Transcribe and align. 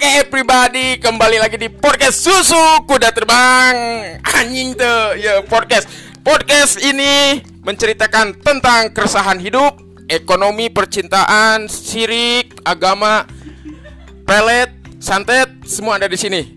Oke 0.00 0.16
everybody, 0.16 0.96
kembali 0.96 1.36
lagi 1.36 1.60
di 1.60 1.68
podcast 1.68 2.24
Susu 2.24 2.56
Kuda 2.88 3.12
Terbang. 3.12 3.76
Anjing 4.24 4.72
tuh, 4.72 5.12
ya 5.20 5.44
podcast. 5.44 5.84
Podcast 6.24 6.80
ini 6.80 7.44
menceritakan 7.60 8.32
tentang 8.40 8.96
keresahan 8.96 9.36
hidup 9.36 9.76
Ekonomi, 10.08 10.72
percintaan, 10.72 11.68
sirik, 11.68 12.64
agama, 12.64 13.28
pelet, 14.24 14.72
santet, 15.04 15.52
semua 15.68 16.00
ada 16.00 16.08
di 16.08 16.16
sini. 16.16 16.48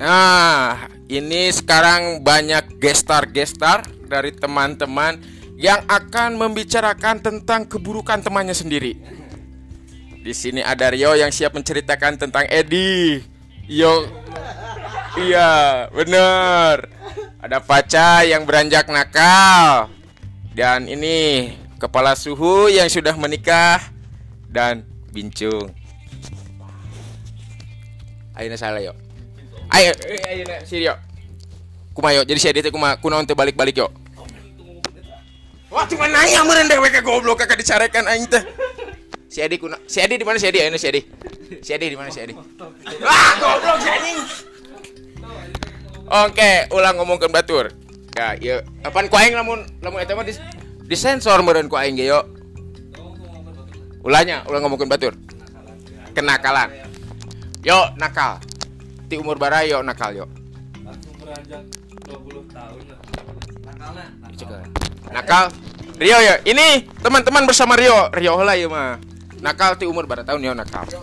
Nah, 0.00 0.88
ini 1.04 1.52
sekarang 1.52 2.24
banyak 2.24 2.80
gestar-gestar 2.80 3.84
dari 4.08 4.32
teman-teman 4.32 5.20
yang 5.60 5.84
akan 5.84 6.40
membicarakan 6.40 7.20
tentang 7.20 7.68
keburukan 7.68 8.24
temannya 8.24 8.56
sendiri. 8.56 9.19
Di 10.20 10.36
sini 10.36 10.60
ada 10.60 10.92
Rio 10.92 11.16
yang 11.16 11.32
siap 11.32 11.56
menceritakan 11.56 12.20
tentang 12.20 12.44
Edi. 12.52 13.24
Yo, 13.64 14.04
iya 15.16 15.88
bener. 15.88 16.92
Ada 17.40 17.56
Paca 17.64 18.20
yang 18.28 18.44
beranjak 18.44 18.84
nakal. 18.92 19.88
Dan 20.52 20.84
ini 20.92 21.48
kepala 21.80 22.12
suhu 22.12 22.68
yang 22.68 22.84
sudah 22.92 23.16
menikah 23.16 23.80
dan 24.44 24.84
bincung. 25.08 25.72
Ayo 28.36 28.52
salah 28.60 28.84
yo. 28.84 28.92
Ayo, 29.72 29.96
ayo 30.04 30.42
na 30.44 30.60
si 30.68 30.84
Rio. 30.84 31.00
Kumayo, 31.96 32.28
jadi 32.28 32.36
Edi 32.52 32.60
teh 32.60 32.68
kumaha 32.68 33.00
kunaon 33.00 33.24
teh 33.24 33.32
balik-balik 33.32 33.80
yo. 33.80 33.88
Wah, 35.72 35.88
cuma 35.88 36.04
nanya 36.12 36.44
deh 36.44 36.76
we 36.76 36.92
goblok 36.92 37.40
kakak 37.40 37.56
dicarekan 37.56 38.04
aing 38.04 38.28
teh. 38.28 38.44
Si 39.30 39.38
Edi 39.38 39.56
kuna 39.62 39.78
Si 39.86 40.02
Edi 40.02 40.18
di 40.18 40.24
mana 40.26 40.42
si 40.42 40.46
Edi? 40.50 40.58
Ayo 40.58 40.74
si 40.74 40.88
Edi. 40.90 41.02
Si 41.62 41.70
Edi 41.70 41.86
di 41.90 41.96
mana 41.98 42.10
si 42.10 42.20
Edi? 42.22 42.34
Wah, 42.34 43.30
goblok 43.38 43.78
si 43.78 43.88
anjing. 43.88 44.18
Oke, 46.10 46.50
ulang 46.74 46.98
ngomongkeun 46.98 47.30
batur. 47.30 47.70
Ya, 48.18 48.34
ieu 48.42 48.58
apaan 48.82 49.06
ku 49.06 49.14
aing 49.14 49.38
lamun 49.38 49.62
lamun 49.78 50.02
eta 50.02 50.18
mah 50.18 50.26
dis 50.26 50.42
disensor 50.90 51.38
meureun 51.46 51.70
ku 51.70 51.78
aing 51.78 51.94
ge 51.94 52.10
yo. 52.10 52.26
Ulanya, 54.02 54.42
ulang 54.50 54.66
ngomongkeun 54.66 54.90
batur. 54.90 55.14
Kenakalan. 56.10 56.74
Yo, 57.62 57.78
nakal. 57.94 58.42
Ti 59.06 59.14
umur 59.18 59.38
bara 59.38 59.62
yo 59.62 59.82
nakal 59.86 60.14
yo. 60.14 60.26
langsung 60.82 61.14
beranjak 61.22 61.62
20 62.10 62.50
tahun 62.50 62.82
nakal 63.62 63.94
Nakal. 65.10 65.46
Rio 66.00 66.16
ya. 66.16 66.40
Ini 66.48 66.88
teman-teman 67.04 67.44
bersama 67.44 67.76
Rio. 67.76 68.08
Rio 68.16 68.40
lah 68.40 68.56
ya 68.56 68.72
mah. 68.72 68.96
Nakal 69.44 69.76
ti 69.76 69.84
umur 69.84 70.08
berapa 70.08 70.24
tahun 70.24 70.40
yo 70.48 70.52
nakal. 70.56 70.88
20 70.88 70.96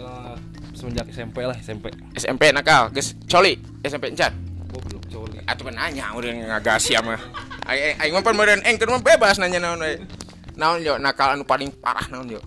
eh, 0.00 0.34
semenjak 0.72 1.06
SMP 1.12 1.44
lah 1.44 1.56
SMP 1.60 1.92
SMP 2.16 2.56
nakal, 2.56 2.88
geus 2.88 3.12
coli. 3.28 3.60
SMP 3.84 4.08
encan. 4.16 4.32
goblok 4.72 5.04
coli 5.12 5.36
Atuh 5.44 5.68
kan 5.68 5.76
nanya 5.76 6.08
udah 6.16 6.56
ngagasi 6.56 6.96
mah. 7.04 7.20
Aing 7.68 8.00
aing 8.00 8.12
mah 8.16 8.24
pan 8.24 8.32
meureun 8.32 8.64
engkeun 8.64 8.96
mah 8.96 9.04
bebas 9.04 9.36
nanya 9.36 9.60
naon 9.60 9.84
we. 9.84 10.00
Naon 10.56 10.80
yo 10.80 10.96
nakal 10.96 11.36
anu 11.36 11.44
paling 11.44 11.68
parah 11.76 12.08
naon 12.08 12.32
yo? 12.32 12.40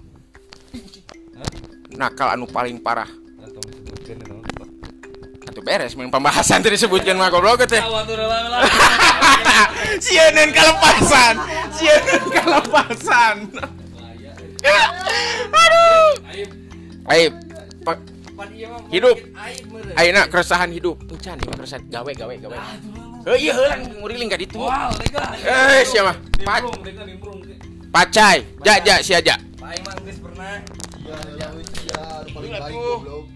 Nakal 1.93 2.33
anu 2.33 2.49
paling 2.49 2.81
parah. 2.81 3.07
Beres 5.65 5.97
main 5.97 6.13
pembahasan 6.13 6.61
tadi 6.61 6.77
disebutkeun 6.77 7.17
mah 7.17 7.33
goblok 7.33 7.65
teh. 7.65 7.81
Sieun 9.97 10.37
kelepasan. 10.55 11.33
Sieun 11.73 12.05
kelepasan. 12.29 13.35
Aduh. 15.49 16.09
aib 17.05 17.33
iya 18.53 18.67
mah 18.69 18.81
Hidup. 18.91 19.15
mungkin 19.15 19.41
aib 19.41 19.65
meureun 19.71 19.95
Ayeuna 19.97 20.21
keresahan 20.29 20.69
hidup. 20.69 20.97
Encan 21.09 21.37
ieu 21.41 21.53
keresahan 21.53 21.81
gawe 21.89 22.11
gawe 22.13 22.33
gawe. 22.45 22.57
Heuh 23.25 23.37
ieu 23.41 23.53
heulang 23.57 23.81
nguriling 24.01 24.29
ka 24.29 24.37
ditu. 24.37 24.61
wow 24.61 24.93
lega 25.01 25.33
Eh 25.41 25.81
sia 25.87 26.05
mah. 26.05 26.17
Pacai. 27.89 28.45
Ja 28.61 28.77
ja 28.85 29.01
sia 29.01 29.17
ja. 29.23 29.33
Aing 29.65 29.81
mah 29.81 29.97
geus 30.05 30.19
pernah 30.21 30.61
Atuh. 31.09 32.37
Aing 32.37 32.53
baik 32.53 33.34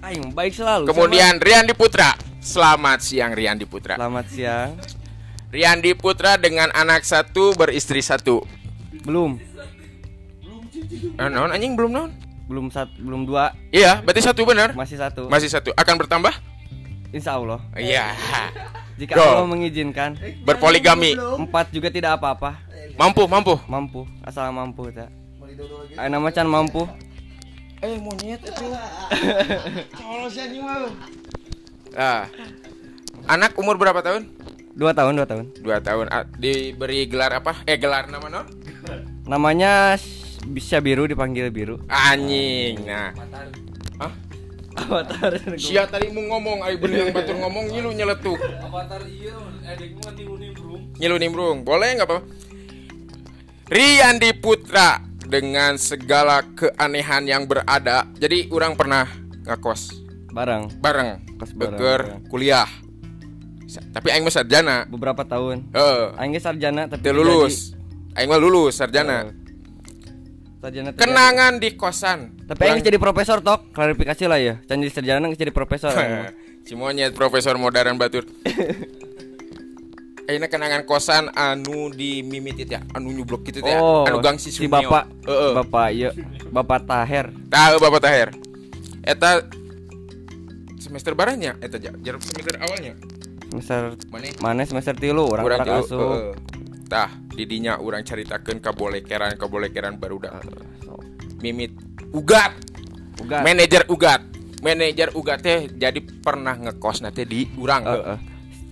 selalu 0.00 0.84
Kemudian 0.88 1.36
Riandi 1.38 1.74
Putra. 1.76 2.16
Selamat 2.40 3.04
siang 3.04 3.36
Riandi 3.36 3.68
Putra. 3.68 4.00
selamat 4.00 4.26
siang 4.32 4.72
Riandi 5.52 5.92
Putra 5.92 6.40
dengan 6.40 6.72
anak 6.72 7.04
satu 7.04 7.52
beristri 7.52 8.00
satu. 8.00 8.40
belum 9.02 9.36
Eh, 11.12 11.28
naon 11.28 11.52
anjing 11.52 11.76
belum 11.76 11.92
naon? 11.92 12.10
belum 12.48 12.66
satu 12.68 12.90
belum 12.98 13.22
dua 13.24 13.52
Iya, 13.70 14.00
berarti 14.00 14.24
satu 14.24 14.42
benar. 14.42 14.72
masih 14.72 14.96
satu 14.96 15.28
Masih 15.28 15.46
satu. 15.46 15.70
Akan 15.76 15.94
bertambah? 15.96 16.32
insya 17.12 17.36
Allah 17.36 17.60
Iya. 17.76 18.16
jika 18.96 19.14
Go. 19.14 19.22
Allah 19.22 19.46
mengizinkan 19.46 20.16
Berpoligami. 20.42 21.12
empat 21.14 21.68
juga 21.70 21.92
tidak 21.92 22.16
apa-apa 22.16 22.56
Mampu, 22.96 23.24
mampu. 23.26 23.54
mampu 23.66 24.00
asal 24.22 24.48
mampu 24.48 24.88
tak 24.90 25.12
Ayo 25.92 26.08
nama 26.08 26.30
can 26.30 26.46
mampu 26.46 26.86
Eh, 27.80 27.96
monyet 27.96 28.40
itu. 28.44 28.66
Ah. 31.90 32.30
Anak 33.26 33.58
umur 33.58 33.74
berapa 33.74 33.98
tahun? 33.98 34.30
dua 34.78 34.94
tahun 34.94 35.18
dua 35.18 35.26
tahun 35.26 35.44
Dua 35.58 35.78
tahun. 35.82 36.06
Ah, 36.06 36.22
diberi 36.38 37.10
gelar 37.10 37.34
apa? 37.42 37.66
Eh, 37.66 37.74
gelar 37.74 38.06
nama 38.06 38.30
non? 38.30 38.46
namanya 39.26 39.94
bisa 40.50 40.82
biru 40.82 41.06
dipanggil 41.06 41.50
biru 41.54 41.78
Anjing. 41.86 42.82
Nah. 42.86 43.10
Hah? 44.02 44.12
avatar 44.74 45.34
Sia 45.58 45.86
tadi 45.86 46.10
mau 46.14 46.22
ngomong, 46.34 46.62
ayo 46.66 46.78
bener 46.78 47.06
yang 47.06 47.12
batur 47.14 47.36
ngomong 47.38 47.74
nyilu 47.74 47.90
nyeletuk. 47.90 48.38
avatar 48.38 49.02
iya 49.06 49.34
mah 49.34 49.74
di 50.14 50.24
nimbrung 50.24 50.82
Nyilu 50.98 51.16
nimbrung. 51.18 51.58
Boleh 51.66 51.98
nggak 51.98 52.06
apa-apa? 52.06 52.22
Riyandi 53.70 54.30
Putra 54.38 55.09
dengan 55.30 55.78
segala 55.78 56.42
keanehan 56.52 57.22
yang 57.24 57.46
berada. 57.46 58.04
Jadi 58.18 58.50
orang 58.50 58.74
pernah 58.74 59.06
ngekos 59.46 60.02
barang 60.30 60.78
bareng, 60.78 61.08
Kos 61.38 61.50
bareng, 61.50 61.74
beker 61.74 62.00
bareng. 62.02 62.20
kuliah. 62.26 62.68
Tapi 63.70 64.10
aing 64.10 64.26
mah 64.26 64.34
sarjana. 64.34 64.82
beberapa 64.86 65.22
tahun 65.22 65.70
Heeh. 65.70 66.02
aing 66.18 66.34
sarjana 66.38 66.90
tapi 66.90 67.02
Teu 67.02 67.14
lulus. 67.14 67.74
Aing 68.14 68.26
mah 68.26 68.38
lulus 68.38 68.78
sarjana. 68.78 69.30
Eh, 69.30 69.34
sarjana 70.58 70.90
Kenangan 70.94 71.62
di 71.62 71.78
kosan. 71.78 72.34
tapi 72.46 72.66
aing 72.66 72.82
jadi 72.82 72.98
profesor 72.98 73.38
tok 73.38 73.70
klarifikasi 73.70 74.24
lah 74.26 74.38
ya 74.42 74.54
can 74.66 74.82
jadi 74.82 74.90
sarjana 74.90 75.30
jadi 75.30 75.54
profesor 75.54 75.94
monyet 76.78 77.14
profesor 77.14 77.54
modern 77.58 77.98
batur. 77.98 78.26
Ayeuna 80.26 80.46
kenangan 80.46 80.82
kosan 80.84 81.28
anu 81.32 81.88
di 81.88 82.20
mimitit 82.20 82.68
ya, 82.68 82.80
anu 82.92 83.10
nyublok 83.10 83.42
gitu 83.44 83.60
teh, 83.60 83.74
oh 83.74 84.04
anu 84.04 84.20
gang 84.20 84.36
si 84.36 84.50
Sumio. 84.50 84.68
bapak 84.70 85.04
Heeh. 85.24 85.52
bapak 85.54 85.86
iya 85.90 86.10
bapak 86.48 86.80
Taher 86.84 87.26
Tahu 87.46 87.74
Bapak 87.78 88.00
Tahir. 88.00 88.28
Eta 89.00 89.42
semester 90.76 91.12
baranya 91.12 91.58
eta 91.58 91.76
ja- 91.76 91.96
jarum 92.00 92.20
semester 92.20 92.56
awalnya. 92.58 92.94
semester 93.50 93.98
mana 94.38 94.62
semester 94.62 94.94
tilu 94.94 95.26
orang 95.26 95.44
orang 95.44 95.60
tilu, 95.60 95.82
asuh 95.82 95.98
heeh. 95.98 96.32
Tah, 96.86 97.06
didinya 97.30 97.78
urang 97.78 98.02
caritakeun 98.02 98.58
kabolekeran 98.58 99.34
kabolekeran 99.34 99.94
barudak. 99.94 100.42
Mimit 101.38 101.70
ugat, 102.10 102.54
uga 103.18 103.42
manajer 103.42 103.86
ugat. 103.86 104.22
Manajer 104.58 105.14
ugat 105.14 105.38
teh 105.40 105.70
jadi 105.70 105.98
pernah 106.02 106.52
ngekos 106.52 107.00
nanti 107.00 107.22
di 107.24 107.46
urang. 107.56 107.82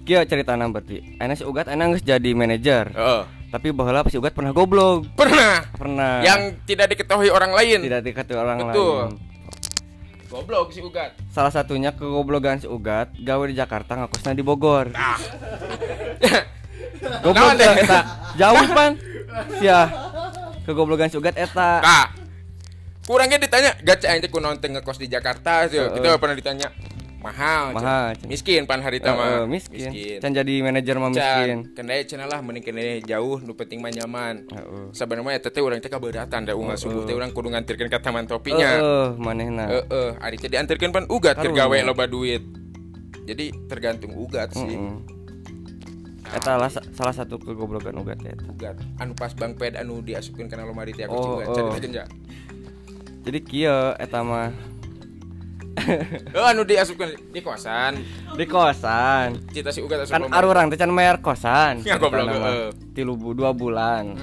Heeh 0.08 0.24
Kieu 0.24 0.30
ceritana 0.32 0.64
berarti 0.72 1.20
Enak 1.20 1.36
si 1.36 1.44
Ugat 1.44 1.68
enak 1.68 2.00
geus 2.00 2.04
jadi 2.04 2.30
manajer 2.32 2.88
Heeh. 2.96 3.22
Tapi 3.52 3.72
bahwa 3.76 4.08
si 4.08 4.16
Ugat 4.16 4.32
pernah 4.32 4.56
goblok 4.56 5.04
Pernah 5.12 5.68
Pernah 5.76 6.24
yang 6.24 6.56
tidak 6.64 6.96
diketahui 6.96 7.28
orang 7.28 7.52
lain. 7.52 7.84
Tidak 7.84 8.00
diketahui 8.00 8.40
orang 8.40 8.58
Betul. 8.64 8.96
lain 9.12 9.26
Goblok 10.28 10.76
si 10.76 10.84
ugat. 10.84 11.16
Salah 11.32 11.48
satunya 11.48 11.88
kegoblogan 11.96 12.60
si 12.60 12.68
Ugat 12.68 13.16
Gawe 13.16 13.44
di 13.48 13.56
Jakarta 13.56 13.96
ngakosna 13.96 14.36
di 14.36 14.44
Bogor 14.44 14.92
Ah. 14.92 15.16
Goblok 17.24 17.56
teh? 17.56 17.72
eta 17.84 18.00
Jauh 18.36 18.68
pan 18.76 18.92
Ya 19.64 19.88
Kegoblogan 20.68 21.08
si 21.08 21.16
Ugat 21.16 21.32
eta 21.32 21.80
Nah, 21.80 22.06
kurangnya 23.08 23.40
ditanya, 23.40 23.72
aing 23.80 24.20
teh 24.20 24.28
kunaon 24.28 24.60
teh 24.60 24.68
ngekos 24.68 25.00
di 25.00 25.08
Jakarta 25.08 25.64
sih. 25.64 25.80
Heeh. 25.80 25.96
Kita 25.96 26.20
pernah 26.20 26.36
ditanya. 26.36 26.68
Mahal. 27.18 27.74
Mahal. 27.74 28.14
Miskin 28.24 28.62
pan 28.62 28.78
hari 28.78 28.98
Eh, 28.98 29.10
mah. 29.10 29.42
eh, 29.42 29.44
miskin. 29.44 29.90
Can 30.18 30.30
jadi 30.32 30.54
manajer 30.60 30.94
mah 30.96 31.10
miskin. 31.10 31.66
Can 31.66 31.74
kendaya 31.74 32.02
cenah 32.04 32.26
lah 32.26 32.38
mending 32.38 32.62
kene 32.62 33.02
jauh 33.02 33.38
nu 33.38 33.52
penting 33.52 33.82
mah 33.82 33.90
nyaman. 33.90 34.46
Heeh. 34.46 34.86
Sebenarnya 34.92 35.34
eta 35.34 35.50
teh 35.50 35.58
urang 35.58 35.78
teh 35.78 35.88
kabeuratan 35.88 36.46
da 36.46 36.54
unggal 36.54 36.74
Heeh. 36.74 36.84
subuh 36.84 37.02
teh 37.02 37.12
urang 37.12 37.30
kudu 37.30 37.50
ngantirkeun 37.50 37.88
ka 37.88 37.98
taman 37.98 38.22
Heeh, 38.22 38.30
topinya. 38.30 38.70
manehna. 39.18 39.66
Heeh, 39.68 40.10
ari 40.16 40.38
teh 40.38 40.46
diantirkeun 40.46 40.94
pan 40.94 41.04
ugat 41.06 41.36
keur 41.36 41.50
gawe 41.52 41.76
loba 41.82 42.06
duit. 42.06 42.40
Jadi 43.24 43.50
tergantung 43.66 44.14
ugat 44.14 44.54
sih. 44.54 44.64
Heeh. 44.70 44.96
Eta 46.28 46.54
lah 46.54 46.68
sa- 46.68 46.84
salah 46.92 47.16
satu 47.16 47.40
kegoblogan 47.40 47.96
Ugat 47.96 48.20
eta. 48.20 48.44
Ugat 48.46 48.76
anu 48.98 49.16
pas 49.16 49.32
Bang 49.32 49.56
Ped 49.56 49.74
anu 49.74 50.04
diasupkeun 50.04 50.46
kana 50.46 50.62
lomari 50.62 50.92
teh 50.92 51.02
aku 51.02 51.16
Oh, 51.16 51.40
juga 51.40 51.44
oh. 51.48 52.04
jadi 53.18 53.38
kieu 53.40 53.80
eta 53.96 54.20
mah 54.20 54.52
Oh, 56.32 56.44
anu 56.50 56.62
diasupkan 56.62 57.12
di 57.28 57.40
kosan. 57.40 57.92
di 58.34 58.44
kosan 58.44 59.38
Cita 59.48 59.70
si 59.70 59.80
Uga 59.80 59.98
asup 59.98 60.12
kan 60.12 60.20
lomba. 60.22 60.36
ar 60.36 60.44
urang 60.44 60.66
teh 60.68 60.76
can 60.76 60.90
bayar 60.90 61.18
kosan 61.18 61.82
Ya, 61.82 61.96
goblok, 61.96 62.24
mah. 62.24 62.34
heeh. 62.34 62.68
tilu 62.92 63.14
dua 63.32 63.50
bulan 63.50 64.14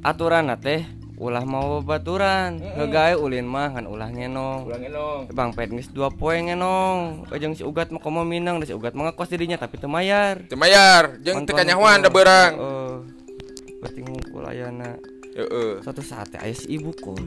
aturan 0.00 0.48
teh 0.58 0.82
ulah 1.16 1.42
mau 1.42 1.82
baturan 1.82 2.62
hegawe 2.62 3.18
ulin 3.18 3.42
mah 3.42 3.74
kan 3.74 3.84
ulah 3.84 4.06
ngenong 4.06 4.60
Ulang 4.64 4.82
enong. 4.84 5.20
Bang 5.34 5.50
Pet 5.50 5.66
geus 5.68 5.90
dua 5.90 6.08
poe 6.08 6.38
ngenong 6.38 7.26
Ejeng 7.34 7.52
si 7.52 7.66
Ugat 7.66 7.90
mah 7.90 7.98
komo 7.98 8.22
minang 8.22 8.62
si 8.62 8.70
Ugat 8.70 8.94
mah 8.94 9.10
ngekos 9.10 9.26
dirinya 9.28 9.58
tapi 9.58 9.76
teu 9.76 9.90
mayar 9.90 10.46
Teu 10.46 10.54
mayar, 10.54 11.18
jeung 11.18 11.42
teu 11.42 11.52
kanyahoan 11.52 12.00
da 12.00 12.08
beurang. 12.08 12.52
Heeh. 12.54 12.94
Berarti 13.78 14.00
ngumpul 14.00 14.46
ayana 14.46 14.94
Heeh. 15.34 15.82
Suatu 15.82 16.02
saat 16.02 16.30
teh 16.30 16.38
aya 16.38 16.54
si 16.54 16.70
ibu 16.70 16.94
kos 16.94 17.18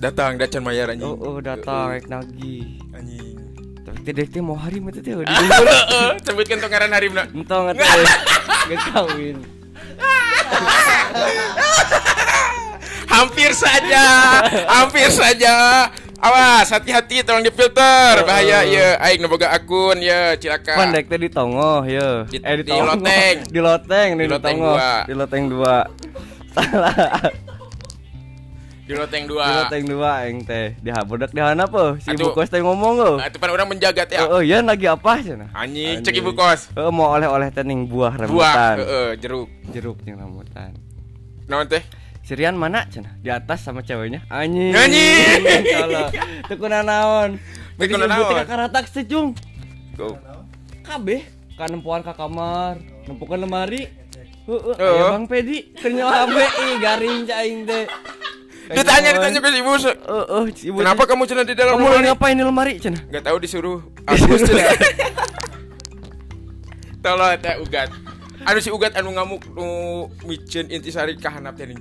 Datang 0.00 0.40
da 0.40 0.48
can 0.48 0.64
mayar 0.64 0.88
anjing. 0.88 1.04
Oh, 1.04 1.16
oh 1.20 1.36
datang 1.44 1.92
rek 1.92 2.08
nagih 2.08 2.80
Anjing. 2.96 3.36
Tapi 3.84 4.08
dek 4.16 4.32
teh 4.32 4.40
mau 4.46 4.56
hari 4.56 4.80
mah 4.80 4.88
teh 4.90 5.04
teh 5.04 5.12
di 5.12 5.24
Heeh, 5.28 6.10
sebutkan 6.24 6.56
tong 6.56 6.72
ngaran 6.72 6.88
harimna. 6.90 7.24
Entong 7.30 7.76
teh 7.76 7.84
geus 8.68 8.84
kawin 8.92 9.36
Hampir 13.10 13.50
saja, 13.52 14.06
hampir 14.70 15.10
saja. 15.12 15.84
Awas, 16.20 16.68
hati-hati 16.68 17.24
tolong 17.24 17.42
difilter. 17.42 18.22
Bahaya 18.22 18.60
ya, 18.62 19.00
aing 19.00 19.20
nu 19.20 19.28
boga 19.28 19.50
akun 19.50 19.98
ya, 19.98 20.36
cilaka. 20.36 20.76
Pandek 20.76 21.08
teh 21.08 21.16
di 21.16 21.28
tongo 21.28 21.82
ya. 21.84 22.24
Di- 22.28 22.40
eh 22.40 22.54
di, 22.60 22.64
di 22.64 22.76
loteng. 22.76 23.36
di 23.48 23.60
loteng 23.60 24.08
di, 24.14 24.24
Di 24.24 24.28
loteng 24.28 24.56
tongo. 24.56 24.72
dua. 24.72 24.90
Di 25.04 25.14
loteng 25.16 25.44
dua. 25.48 25.76
Salah. 26.54 26.92
Di 28.90 28.98
loteng 28.98 29.22
Di 29.22 29.38
2. 29.38 29.38
loteng 29.38 29.84
dua 29.86 30.10
aing 30.26 30.38
teh. 30.42 30.74
Di 30.82 30.90
habudak 30.90 31.30
di 31.30 31.38
hana 31.38 31.70
po. 31.70 31.94
Si 32.02 32.10
ibu 32.10 32.34
kos 32.34 32.50
teh 32.50 32.58
ngomong 32.58 32.94
oh. 32.98 33.14
Nah, 33.22 33.30
itu 33.30 33.38
pan 33.38 33.54
orang 33.54 33.70
menjaga 33.70 34.02
teh. 34.02 34.18
Oh, 34.18 34.34
oh, 34.34 34.42
iya 34.42 34.58
lagi 34.66 34.90
apa 34.90 35.22
cenah? 35.22 35.46
Anjing, 35.54 36.02
cek 36.02 36.18
ibu 36.18 36.34
kos. 36.34 36.74
Oh, 36.74 36.90
mau 36.90 37.14
oleh-oleh 37.14 37.54
teh 37.54 37.62
ning 37.62 37.86
buah 37.86 38.18
Buah, 38.18 38.26
rambutan. 38.26 38.76
heeh, 38.82 39.08
jeruk. 39.22 39.46
Jeruk 39.70 40.02
jeung 40.02 40.18
rambutan. 40.18 40.74
Naon 41.46 41.70
teh? 41.70 41.86
Sirian 42.26 42.58
mana 42.58 42.82
cenah? 42.90 43.14
Di 43.22 43.30
atas 43.30 43.62
sama 43.62 43.78
ceweknya. 43.86 44.26
Anjing. 44.26 44.74
Anjing. 44.74 45.62
Kalau 45.70 46.10
teu 46.50 46.56
kuna 46.58 46.82
naon. 46.82 47.38
Teu 47.78 47.86
Jadi 47.86 47.94
kuna 47.94 48.04
ibu 48.10 48.22
teh 48.26 48.26
naon. 48.26 48.42
kakaratak 48.42 48.84
teh, 48.90 49.06
Jung. 49.06 49.38
Go. 49.94 50.18
Kabeh 50.82 51.22
kan 51.54 51.70
nempuan 51.70 52.02
ka 52.02 52.10
kamar, 52.10 52.82
nempukan 53.06 53.38
lemari. 53.38 53.86
Heeh, 54.50 54.74
Heeh. 54.74 54.94
aya 54.98 55.14
Bang 55.14 55.30
Pedi 55.30 55.70
HP 55.78 56.34
ih 56.42 56.74
garing 56.82 57.18
ca 57.22 57.34
aing 57.38 57.62
teh. 57.70 57.86
Ditanya, 58.70 59.10
ditanya 59.18 59.38
ke 59.42 59.48
ibu. 59.58 59.72
se- 59.76 59.98
Heeh, 59.98 60.42
si 60.54 60.64
ibu. 60.70 60.78
Kenapa 60.78 61.02
teh, 61.02 61.08
kamu 61.10 61.22
cenah 61.26 61.44
di 61.44 61.54
dalam 61.58 61.74
kamu 61.74 61.86
lagi 61.90 62.06
ngapain 62.06 62.36
di 62.38 62.44
lemari 62.46 62.72
cenah? 62.78 63.02
Gak 63.10 63.24
tahu 63.26 63.36
disuruh 63.42 63.82
Agus 64.06 64.40
cenah. 64.46 64.70
Tolong 67.04 67.34
teh 67.40 67.56
ugat. 67.58 67.90
Anu 68.40 68.58
si 68.60 68.72
ugat 68.72 68.96
anu 68.96 69.12
ngamuk 69.12 69.42
nu 69.52 69.66
micen 70.24 70.68
intisari 70.68 71.16
ka 71.16 71.32
handap 71.32 71.56
teh. 71.56 71.72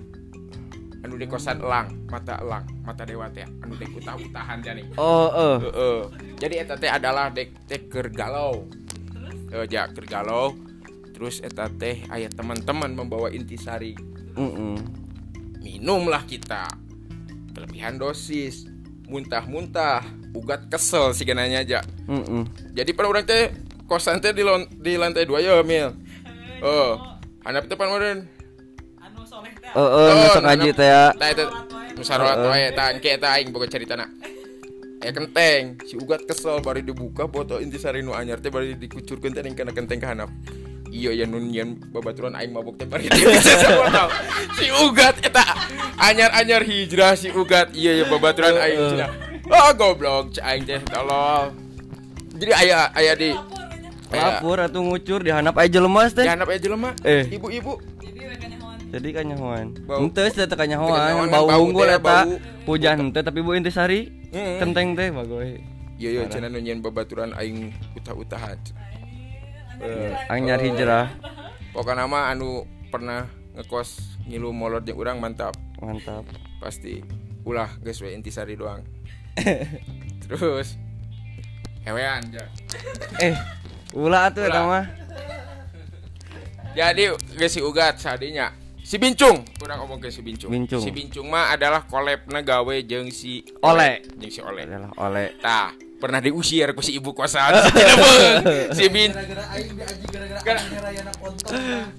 Anu 0.99 1.15
di 1.15 1.27
kosan 1.27 1.63
elang, 1.63 1.95
mata 2.07 2.39
elang, 2.43 2.63
mata 2.83 3.03
dewa 3.07 3.27
teh. 3.31 3.47
Anu 3.63 3.75
dek 3.75 3.91
utah-utahan 3.95 4.59
teh 4.59 4.73
ning. 4.75 4.87
Oh, 4.95 5.31
eh. 5.31 5.57
Heeh. 5.63 5.99
Jadi 6.39 6.55
eta 6.59 6.75
teh 6.75 6.89
adalah 6.89 7.31
dek 7.31 7.67
teh 7.67 7.87
keur 7.87 8.11
galau. 8.11 8.67
Eh 9.51 9.67
ja 9.67 9.87
keur 9.87 10.03
galau. 10.03 10.55
Terus 11.15 11.39
eta 11.39 11.67
teh 11.69 12.03
aya 12.07 12.27
teman-teman 12.27 12.95
membawa 12.95 13.27
intisari. 13.29 13.95
Heeh. 14.35 14.75
Minumlah 15.59 16.23
kita. 16.25 16.67
Kelebihan 17.55 17.99
dosis. 17.99 18.65
Muntah-muntah. 19.09 20.05
Ugat 20.37 20.69
kesel 20.69 21.09
sih 21.17 21.25
nanya 21.25 21.65
aja. 21.65 21.79
Heeh. 22.05 22.43
Jadi 22.77 22.93
pan 22.93 23.09
orang 23.09 23.25
teh 23.25 23.49
kosan 23.89 24.21
teh 24.21 24.29
di, 24.29 24.45
di 24.77 24.93
lantai 24.93 25.25
dua 25.25 25.41
ya 25.41 25.57
mil. 25.65 25.97
Oh, 26.61 27.17
handap 27.41 27.65
teh 27.65 27.73
pan 27.73 27.89
meureun. 27.89 28.29
anu 29.01 29.25
soleh 29.25 29.49
teh 29.57 29.73
Oh, 29.73 29.89
oh, 29.89 30.13
ngesok 30.13 30.43
nah, 30.45 30.53
aja 30.53 30.61
nah, 30.61 30.77
teh 30.77 30.87
ya. 30.87 31.03
Tah 31.17 31.27
eta 31.33 31.43
musyawarah 31.97 32.35
wae 32.53 32.69
tah 32.77 32.87
engke 32.93 33.09
eta 33.17 33.27
aing 33.33 33.49
boga 33.49 33.65
caritana. 33.65 34.05
Eh 35.01 35.09
kenteng, 35.15 35.81
si 35.87 35.97
ugat 35.97 36.27
kesel 36.29 36.61
bari 36.61 36.85
dibuka 36.85 37.25
botol 37.25 37.65
intisari 37.65 38.05
nu 38.05 38.13
anyar 38.13 38.37
teh 38.37 38.53
bari 38.53 38.77
dikucurkeun 38.77 39.33
teh 39.33 39.41
ning 39.41 39.57
kana 39.57 39.73
kenteng 39.73 39.97
ka 39.97 40.13
handap. 40.13 40.29
Iya 40.89 41.11
ya 41.13 41.25
nun 41.29 41.53
nyen 41.53 41.77
babaturan 41.93 42.33
aing 42.33 42.51
mabok 42.53 42.81
teh 42.81 42.87
bari. 42.89 43.05
Si 44.59 44.67
ugat 44.73 45.21
eta 45.23 45.45
anyar-anyar 46.01 46.65
hijrah 46.65 47.13
si 47.13 47.29
ugat. 47.29 47.71
Iya 47.77 48.03
ya 48.03 48.05
babaturan 48.09 48.57
aing 48.57 48.81
cenah. 48.97 49.09
Oh 49.49 49.69
goblok 49.77 50.33
aing 50.41 50.65
teh 50.65 50.81
tolong. 50.89 51.53
Jadi 52.39 52.51
aya 52.55 52.89
aya 52.95 53.13
di 53.13 53.31
Lapor 54.09 54.57
atau 54.57 54.81
ngucur 54.81 55.21
di 55.21 55.29
handap 55.29 55.53
aja 55.61 55.77
lemas 55.77 56.17
teh. 56.17 56.25
di 56.25 56.31
handap 56.33 56.49
aja 56.49 56.59
jelema. 56.65 56.97
Eh. 57.05 57.29
Ibu-ibu 57.29 57.77
jadi 58.89 59.09
kanyahoan. 59.21 59.77
Teh 60.17 60.33
Teu 60.33 60.57
kanyahoan, 60.57 61.29
bau 61.29 61.45
unggul 61.61 61.85
eta. 61.93 62.25
Hujan 62.65 62.97
henteu 62.97 63.21
tapi 63.21 63.45
bau 63.45 63.53
intisari. 63.53 64.09
Kenteng 64.33 64.97
teh 64.97 65.13
bagoy. 65.13 65.61
Iya 65.99 66.09
iya 66.15 66.21
cenah 66.31 66.49
nu 66.49 66.63
nyen 66.63 66.79
babaturan 66.81 67.35
aing 67.35 67.75
utah-utahan. 67.93 68.57
Eh, 69.79 70.11
anyar 70.27 70.59
hijrah. 70.59 71.15
Pokoknya 71.71 72.05
mah 72.05 72.31
anu 72.35 72.67
pernah 72.91 73.31
ngekos 73.55 74.19
ngilu 74.27 74.51
molot 74.51 74.83
jeung 74.83 74.99
urang 74.99 75.17
mantap. 75.23 75.55
Mantap. 75.79 76.27
Pasti 76.59 76.99
ulah 77.47 77.71
geus 77.79 78.03
we 78.03 78.11
intisari 78.11 78.59
doang. 78.59 78.83
Terus 80.27 80.75
hewean 81.87 82.27
ja. 82.29 82.43
Eh, 83.23 83.33
ulah 83.95 84.27
atuh 84.27 84.43
eta 84.43 84.61
Ulah. 84.61 84.63
mah. 84.67 84.85
Jadi 86.75 87.15
geus 87.39 87.51
si 87.55 87.63
ugat 87.63 87.97
sadinya 88.03 88.51
si 88.89 88.97
Bincung, 88.97 89.45
urang 89.61 89.85
ngomong 89.85 90.01
ke 90.01 90.09
si 90.09 90.25
Bincung. 90.25 90.49
Bincung. 90.49 90.81
Si 90.81 90.89
Bincung 90.89 91.29
mah 91.29 91.53
adalah 91.53 91.85
kolabna 91.85 92.41
gawe 92.41 92.75
jeung 92.83 93.13
si 93.13 93.45
Ole. 93.61 94.01
jeung 94.17 94.33
si 94.33 94.41
Ole. 94.41 94.65
Adalah 94.65 94.91
oleh. 94.97 95.37
Tah, 95.37 95.71
pernah 95.99 96.23
diusir 96.23 96.71
ku 96.71 96.79
si 96.79 96.95
ibu 96.95 97.11
kosan 97.11 97.51
si 97.59 97.69
Cirebon. 97.75 98.15
si 98.71 98.85
Bin. 98.87 99.11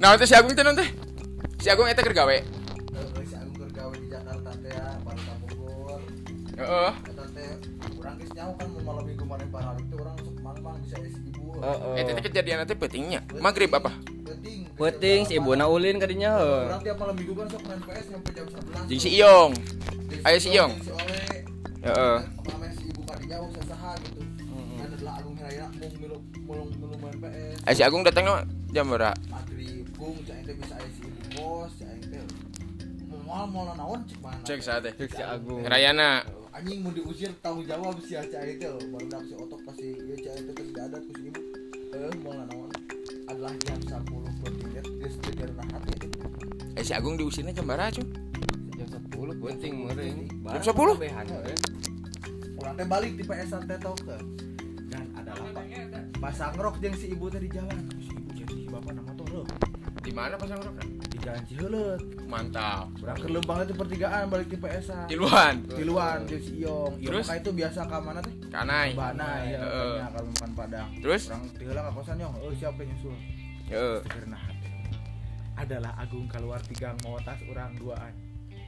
Nah, 0.01 0.17
teh 0.17 0.25
si 0.25 0.33
Agung 0.35 0.57
naon 0.57 0.73
teh? 0.75 0.89
Si 1.61 1.69
Agung 1.69 1.85
eta 1.85 2.01
keur 2.01 2.17
gawe. 2.17 2.33
Heeh, 2.33 3.25
si 3.29 3.35
Agung 3.37 3.57
keur 3.61 3.71
gawe 3.71 3.95
di 3.95 4.09
Jakarta 4.09 4.51
teh 4.57 4.73
ya 4.73 4.97
baru 5.05 5.21
Bogor 5.61 6.01
Heeh. 6.57 6.93
eta 7.13 7.25
teh 7.37 7.51
urang 8.01 8.17
geus 8.17 8.33
nyaho 8.33 8.53
kan 8.57 8.67
mun 8.73 8.83
malam 8.83 9.03
minggu 9.05 9.21
kemarin 9.21 9.49
paralik 9.53 9.85
teh 9.85 9.99
urang 10.01 10.17
sok 10.17 10.37
mang-mang 10.41 10.77
bisa 10.81 10.97
isi 11.05 11.21
ibu 11.29 11.61
Heeh. 11.61 11.95
Eta 12.01 12.11
teh 12.17 12.25
kejadian 12.25 12.65
teh 12.65 12.77
pentingnya. 12.81 13.21
Maghrib 13.37 13.69
apa? 13.77 13.93
penting 14.25 14.65
Penting 14.81 15.19
si 15.29 15.37
ibuna 15.37 15.69
ulin 15.69 16.01
ka 16.01 16.09
dinya 16.09 16.41
heuh. 16.41 16.73
urang 16.73 16.81
tiap 16.81 16.97
malam 16.97 17.15
minggu 17.21 17.33
kan 17.37 17.47
sok 17.53 17.63
main 17.69 17.81
PS 17.85 18.07
sampai 18.09 18.33
jam 18.33 18.47
11 18.49 18.89
Jeung 18.89 19.01
si 19.05 19.11
Iyong. 19.21 19.51
Jeung 20.09 20.23
Aya 20.25 20.39
si 20.41 20.49
Iyong. 20.57 20.73
jeung 20.73 20.89
si 20.89 21.37
Heeh. 21.85 22.17
Kadinya 23.31 23.47
usah 23.47 23.63
saha 23.71 23.95
gitu 24.03 24.21
kan 24.75 24.91
adalah 24.91 25.15
Agung 25.23 25.39
Rayana 25.39 25.71
mau 25.79 25.91
milu 26.03 26.19
mau 26.51 26.67
milu 26.67 26.95
main 26.99 27.15
PS 27.23 27.63
Eh 27.63 27.75
si 27.79 27.83
Agung 27.87 28.03
datang 28.03 28.27
no 28.27 28.35
jam 28.75 28.91
berapa? 28.91 29.15
maghrib 29.31 29.87
bung 29.95 30.19
cak 30.27 30.43
teh 30.43 30.55
bisa 30.59 30.75
aya 30.75 30.89
si 30.91 31.07
ibu 31.07 31.23
kos 31.39 31.71
cak 31.79 31.95
teh 32.11 32.19
mau 33.23 33.47
mau 33.47 33.71
naon 33.71 34.03
cek 34.03 34.19
mana 34.19 34.43
Cek 34.43 34.59
saat 34.59 34.83
teh. 34.83 34.91
Cek 34.99 35.15
si 35.15 35.23
Agung. 35.23 35.63
Rayana. 35.63 36.27
anjing 36.51 36.83
mau 36.83 36.91
diusir 36.91 37.31
tanggung 37.39 37.63
jawab 37.63 38.03
si 38.03 38.19
Aca 38.19 38.43
itu 38.43 38.67
baru 38.91 39.07
si 39.23 39.35
otok 39.39 39.63
pasti 39.63 39.95
ya 39.95 40.15
Aca 40.19 40.31
itu 40.35 40.51
kasih 40.51 40.75
adat 40.83 41.01
ku 41.07 41.13
si 41.15 41.23
ibu 41.31 41.41
eh 41.95 42.11
mau 42.27 42.35
naon 42.35 42.71
adalah 43.31 43.55
jam 43.63 43.79
10 43.79 44.11
menit 44.11 44.87
geus 44.99 45.15
teu 45.23 45.31
direna 45.39 45.63
hati 45.71 45.95
Eh 46.75 46.83
si 46.83 46.91
Agung 46.99 47.15
diusirnya 47.15 47.55
jam 47.55 47.71
berapa 47.71 47.95
cuy? 47.95 48.03
Jam 48.75 48.89
10 48.91 49.39
penting 49.39 49.73
meureun. 49.87 50.19
Jam 50.59 50.75
10? 50.75 50.99
Orang 52.71 52.79
teh 52.79 52.87
balik 52.87 53.13
di 53.19 53.25
PS 53.25 53.51
teh 53.61 53.79
tau 53.79 53.95
ke 53.97 54.17
dan 54.87 55.05
adalah 55.13 55.47
pak 55.51 55.65
pasang 56.21 56.55
rok 56.55 56.79
jeung 56.79 56.95
si 56.95 57.11
ibu 57.11 57.27
teh 57.27 57.39
di 57.39 57.51
jalan 57.51 57.75
si 57.99 58.13
ibu 58.13 58.31
jadi 58.33 58.53
si 58.53 58.67
bapak 58.69 58.93
nama 58.95 59.11
tuh 59.13 59.27
lo 59.29 59.43
Di 60.01 60.15
mana 60.15 60.33
pasang 60.35 60.63
rok? 60.63 60.75
di 61.11 61.19
jalan 61.19 61.43
Ciheuleut 61.45 62.01
Mantap. 62.25 62.87
berangkat 62.97 63.27
lembang 63.29 63.59
itu 63.61 63.75
pertigaan 63.75 64.25
balik 64.29 64.49
di 64.49 64.57
PS 64.57 64.87
Tiluan. 65.07 65.55
tiluan 65.69 66.19
jeung 66.25 66.41
si 66.41 66.53
Iyong 66.57 66.95
Iyong 66.97 67.11
Terus? 67.11 67.27
maka 67.27 67.37
itu 67.37 67.51
biasa 67.53 67.81
ke 67.85 67.97
mana 67.99 68.21
teh 68.23 68.35
Kanai. 68.49 68.89
Bana 68.95 69.29
ya 69.45 69.59
kalau 70.09 70.31
makan 70.31 70.51
padang 70.55 70.89
Terus? 71.03 71.23
orang 71.27 71.43
tiheula 71.53 71.81
ka 71.83 71.93
kosan 71.93 72.17
Yong 72.17 72.35
oh 72.37 72.55
siapa 72.55 72.79
yang 72.79 72.91
nyusul 72.95 73.17
Heeh. 73.67 73.99
karena 74.07 74.39
adalah 75.55 75.93
Agung 75.99 76.25
keluar 76.27 76.63
tigang 76.65 76.95
mau 77.03 77.19
tas 77.21 77.43
orang 77.45 77.75
duaan 77.75 78.15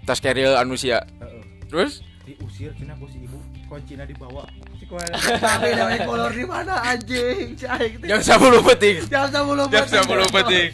Tas 0.03 0.19
keril 0.19 0.59
anu 0.59 0.75
sia. 0.75 0.99
Heeh. 1.23 1.43
Terus? 1.71 2.03
Diusir 2.23 2.71
cina 2.79 2.95
ku 2.97 3.11
si 3.11 3.19
ibu 3.27 3.39
kuncinya 3.67 4.07
dibawa 4.07 4.47
si 4.79 4.87
tapi 5.43 5.75
namanya 5.75 6.07
kolor 6.07 6.31
di 6.31 6.45
mana 6.47 6.75
anjing 6.85 7.59
cai 7.59 7.99
Jam 7.99 8.21
10 8.23 8.69
peting. 8.73 8.97
jam 9.11 9.27
sepuluh 9.27 9.67
Jam 9.67 9.85
10 9.87 10.07
peting. 10.31 10.69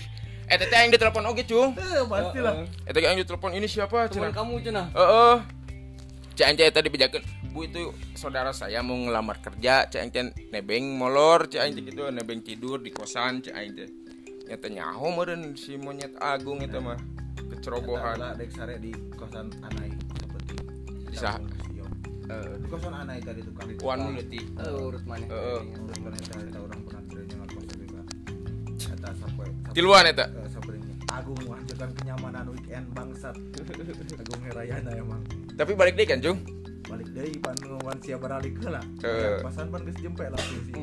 Eh 0.49 0.57
teh 0.57 0.65
yang 0.73 0.89
ditelepon 0.89 1.29
oge, 1.29 1.45
Cung. 1.45 1.77
eh 1.77 2.05
pasti 2.09 2.41
lah 2.41 2.65
Eh 2.89 2.93
teh 2.97 3.05
yang 3.05 3.21
ditelepon 3.21 3.53
ini 3.53 3.69
siapa? 3.69 4.09
Teman 4.09 4.33
Cenah. 4.33 4.33
kamu 4.33 4.53
cenah. 4.65 4.87
Heeh. 4.97 5.37
cek 6.39 6.47
aing 6.47 6.57
teh 6.57 6.71
tadi 6.71 6.87
bejakeun 6.87 7.23
bu 7.51 7.67
itu 7.67 7.91
saudara 8.15 8.55
saya 8.55 8.79
mau 8.79 8.95
ngelamar 8.95 9.43
kerja 9.43 9.91
aing 9.91 10.15
teh 10.15 10.23
nebeng 10.55 10.95
molor 10.95 11.51
aing 11.51 11.75
teh 11.75 11.83
gitu 11.83 12.07
nebeng 12.15 12.47
tidur 12.47 12.79
di 12.79 12.95
kosan 12.95 13.43
aing 13.43 13.75
teh 13.75 13.91
nyata 14.47 14.71
nyaho 14.71 15.11
meureun 15.11 15.59
si 15.59 15.75
monyet 15.75 16.15
agung 16.23 16.63
itu 16.63 16.79
mah 16.79 16.95
kecerobohan 17.51 18.39
dek 18.39 18.55
sare 18.55 18.79
di 18.79 18.95
kosan 19.19 19.51
Anai 19.67 19.98
Di 21.19 21.25
sah- 21.25 21.43
Eh, 22.29 22.61
kosan 22.69 22.93
Anai 22.95 23.19
tadi 23.19 23.41
tukang 23.41 23.73
wan 23.81 24.13
leutik 24.13 24.45
Eh, 24.55 24.69
urut 24.71 25.01
mana 25.03 25.25
Heeh. 25.25 25.61
Urus 25.81 25.97
pernah 25.99 26.21
eta 26.21 26.37
eta 26.39 26.59
orang 26.61 26.81
pernah 26.85 27.03
kerja 27.09 27.35
ngakos 27.35 27.65
juga. 27.73 28.01
Eta 28.87 29.09
sampai 29.17 29.47
tiluan 29.73 30.05
eta 30.07 30.27
Eh, 30.29 30.47
sampai 30.47 30.77
Agung 31.09 31.41
menghancurkan 31.41 31.91
kenyamanan 31.91 32.45
weekend 32.53 32.87
bangsat. 32.93 33.33
Agung 34.21 34.41
Herayana 34.45 34.91
emang. 34.95 35.23
tapi 35.57 35.73
balik 35.75 35.97
deh 35.97 36.05
kan 36.05 36.21
cung 36.21 36.39
Balik 36.85 37.09
deui 37.11 37.35
pan 37.37 37.57
wan 37.83 37.99
sia 37.99 38.15
baralik. 38.15 38.55
Eh. 39.03 39.41
Pasan 39.43 39.69
pan 39.69 39.83
geus 39.83 39.99
jempe 39.99 40.23
langsung 40.23 40.63
si 40.63 40.77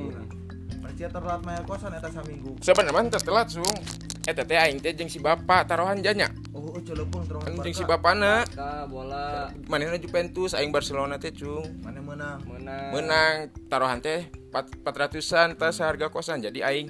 Telat 0.95 1.41
maya 1.41 1.61
kosan 1.65 1.91
eta 1.97 2.09
saminggu. 2.13 2.61
sebenarnya 2.61 2.93
mah 2.93 3.09
teu 3.09 3.21
telat 3.23 3.47
cung 3.49 3.77
eta 4.29 4.41
teh 4.45 4.57
aing 4.57 4.77
teh 4.77 4.93
jeung 4.93 5.09
si 5.09 5.17
bapak 5.17 5.65
taruhan 5.65 5.97
janya. 6.01 6.29
Oh, 6.53 6.71
oh 6.71 6.81
celeupung 6.81 7.25
terus. 7.25 7.41
jeung 7.45 7.75
si 7.75 7.83
bapana. 7.85 8.45
Ka 8.49 8.85
bola. 8.85 9.49
Manehna 9.65 9.97
Juventus 9.97 10.53
aing 10.53 10.69
Barcelona 10.69 11.17
teh 11.17 11.33
cung 11.33 11.65
Mana 11.81 12.01
menang? 12.01 12.39
menang. 12.45 12.89
menang. 12.93 13.35
Taruhan 13.69 13.99
teh 14.01 14.29
400-an 14.53 15.57
tas 15.57 15.81
harga 15.81 16.13
kosan. 16.13 16.45
Jadi 16.45 16.61
aing 16.61 16.87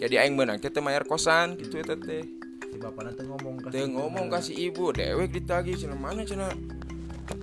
jadi 0.00 0.24
aing 0.24 0.36
menang 0.36 0.60
teh 0.60 0.72
mayar 0.80 1.04
kosan 1.04 1.56
gitu 1.60 1.80
eta 1.80 1.96
teh. 1.96 2.24
Si 2.68 2.76
bapana 2.80 3.12
teh 3.12 3.24
ngomong 3.24 3.64
ka 3.64 3.68
teu 3.68 3.84
si 3.84 3.92
ngomong 3.92 4.26
kasih 4.28 4.56
ibu. 4.56 4.92
Dewek 4.92 5.32
ditagih 5.32 5.76
cenah 5.76 5.96
mana 5.96 6.24
cenah 6.24 6.52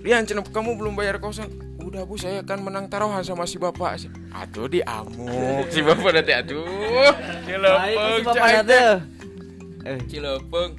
Rian 0.02 0.26
cenah 0.26 0.42
kamu 0.50 0.78
belum 0.78 0.98
bayar 0.98 1.22
kosan 1.22 1.65
udah 1.96 2.04
bu 2.04 2.20
saya 2.20 2.44
kan 2.44 2.60
menang 2.60 2.92
taruhan 2.92 3.24
sama 3.24 3.48
si 3.48 3.56
bapak. 3.56 3.96
Aduh 4.36 4.68
diamuk. 4.68 5.64
Si 5.72 5.80
bapak 5.80 6.12
nanti 6.12 6.32
aduh. 6.36 6.60
Cilepeng 7.48 8.20
si 8.20 8.22
bapak 8.28 8.48
nanti. 8.52 8.80
Eh, 9.80 9.98
cilepeng 10.04 10.70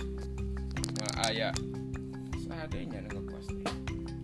nah, 1.01 1.25
aya 1.25 1.49
seadanya 2.37 3.01
ngekos 3.09 3.49
teh. 3.49 3.73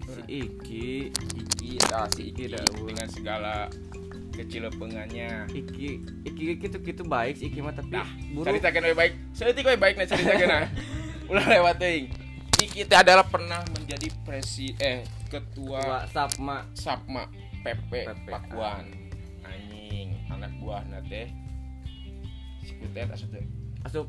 Si 0.06 0.22
Iki, 0.30 0.90
Iki 1.34 1.82
tah 1.82 2.06
si 2.14 2.30
Iki 2.30 2.54
dengan 2.62 3.10
segala 3.10 3.74
kecilepengannya 4.38 5.50
Iki, 5.50 5.90
Iki 6.30 6.44
gitu 6.62 6.78
gitu 6.78 7.02
baik 7.10 7.42
si 7.42 7.50
Iki 7.50 7.66
mah 7.66 7.74
tapi 7.74 7.90
Nah, 7.90 8.06
buruk. 8.38 8.54
ceritakan 8.54 8.82
lebih 8.86 8.98
baik. 9.02 9.14
Seetik 9.34 9.66
lebih 9.66 9.82
baik 9.82 9.96
nah 9.98 10.06
ceritakan 10.06 10.46
nah. 10.46 10.70
Ulah 11.34 11.46
lewat 11.58 11.82
teuing. 11.82 12.06
Iki 12.62 12.86
teh 12.86 12.98
adalah 13.02 13.26
pernah 13.26 13.66
menjadi 13.74 14.14
presi 14.22 14.78
eh 14.78 15.23
ketua 15.34 15.82
Tua 15.82 16.00
Sapma. 16.06 16.58
Sapma 16.78 17.24
PP, 17.66 17.92
PP, 18.06 18.28
Pakuan. 18.30 18.86
Anjing, 19.42 20.14
anak 20.30 20.52
buahna 20.62 21.00
teh 21.10 21.28
si 22.62 22.78
Kutet 22.78 23.10
asup 23.10 23.30
teh. 23.34 23.44
Asup 23.84 24.08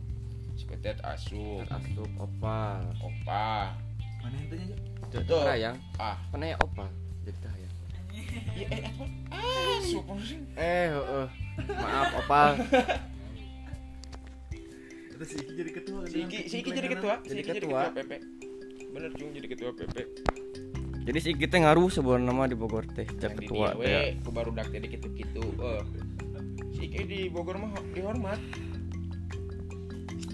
Si 0.54 0.64
Kutet 0.69 1.00
asup. 1.02 1.64
asup 1.66 2.11
opal. 2.21 2.85
Opa. 3.02 3.75
Mana 4.23 4.35
yang 4.38 4.49
tanya? 4.52 4.76
Tuh, 5.11 5.21
Tuh. 5.26 5.43
Rayang. 5.43 5.76
Ah, 5.99 6.16
Mana 6.31 6.54
ya 6.54 6.57
opal? 6.61 6.88
Jadi 7.25 7.38
ya. 7.40 7.69
iya 8.54 8.66
eh 8.71 8.83
apa? 8.87 9.04
Asup. 9.81 10.04
Eh, 10.54 10.87
heeh. 10.93 11.26
Maaf 11.75 12.11
opal. 12.21 12.49
Terus 15.14 15.28
si 15.31 15.37
Iki 15.40 15.52
jadi 15.54 15.71
ketua. 15.73 16.00
Si 16.07 16.16
Iki, 16.26 16.38
si 16.50 16.54
Iki 16.62 16.71
jadi 16.75 16.88
ketua, 16.90 17.14
si 17.23 17.28
Jadi 17.31 17.40
Iki 17.43 17.50
jadi 17.50 17.61
ketua. 17.62 17.83
ketua 17.90 17.99
PP. 18.02 18.12
Bener 18.95 19.11
cung 19.14 19.31
jadi 19.35 19.49
ketua 19.50 19.71
PP. 19.75 19.97
Jadi 21.04 21.18
si 21.20 21.28
Iki 21.37 21.46
teh 21.52 21.61
ngaruh 21.61 21.92
sebuah 21.92 22.16
nama 22.16 22.49
di 22.49 22.56
Bogor 22.56 22.88
teh, 22.88 23.04
di 23.04 23.20
ketua 23.20 23.76
teh. 23.76 23.84
ya. 23.84 24.00
ku 24.25 24.32
baru 24.32 24.56
dak 24.56 24.73
teh 24.73 24.80
gitu-gitu. 24.80 25.44
Eh. 25.61 25.82
Si 26.73 26.88
Iki 26.88 27.00
di 27.04 27.20
Bogor 27.28 27.61
mah 27.61 27.76
dihormat. 27.92 28.40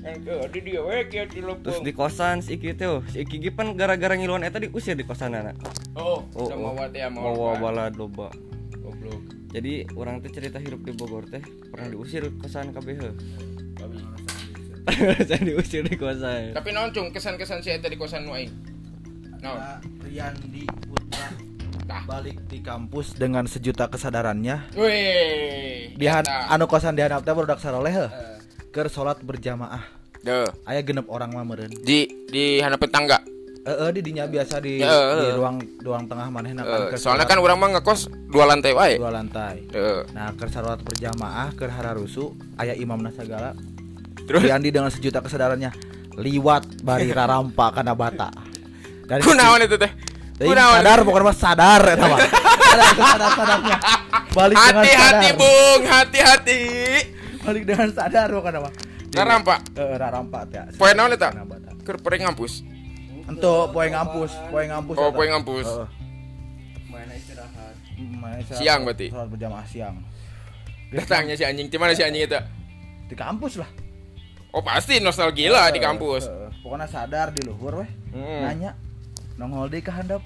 Di 0.00 0.60
dia 0.64 0.80
we 0.80 1.04
di 1.10 1.20
Terus 1.60 1.82
di 1.84 1.92
kosan 1.92 2.40
si 2.40 2.54
Iki 2.54 2.78
tuh, 2.78 3.02
si 3.10 3.26
Iki 3.26 3.36
ge 3.36 3.50
pan 3.50 3.74
gara-gara 3.74 4.14
ngiluan 4.14 4.46
eta 4.46 4.62
diusir 4.62 4.94
di 4.94 5.02
kosan 5.02 5.34
anak. 5.34 5.58
Oh, 5.98 6.22
Oh, 6.38 6.46
udah 6.46 6.56
oh. 6.56 6.72
mau 6.72 6.86
teh 6.86 7.02
mau 7.10 7.34
Bawa 7.34 7.34
loba. 7.34 7.58
bala 7.58 7.84
loba. 7.90 8.28
Goblok. 8.78 9.20
Jadi 9.50 9.90
orang 9.98 10.22
teh 10.22 10.30
cerita 10.30 10.62
hidup 10.62 10.86
di 10.86 10.94
Bogor 10.94 11.26
teh 11.26 11.42
pernah 11.68 11.90
diusir 11.90 12.30
kosan 12.38 12.70
KBH. 12.70 13.02
Saya 15.26 15.42
diusir 15.50 15.82
di 15.82 15.98
kosan. 15.98 16.54
Tapi 16.54 16.70
naon 16.70 16.94
cung 16.94 17.10
kesan-kesan 17.10 17.58
si 17.58 17.74
eta 17.74 17.90
di 17.90 17.98
kosan 17.98 18.22
nu 18.24 18.38
aing? 18.38 18.69
Naon? 19.40 19.56
Nah, 19.56 19.76
Riyandi 20.00 20.64
Putra 20.84 21.28
Tah. 21.82 22.02
balik 22.04 22.38
di 22.46 22.60
kampus 22.60 23.14
dengan 23.14 23.44
sejuta 23.44 23.88
kesadarannya. 23.88 24.70
Weh. 24.74 25.90
Di 25.92 26.06
eta. 26.06 26.46
anu 26.48 26.64
kosan 26.64 26.92
di 26.92 27.00
handap 27.00 27.22
teh 27.22 27.32
barudak 27.32 27.58
saroleh 27.58 27.90
heuh. 27.90 28.10
Keur 28.70 28.86
salat 28.86 29.18
berjamaah. 29.20 29.82
Deuh. 30.20 30.46
Aya 30.62 30.80
genep 30.80 31.08
orang 31.08 31.32
mah 31.32 31.42
meureun. 31.42 31.72
Di 31.72 32.06
di 32.28 32.60
hanapeun 32.60 32.88
tangga. 32.88 33.18
Heeh, 33.60 33.92
di 33.92 34.00
dinya 34.02 34.24
biasa 34.24 34.56
di, 34.58 34.80
Ya, 34.80 34.88
di 34.88 35.24
heeh. 35.24 35.36
ruang 35.36 35.56
ruang 35.80 36.04
tengah 36.06 36.28
manehna 36.28 36.62
Eh, 36.62 36.66
kan 36.66 36.80
keur 36.86 36.96
soalnya 36.98 37.26
kan 37.26 37.36
orang 37.38 37.56
mah 37.56 37.68
ngekos 37.74 38.00
dua 38.26 38.44
lantai 38.46 38.72
wae. 38.72 38.96
dua 38.96 39.10
lantai. 39.10 39.64
Deuh. 39.66 40.04
Nah, 40.12 40.32
keur 40.32 40.48
salat 40.48 40.80
berjamaah 40.80 41.52
keur 41.52 41.68
hararusu 41.68 42.36
aya 42.54 42.72
imamna 42.72 43.10
sagala. 43.10 43.56
Terus 44.20 44.44
Riyandi 44.44 44.70
dengan 44.70 44.88
sejuta 44.88 45.18
kesadarannya 45.18 45.72
liwat 46.14 46.80
bari 46.80 47.08
rarampa 47.16 47.72
kana 47.72 47.92
bata. 47.92 48.30
Dari 49.10 49.22
kunaon 49.26 49.60
itu 49.66 49.74
teh? 49.74 49.90
Kunaon? 50.38 50.78
sadar 50.78 50.98
pokoknya 51.02 51.26
mah 51.26 51.36
sadar 51.36 51.82
eta 51.82 52.06
mah. 52.06 52.18
Sadar 52.22 52.92
sadar 52.94 53.30
sadarnya. 53.34 53.76
Balik 54.30 54.56
dengan 54.56 54.74
Hati-hati, 54.78 55.26
sadar. 55.26 55.34
Bung. 55.34 55.80
Hati-hati. 55.82 56.60
Balik 57.42 57.62
dengan 57.66 57.88
sadar 57.90 58.28
pokoknya 58.30 58.60
mah. 58.62 58.72
Rarampa. 59.10 59.56
Heeh, 59.74 59.94
rarampa 59.98 60.40
teh. 60.46 60.62
Poe 60.78 60.94
naon 60.94 61.10
eta? 61.10 61.34
Bata. 61.34 61.70
Keur 61.82 61.98
pereng 61.98 62.30
ngampus. 62.30 62.62
Ento 63.26 63.74
poe 63.74 63.86
ngampus, 63.90 64.32
poe 64.48 64.64
ngampus. 64.64 64.94
Oh, 64.94 65.10
eta. 65.10 65.16
poe 65.18 65.26
ngampus. 65.26 65.66
Heeh. 65.66 65.88
Mana 66.86 67.14
istirahat. 67.18 67.74
Main 67.98 68.40
salat- 68.46 68.58
Siang 68.62 68.80
berarti? 68.86 69.06
Salat 69.10 69.28
berjamaah 69.28 69.66
siang. 69.66 69.96
Datangnya 70.90 71.34
si 71.34 71.42
anjing, 71.42 71.66
di 71.66 71.78
mana 71.78 71.94
si 71.94 72.02
anjing 72.06 72.26
itu? 72.26 72.38
Di 73.10 73.14
kampus 73.14 73.58
lah. 73.58 73.70
Oh 74.50 74.62
pasti 74.62 75.02
nostalgia 75.02 75.50
lah 75.50 75.70
di 75.70 75.78
kampus. 75.78 76.26
Heeh, 76.26 76.50
Pokoknya 76.62 76.86
sadar 76.86 77.34
di 77.34 77.42
luhur 77.42 77.82
weh. 77.82 77.90
Hmm. 78.14 78.46
Nanya. 78.46 78.70
Nongol 79.40 79.72
deui 79.72 79.80
ka 79.80 79.96
handap. 79.96 80.20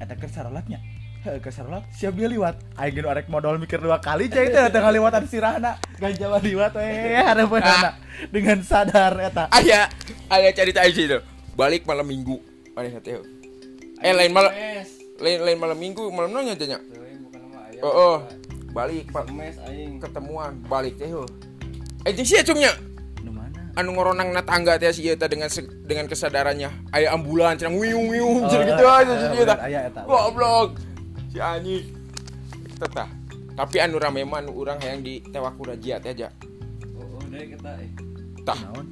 Eta 0.00 0.16
keur 0.16 0.32
sarolatnya. 0.32 0.80
Keur 1.20 1.52
sarolat 1.52 1.84
siap 1.92 2.16
dia 2.16 2.24
liwat. 2.32 2.56
Aing 2.80 2.96
geus 2.96 3.04
arek 3.04 3.28
modal 3.28 3.60
mikir 3.60 3.76
dua 3.76 4.00
kali 4.00 4.32
cai 4.32 4.48
teh 4.48 4.72
tengah 4.72 4.88
liwatan 4.96 5.28
sirahna. 5.28 5.76
Ganja 6.00 6.32
mah 6.32 6.40
liwat 6.40 6.72
we 6.72 7.20
harapeunana. 7.20 8.00
Dengan 8.32 8.64
sadar 8.64 9.12
eta. 9.20 9.52
Ayah, 9.52 9.92
ayah 10.32 10.52
cerita 10.56 10.80
aja 10.80 10.96
itu. 10.96 11.20
Balik 11.52 11.84
malam 11.84 12.08
minggu. 12.08 12.40
Mana 12.72 12.96
teh? 13.04 13.20
Eh 14.00 14.12
lain 14.16 14.32
malam, 14.32 14.48
lain 15.20 15.38
lain 15.44 15.58
malam 15.60 15.76
minggu, 15.76 16.08
malam 16.08 16.32
nanya 16.32 16.56
aja 16.56 16.64
nya. 16.64 16.78
bukan 16.80 17.40
nama 17.44 17.68
ayam. 17.68 17.84
Oh, 17.84 17.92
oh. 17.92 18.16
Balik 18.72 19.12
pak 19.12 19.28
Mes 19.28 19.60
aing. 19.68 20.00
ketemuan, 20.00 20.56
balik 20.64 20.96
teh. 20.96 21.12
Eh 22.08 22.12
jeung 22.16 22.24
sia 22.24 22.40
cungnya. 22.40 22.72
Anu 23.72 23.94
ngoronang 23.94 24.30
na 24.30 24.42
tangga 24.42 24.74
teh 24.76 24.90
si 24.90 25.06
teh 25.06 25.28
dengan 25.28 25.46
se- 25.46 25.70
dengan 25.82 26.04
kesadarannya. 26.04 26.90
Aya 26.90 27.12
ambulan 27.12 27.54
cenah 27.54 27.70
wiung 27.72 28.06
wiung 28.06 28.42
Oh, 28.42 28.48
cenah 28.48 28.66
gitu 28.66 28.82
eh, 28.82 28.96
aja 28.96 29.06
eh, 29.06 29.16
si 29.16 29.26
ieu 29.28 29.36
teh. 29.40 29.46
bener, 29.48 29.58
aya 29.62 29.80
eta. 29.86 30.00
Goblok. 30.02 30.68
Si 31.28 31.38
anjing. 31.38 31.84
Tetah. 32.76 33.08
Tapi 33.52 33.76
anu 33.78 33.96
rame 33.96 34.22
mah 34.22 34.40
anu 34.40 34.52
urang 34.54 34.78
hayang 34.78 35.00
di 35.00 35.22
tewaku 35.22 35.62
rajia 35.66 35.96
teh 35.96 36.10
aja. 36.10 36.28
Oh, 36.92 37.06
oh 37.14 37.24
deh 37.26 37.44
kita 37.46 37.70
eh. 37.76 37.90
Tah. 38.42 38.58
Naon? 38.66 38.86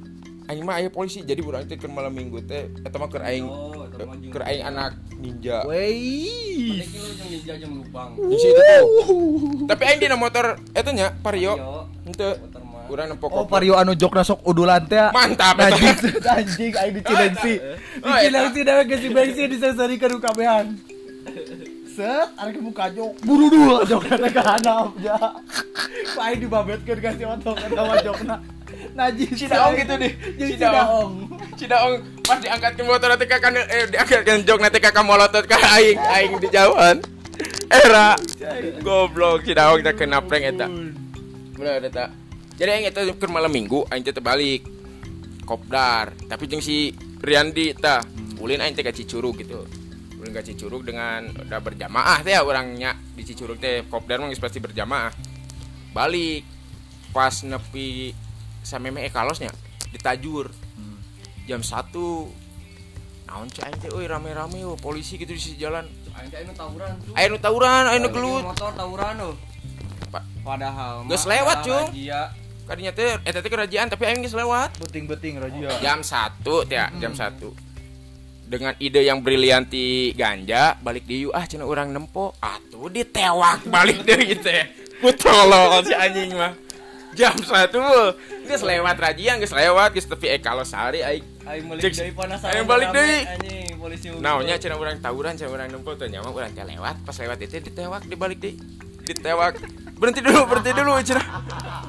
Aing 0.45 0.63
mah 0.63 0.75
aya 0.75 0.89
polisi 0.89 1.21
jadi 1.21 1.39
urang 1.39 1.61
teh 1.63 1.75
keur 1.75 1.89
malam 1.89 2.09
minggu 2.09 2.41
teh 2.41 2.71
eta 2.79 2.95
mah 2.95 3.05
keur 3.05 3.21
aing 3.21 3.45
Oh, 3.45 3.85
eta 3.85 4.01
jeung- 4.01 4.31
keur 4.31 4.43
aing 4.43 4.63
anak 4.63 4.91
ninja. 5.13 5.61
Jeung 5.61 6.81
ninja 7.27 7.53
jeung 7.55 7.73
lupang. 7.77 8.15
Di 8.15 8.35
situ 8.35 8.57
tuh. 8.57 8.83
Tapi 9.67 9.83
aing 9.85 9.99
dina 9.99 10.15
motor 10.15 10.57
eta 10.71 10.89
nya 10.89 11.13
Vario. 11.19 11.53
Henteu. 12.01 12.33
Motor 12.89 12.97
mah. 12.97 12.97
Urang 12.97 13.07
nempok 13.13 13.29
Oh, 13.29 13.45
Vario 13.45 13.73
anu 13.77 13.93
jokna 13.93 14.25
sok 14.25 14.41
udulan 14.49 14.81
teh. 14.89 15.13
Mantap 15.13 15.61
eta. 15.61 15.77
Anjing, 15.77 16.17
anjing 16.25 16.73
aing 16.73 16.93
di 16.97 17.01
Cilengsi. 17.05 17.53
Di 18.01 18.03
Oh, 18.03 18.09
eta. 18.09 18.21
Cilengsi 18.25 18.59
dewe 18.65 18.81
geus 18.89 19.01
si 19.01 19.09
bensin 19.13 19.47
disasarikeun 19.53 20.11
ku 20.17 20.21
kabehan. 20.21 20.65
Set, 21.89 22.31
arek 22.39 22.63
buka 22.63 22.87
jok, 22.95 23.11
buru 23.27 23.51
dua 23.51 23.83
jokna 23.83 24.15
teh 24.17 24.31
ka 24.31 24.41
handap 24.55 24.95
ja. 25.03 25.17
Ku 26.15 26.19
aing 26.23 26.39
dibabetkeun 26.41 26.99
ka 27.03 27.09
si 27.13 27.23
otok 27.27 27.57
eta 27.59 27.81
mah 27.85 27.97
jokna. 28.01 28.35
Najis. 28.95 29.29
Si 29.35 29.45
Daong 29.49 29.73
gitu 29.75 29.93
deh. 29.99 30.11
Jeung 30.39 30.49
Si 30.49 30.55
si 30.55 30.63
Daong. 30.63 31.13
Cidaong 31.59 31.93
pas 32.23 32.39
diangkat 32.39 32.71
ke 32.77 32.83
motor 32.85 33.09
nanti 33.11 33.25
kakak 33.27 33.51
eh 33.51 33.85
diangkat 33.91 34.21
ke 34.23 34.31
jok 34.47 34.59
nanti 34.63 34.79
kakak 34.79 35.03
molotot 35.03 35.43
ka 35.43 35.57
aing 35.75 35.99
aing 35.99 36.33
di 36.39 36.47
jauhan. 36.47 36.97
Era 37.69 38.15
goblok 38.79 39.43
Cidaong 39.43 39.83
teh 39.83 39.93
kena 39.97 40.23
prank 40.23 40.55
eta. 40.55 40.67
Bener 41.59 41.83
eta. 41.83 42.05
Jadi 42.59 42.69
aing 42.75 42.85
eta 42.91 43.07
keur 43.15 43.31
malam 43.31 43.47
minggu 43.47 43.87
aing 43.87 44.03
teh 44.03 44.11
teu 44.11 44.19
balik. 44.19 44.67
Kopdar, 45.47 46.13
tapi 46.27 46.45
jeung 46.45 46.61
si 46.61 46.93
Riandi 47.23 47.73
tah 47.73 48.03
ulin 48.43 48.59
aing 48.59 48.75
teh 48.75 48.83
ka 48.83 48.91
Cicurug 48.91 49.39
gitu. 49.39 49.63
Ulin 50.19 50.35
ke 50.35 50.43
Cicurug 50.43 50.83
dengan 50.83 51.31
udah 51.31 51.63
berjamaah 51.63 52.19
teh 52.19 52.35
ya 52.35 52.43
orangnya 52.43 52.91
di 53.15 53.23
Cicurug 53.23 53.55
teh 53.55 53.87
kopdar 53.87 54.19
mah 54.19 54.27
pasti 54.35 54.59
berjamaah 54.59 55.15
balik 55.95 56.43
pas 57.15 57.33
nepi 57.47 58.13
sameme 58.61 59.07
ekalosnya 59.07 59.49
ditajur 59.95 60.51
jam 61.49 61.65
satu 61.65 62.29
naon 63.25 63.47
cai 63.49 63.73
teh 63.79 63.89
euy 63.89 64.05
rame-rame 64.05 64.61
oh, 64.67 64.77
polisi 64.77 65.17
gitu 65.17 65.33
di 65.33 65.41
sisi 65.41 65.57
jalan 65.57 65.87
Aing 66.19 66.29
teh 66.29 66.43
anu 66.43 66.51
tawuran 66.51 66.91
tuh. 66.99 67.15
nu 67.15 67.37
tawuran 67.39 67.83
Bikin 67.95 68.11
gelut 68.11 68.43
Motor 68.43 68.71
tawuran. 68.75 69.15
Pak. 70.11 70.23
Padahal 70.43 71.05
Geus 71.07 71.23
mah 71.23 71.31
lewat, 71.31 71.57
adalah 71.63 71.87
Cung. 71.87 72.48
Razia. 72.69 72.93
kadinya 72.93 72.93
teh 72.93 73.09
eta 73.25 73.39
teh 73.41 73.49
kerajaan 73.49 73.87
tapi 73.89 74.03
aing 74.05 74.21
geus 74.21 74.37
lewat 74.37 74.77
beting-beting 74.77 75.41
Rojo 75.41 75.69
jam 75.81 76.05
satu 76.05 76.61
ya 76.69 76.93
jam 77.01 77.17
satu 77.17 77.49
dengan 78.49 78.73
ide 78.77 79.05
yang 79.05 79.21
brilianti 79.25 80.13
ganja 80.13 80.77
balik 80.81 81.05
di 81.09 81.25
ah 81.33 81.45
cina 81.49 81.65
orang 81.65 81.89
nempo 81.89 82.37
atuh 82.37 82.89
ditewak 82.89 83.65
balik 83.69 84.05
deh 84.05 84.17
gitu 84.25 84.49
ya 84.49 84.65
kutolol 85.01 85.81
si 85.85 85.93
anjing 85.97 86.33
mah 86.37 86.53
jam 87.17 87.33
satu 87.41 87.81
geus 88.45 88.61
lewat 88.61 88.97
rajian 88.97 89.41
geus 89.41 89.53
lewat 89.53 89.93
geus 89.97 90.05
tepi 90.05 90.33
eh 90.33 90.41
kalau 90.41 90.61
sehari 90.61 91.01
aing 91.01 91.25
Aing 91.49 91.65
balik 91.65 91.81
deui 91.81 92.13
penasaran. 92.13 92.61
aing 92.61 92.67
balik 92.69 92.89
deui. 92.93 93.19
Anjing 93.25 93.73
polisi. 93.81 94.07
naonnya 94.21 94.61
cina 94.61 94.77
orang 94.77 95.01
tawuran 95.01 95.33
cina 95.33 95.49
orang 95.49 95.73
nempo 95.73 95.97
nyawa 95.97 96.29
orang 96.29 96.53
teh 96.53 96.61
lewat 96.61 96.95
pas 97.01 97.15
lewat 97.17 97.37
itu 97.41 97.57
ditewak 97.57 98.05
dibalik 98.05 98.37
deh 98.37 98.53
ditewak. 99.09 99.57
Berhenti 99.97 100.21
dulu 100.21 100.45
berhenti 100.47 100.71
dulu 100.71 100.91
cina. 101.01 101.23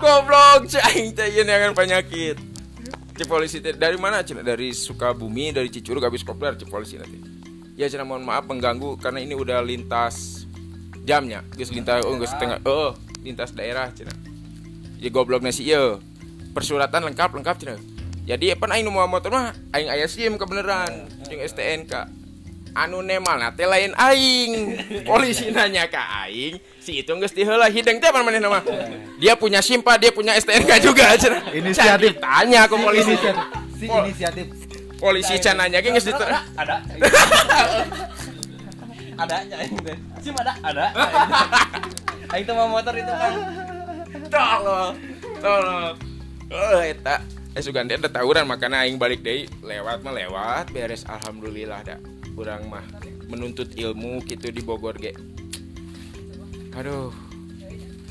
Goblok 0.01 0.67
teh 0.73 1.27
ieu 1.29 1.45
neangan 1.45 1.77
penyakit 1.77 2.51
cek 3.21 3.29
polisi 3.29 3.61
dari 3.61 4.01
mana 4.01 4.25
cina? 4.25 4.41
Dari 4.41 4.73
Sukabumi 4.73 5.53
dari 5.53 5.69
Cicurug 5.69 6.01
habis 6.01 6.25
kopdar 6.25 6.57
cek 6.57 6.73
polisi 6.73 6.97
nanti. 6.97 7.21
Ya 7.77 7.85
cina 7.93 8.09
mohon 8.09 8.25
maaf 8.25 8.49
mengganggu 8.49 8.97
karena 8.97 9.21
ini 9.21 9.37
udah 9.37 9.61
lintas 9.61 10.49
jamnya. 11.05 11.45
Geus 11.53 11.69
lintas 11.69 12.01
oh 12.09 12.17
geus 12.17 12.33
setengah 12.33 12.65
oh 12.65 12.97
lintas 13.21 13.53
daerah 13.53 13.93
cina. 13.93 14.17
Ya 14.97 15.13
gobloknya 15.13 15.53
sih 15.53 15.69
iya. 15.69 16.01
Persuratan 16.57 17.13
lengkap 17.13 17.37
lengkap 17.37 17.57
cina. 17.61 17.77
Jadi 18.25 18.57
apa 18.57 18.65
aing 18.73 18.89
mau 18.89 19.05
motor 19.05 19.29
mah 19.37 19.53
aing 19.77 19.93
aya 19.93 20.09
SIM 20.09 20.41
kebeneran 20.41 21.13
jeung 21.29 21.45
STNK 21.45 22.20
anu 22.75 23.03
nemal 23.03 23.39
teh 23.55 23.67
lain 23.67 23.93
aing. 23.97 24.53
Polisi 25.09 25.51
nanya 25.51 25.91
ke 25.91 25.99
aing 25.99 26.61
si 26.81 27.05
itu 27.05 27.13
geus 27.21 27.37
diheula 27.37 27.69
hideng 27.69 28.01
teh 28.01 28.09
mana 28.11 28.33
mah? 28.49 28.63
Dia 29.21 29.37
punya 29.37 29.61
SIM 29.61 29.85
Pak 29.85 29.97
dia 30.01 30.11
punya 30.11 30.33
STNK 30.35 30.71
juga 30.81 31.15
cenah 31.15 31.53
Inisiatif. 31.53 32.17
Ditanya 32.17 32.65
ke 32.67 32.77
polisi. 32.81 33.15
si 33.81 33.87
inisiatif. 33.89 34.47
polisi 35.01 35.41
can 35.41 35.57
nanya 35.57 35.81
ge 35.81 35.93
geus 35.93 36.05
ditu 36.05 36.21
Ada. 36.21 36.77
ada 39.21 39.35
aing 39.45 39.79
teh. 39.85 39.97
Sim 40.25 40.35
ada, 40.37 40.53
ada. 40.65 40.87
Aing 42.33 42.45
teh 42.45 42.55
mau 42.57 42.69
motor 42.69 42.95
itu 42.97 43.13
kan. 43.13 43.33
tolong 44.31 44.95
tolong. 45.41 45.95
Oh 46.51 46.81
eta. 46.81 47.21
Eh 47.51 47.63
sugan 47.67 47.91
dia 47.91 47.99
ada 47.99 48.07
tawuran 48.07 48.47
makanya 48.47 48.87
aing 48.87 48.97
balik 48.97 49.21
deui. 49.21 49.49
Lewat 49.61 50.01
mah 50.07 50.15
lewat 50.15 50.71
beres. 50.73 51.05
Alhamdulillah 51.09 51.83
da 51.83 51.97
kurang 52.41 52.73
mah 52.73 52.81
menuntut 53.29 53.69
ilmu 53.77 54.25
gitu 54.25 54.49
di 54.49 54.65
Bogor 54.65 54.97
ge. 54.97 55.13
Aduh. 56.73 57.13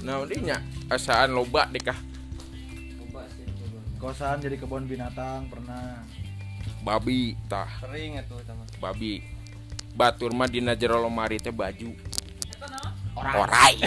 Nah 0.06 0.22
nya 0.30 0.62
asaan 0.86 1.34
loba 1.34 1.66
deh 1.74 1.82
kah? 1.82 1.98
Kosan 3.98 4.38
jadi 4.38 4.54
kebun 4.62 4.86
binatang 4.86 5.50
pernah. 5.50 6.06
Babi 6.86 7.34
tah. 7.50 7.82
Sering 7.82 8.22
atuh 8.22 8.38
teman. 8.46 8.70
babi. 8.78 9.26
Batur 9.98 10.30
mah 10.38 10.46
dina 10.46 10.78
jero 10.78 11.02
lemari 11.02 11.42
teh 11.42 11.50
baju. 11.50 11.90
Orai. 13.18 13.82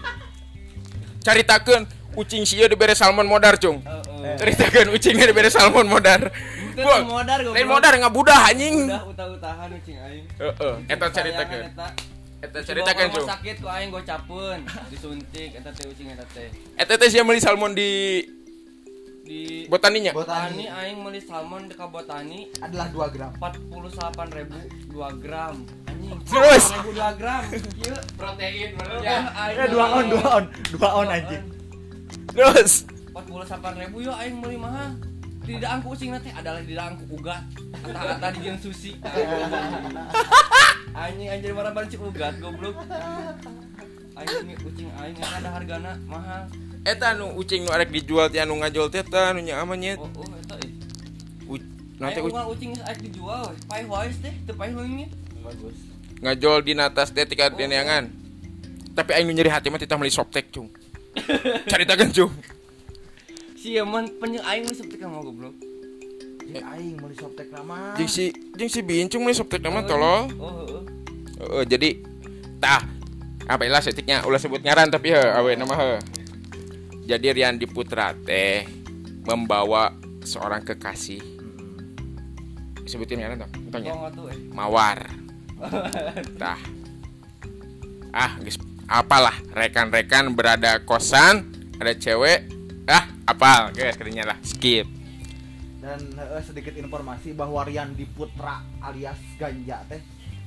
Caritakeun 1.28 1.84
ucing 2.18 2.42
sia 2.42 2.66
dibere 2.66 2.92
salmon 2.92 3.24
modar 3.24 3.54
cung 3.56 3.78
Heeh. 3.78 4.34
caritakeun 4.36 4.90
ucingnya 4.90 5.26
dibere 5.26 5.48
salmon 5.48 5.86
modar 5.86 6.26
Gua- 6.74 7.02
modar 7.04 7.38
goblok. 7.40 7.54
lain 7.54 7.68
modar 7.68 7.92
ngabudah 7.96 8.40
anjing 8.44 8.76
Udah 8.86 9.02
utah-utahan 9.04 9.70
cing 9.82 9.98
aing. 9.98 10.24
heeh 10.34 10.74
eta 10.86 11.06
caritakeun 11.08 11.62
Sayangan 11.62 11.72
eta. 11.72 11.86
eta 12.38 12.58
Dibawa 12.58 12.66
caritakeun 12.66 13.08
ke 13.08 13.14
cung 13.14 13.28
sakit 13.28 13.56
ku 13.58 13.66
aing 13.68 13.90
gocapeun, 13.90 14.58
disuntik 14.88 15.50
eta 15.54 15.70
teh 15.72 15.86
ucing 15.86 16.08
eta 16.10 16.26
teh. 16.28 16.48
eta 16.74 16.92
teh 16.94 17.08
sia 17.08 17.22
meuli 17.22 17.38
salmon 17.38 17.72
di 17.72 17.90
Di 19.20 19.68
botaninya 19.68 20.16
Botani 20.16 20.64
aing 20.64 20.98
meuli 20.98 21.20
salmon 21.20 21.68
di 21.68 21.76
Botani 21.76 22.48
adalah 22.58 22.88
2 22.88 23.12
gram 23.12 23.28
48.000 23.36 24.88
2 24.88 25.20
gram. 25.20 25.54
Anjing. 25.84 26.16
Terus? 26.24 26.64
2 26.72 26.96
gram. 27.20 27.42
Ieu 27.76 27.92
protein 28.18 28.72
ya 29.04 29.18
eh 29.52 29.68
2 29.68 29.76
on 29.76 30.04
2 30.08 30.16
on 30.32 30.44
2 30.72 30.80
on 30.80 31.06
anjing 31.12 31.44
terus 32.32 32.84
48.000 33.12 34.06
yo 34.06 34.12
aing 34.14 34.36
meuli 34.38 34.56
mah. 34.60 34.94
Tidak 35.48 35.64
angku 35.64 35.96
ucing 35.96 36.12
teh 36.20 36.32
adalah 36.36 36.60
tidak 36.60 36.84
angku 36.92 37.04
ugat. 37.16 37.40
Kata-kata 37.80 38.36
di 38.36 38.40
jeung 38.44 38.60
susi. 38.60 38.92
Anjing 40.98 41.28
anjir 41.32 41.56
marah 41.56 41.72
balik 41.72 41.96
ugat 41.96 42.36
goblok. 42.36 42.76
Anjing 44.12 44.60
ucing 44.60 44.88
aing 45.00 45.16
ada 45.16 45.48
hargana 45.48 45.96
mahal. 46.04 46.44
eta 46.88 47.12
nu 47.12 47.36
ucing 47.36 47.68
nu 47.68 47.70
arek 47.74 47.92
dijual 47.92 48.32
teh 48.32 48.40
anu 48.40 48.56
ngajol 48.64 48.88
teh 48.88 49.04
tah 49.04 49.36
nu 49.36 49.44
nya 49.44 49.60
amanya 49.60 49.98
Oh, 50.00 50.08
oh 50.08 50.30
eta 50.40 50.56
eh. 50.56 50.72
nanti 52.00 52.22
ucing 52.24 52.72
geus 52.72 52.84
aya 52.86 52.96
dijual 52.96 53.52
we. 53.52 53.56
Paeh 53.68 53.84
wae 53.84 54.08
teh, 54.08 54.32
teu 54.46 54.54
paeh 54.56 54.72
leungit. 54.72 55.10
bagus 55.48 55.76
ngajol 56.18 56.58
di 56.66 56.72
atas 56.74 57.14
teh 57.14 57.24
tika 57.24 57.48
deneangan 57.48 58.10
tapi 58.92 59.14
aing 59.14 59.26
nu 59.30 59.32
nyeri 59.32 59.50
hati 59.50 59.70
mah 59.70 59.78
titah 59.78 59.94
meuli 59.94 60.10
soptek 60.10 60.50
cung 60.50 60.68
caritakeun 61.70 62.10
cung 62.12 62.32
Si 63.58 63.74
emang 63.74 64.06
penjeng 64.22 64.46
aing 64.46 64.70
geus 64.70 64.78
septik 64.78 65.02
mah 65.02 65.18
goblok. 65.18 65.50
Jadi 66.46 66.62
aing 66.62 66.94
meuli 67.02 67.18
soptek 67.18 67.50
nama. 67.50 67.98
Jeung 67.98 68.06
si 68.06 68.30
jeung 68.54 68.70
si 68.70 68.86
bincung 68.86 69.26
meuli 69.26 69.34
soptek 69.34 69.58
nama 69.58 69.82
tolol. 69.82 70.30
Oh, 70.38 70.62
heeh. 70.62 70.82
Heeh, 71.42 71.62
jadi 71.66 71.88
tah. 72.62 72.86
Apa 73.50 73.66
ilah 73.66 73.82
setiknya? 73.82 74.22
Ulah 74.30 74.38
sebut 74.38 74.62
ngaran 74.62 74.94
tapi 74.94 75.10
he 75.10 75.18
awe 75.18 75.50
nama 75.58 75.74
he. 75.74 75.90
Jadi 77.10 77.34
Rian 77.34 77.58
Putra 77.66 78.14
teh 78.14 78.62
membawa 79.26 79.90
seorang 80.22 80.62
kekasih. 80.62 81.18
Sebutin 82.86 83.26
ngaran 83.26 83.42
toh 83.42 83.50
tanya 83.74 83.98
eh. 84.06 84.38
mawar. 84.54 85.02
Tah. 86.40 86.62
Ah 88.14 88.38
geus 88.38 88.54
apalah 88.88 89.36
rekan-rekan 89.52 90.32
berada 90.32 90.80
kosan 90.80 91.44
ada 91.76 91.92
cewek 91.92 92.48
ah 92.88 93.04
apal 93.28 93.68
guys 93.76 94.00
kerjanya 94.00 94.32
lah 94.32 94.38
skip 94.40 94.88
dan 95.84 96.00
eh, 96.16 96.40
sedikit 96.40 96.72
informasi 96.72 97.36
bahwa 97.36 97.68
Rian 97.68 97.92
Putra 98.16 98.64
alias 98.80 99.20
Ganja 99.36 99.84
teh 99.92 100.00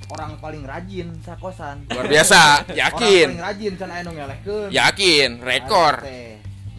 orang 0.09 0.41
paling 0.41 0.65
rajin 0.65 1.13
sakosan 1.21 1.85
luar 1.93 2.09
biasa 2.09 2.41
orang 2.65 2.77
yakin 2.81 3.27
paling 3.29 3.45
rajin 3.45 3.73
can 3.77 3.89
aya 3.93 4.01
ngelehkeun 4.09 4.69
yakin 4.73 5.29
rekor 5.45 5.95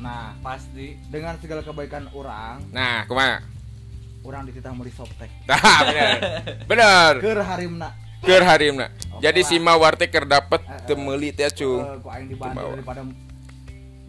nah 0.03 0.35
Pasti. 0.43 0.99
dengan 1.07 1.39
segala 1.39 1.63
kebaikan 1.63 2.11
orang 2.11 2.59
nah 2.75 3.07
kumaha 3.07 3.39
orang 4.27 4.51
dititah 4.51 4.75
meuli 4.75 4.91
soptek 4.91 5.31
Tah, 5.47 5.79
bener. 5.89 6.19
Bener. 6.67 7.13
keur 7.23 7.39
harimna 7.47 8.03
Keur 8.23 8.47
harimna. 8.47 8.87
Jadi 9.23 9.41
si 9.47 9.57
Mawar 9.57 9.95
teh 9.95 10.11
keur 10.11 10.27
dapet 10.27 10.59
Eh, 10.67 10.75
eh. 10.75 10.83
teu 10.83 10.99
meuli 10.99 11.31
teh, 11.31 11.47
Cung. 11.55 11.79
Eh, 11.79 11.95
ku 12.03 12.09
aing 12.11 12.27
dibantu 12.27 12.67
daripada 12.75 13.01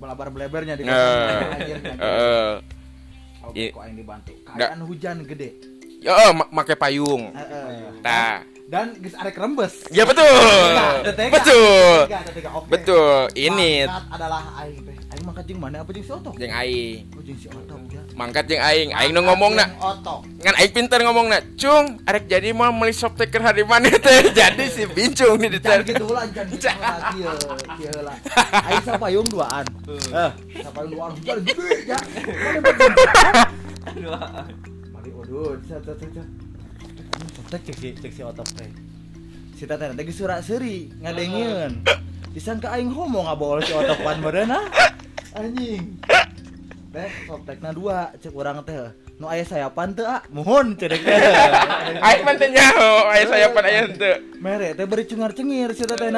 belabar 0.01 0.27
blebernya 0.33 0.73
di 0.73 0.83
Heeh. 0.89 2.49
Oke, 3.45 3.65
ku 3.69 3.79
aing 3.79 3.93
dibantu 3.93 4.33
keadaan 4.41 4.81
hujan 4.83 5.21
gede 5.21 5.49
Ya, 6.03 6.11
oh, 6.27 6.35
ma- 6.35 6.51
make 6.51 6.75
payung. 6.75 7.31
Tah. 8.03 8.43
Dan 8.73 8.97
geus 8.97 9.13
arek 9.21 9.37
rembes 9.37 9.85
Ya 9.93 10.01
betul. 10.01 10.25
Tega, 10.25 11.13
tega. 11.13 11.29
Betul. 11.37 11.97
Tega, 12.09 12.19
tega, 12.25 12.49
oke. 12.57 12.67
Betul. 12.73 13.29
Ini 13.37 13.85
Mangkat 13.85 14.09
adalah 14.17 14.41
aing 14.65 14.81
teh 14.81 14.95
aing 15.13 15.23
mangkat 15.29 15.43
jeung 15.45 15.61
mana 15.61 15.77
apa 15.85 15.89
jeung 15.93 16.05
si 16.09 16.09
otok 16.09 16.33
jeung 16.41 16.53
aing. 16.57 17.05
oh 17.13 17.21
jeung 17.21 17.37
si 17.37 17.47
otok 17.53 17.77
ya 17.93 18.01
Mangkat 18.17 18.43
jeung 18.49 18.63
aing. 18.65 18.89
Aing 18.97 19.11
nu 19.13 19.21
ngomongna. 19.21 19.69
Otok 19.77 20.25
Ngan 20.41 20.55
aing 20.57 20.73
pinter 20.73 20.99
ngomongna. 21.05 21.37
Cung, 21.53 22.01
arek 22.09 22.25
jadi 22.25 22.49
mau 22.49 22.73
meuli 22.73 22.97
sop 22.97 23.13
teh 23.13 23.29
keur 23.29 23.45
hari 23.45 23.61
mana 23.61 23.93
teh. 23.93 24.25
Jadi 24.41 24.65
si 24.73 24.89
bincung 24.89 25.37
di 25.37 25.53
Jangan 25.53 25.53
ditar. 25.53 25.79
gitu 25.85 26.05
lah, 26.09 26.25
jangan 26.33 26.49
gitu 26.49 26.67
lah, 26.73 26.97
kieu, 27.13 27.33
kieu 27.77 27.99
lah. 28.01 28.17
Aing 28.73 28.81
sapayung 28.81 29.27
duaan. 29.29 29.65
Eh, 29.85 30.31
sapayung 30.65 30.91
duaan 30.97 31.11
hujan 31.13 31.37
gede 31.45 31.69
ya. 31.85 31.99
Berjumpa? 32.65 33.21
Mari 34.89 35.09
waduh, 35.13 35.61
cet 35.61 35.85
cet 35.85 36.42
Sotek 37.33 37.61
cek 37.65 37.77
si 37.81 37.89
cek 37.97 38.13
si 38.13 38.21
otot 38.21 38.45
teh. 38.53 38.69
Si 39.57 39.65
teh 39.65 39.77
teh 39.77 40.05
geus 40.05 40.21
seuri 40.45 40.93
ngadengieun. 41.01 41.81
Disangka 42.33 42.73
aing 42.73 42.93
homo 42.93 43.25
ngabawa 43.25 43.61
si 43.65 43.73
otot 43.73 43.97
pan 44.05 44.21
meureun 44.21 44.53
ah. 44.53 44.65
Anjing. 45.33 45.97
Teh 46.93 47.09
sotekna 47.25 47.73
dua 47.73 48.13
cek 48.21 48.33
urang 48.33 48.61
teh. 48.61 49.02
Nu 49.21 49.29
aya 49.29 49.45
sayapan 49.45 49.93
teu 49.93 50.09
ah 50.09 50.25
mohon 50.33 50.73
cedek 50.73 51.05
teh 51.05 51.13
Aing 52.01 52.25
mah 52.25 52.33
teu 52.33 52.49
nyaho, 52.49 53.13
aya 53.13 53.23
sayapan 53.29 53.63
aya 53.69 53.79
henteu. 53.85 54.15
mere 54.41 54.73
teh 54.73 54.89
beri 54.89 55.05
cengar 55.05 55.37
cengir 55.37 55.69
si 55.77 55.85
teh 55.85 55.93
teh 55.95 56.09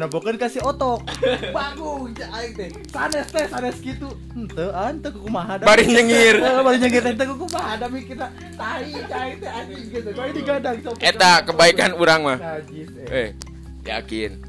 nabokeun 0.00 0.40
kasih 0.40 0.64
otok. 0.64 1.04
Bagus 1.56 2.16
aing 2.24 2.52
teh. 2.56 2.72
Sanes 2.88 3.28
teh 3.28 3.44
sanes 3.52 3.76
kitu. 3.84 4.08
Henteu 4.32 4.72
an 4.72 4.96
teu 5.04 5.12
kumaha 5.12 5.60
da 5.60 5.68
Bari 5.68 5.84
nyengir. 5.92 6.40
Eh, 6.48 6.64
bari 6.64 6.80
nyengir 6.80 7.04
teh 7.04 7.14
teu 7.20 7.36
kumaha 7.36 7.76
da 7.76 7.86
mikirna 7.92 8.32
tai 8.56 8.96
cai 8.96 9.36
teh 9.36 9.50
anjing 9.52 9.84
gitu. 9.92 10.08
Kau 10.16 10.32
digadang 10.32 10.80
sok 10.80 10.96
Eta 11.04 11.44
kebaikan 11.44 12.00
urang 12.00 12.24
mah. 12.24 12.40
eh. 12.40 12.64
Eh, 13.12 13.28
yakin. 13.84 14.40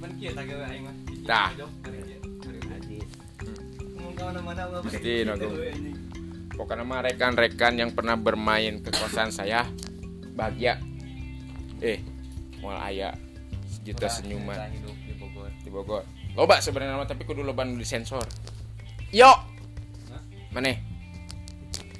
Men 0.00 0.10
kieu 0.16 0.32
tah 0.32 0.40
gawe 0.40 0.64
aing 0.72 0.88
mah. 0.88 0.96
Tah. 1.28 1.52
najis. 1.52 1.68
Ngomong 4.00 4.24
Pokoknya 6.56 6.82
mah 6.82 7.04
rekan-rekan 7.04 7.76
yang 7.76 7.92
pernah 7.92 8.16
bermain 8.16 8.80
ke 8.80 8.88
kosan 8.90 9.28
saya 9.28 9.68
bahagia. 10.32 10.80
Eh, 11.78 12.00
moal 12.58 12.80
aya 12.80 13.12
sejuta 13.68 14.08
senyuman 14.08 14.56
di 14.72 15.12
Bogor. 15.14 15.52
di 15.60 15.68
Bogor. 15.68 16.02
Loba 16.32 16.56
sebenarnya 16.58 17.04
tapi 17.04 17.22
kudu 17.22 17.44
loba 17.44 17.62
nu 17.62 17.76
disensor. 17.76 18.24
Yo. 19.12 19.28
Maneh? 20.50 20.80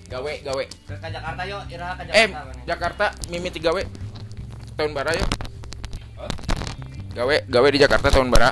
Gawe, 0.08 0.32
gawe. 0.40 0.64
Ke 0.64 0.94
ka 0.96 1.08
Jakarta 1.10 1.42
yuk, 1.44 1.62
iraha 1.68 1.92
ka 1.92 2.02
Eh, 2.06 2.24
Jakarta. 2.24 2.40
mana? 2.40 2.62
Jakarta 2.64 3.04
mimiti 3.28 3.58
gawe. 3.60 3.82
Tahun 4.74 4.92
bara 4.92 5.12
yo. 5.12 5.26
Gawe, 7.12 7.36
gawe 7.44 7.68
di 7.68 7.78
Jakarta 7.80 8.08
tahun 8.08 8.28
bara. 8.28 8.48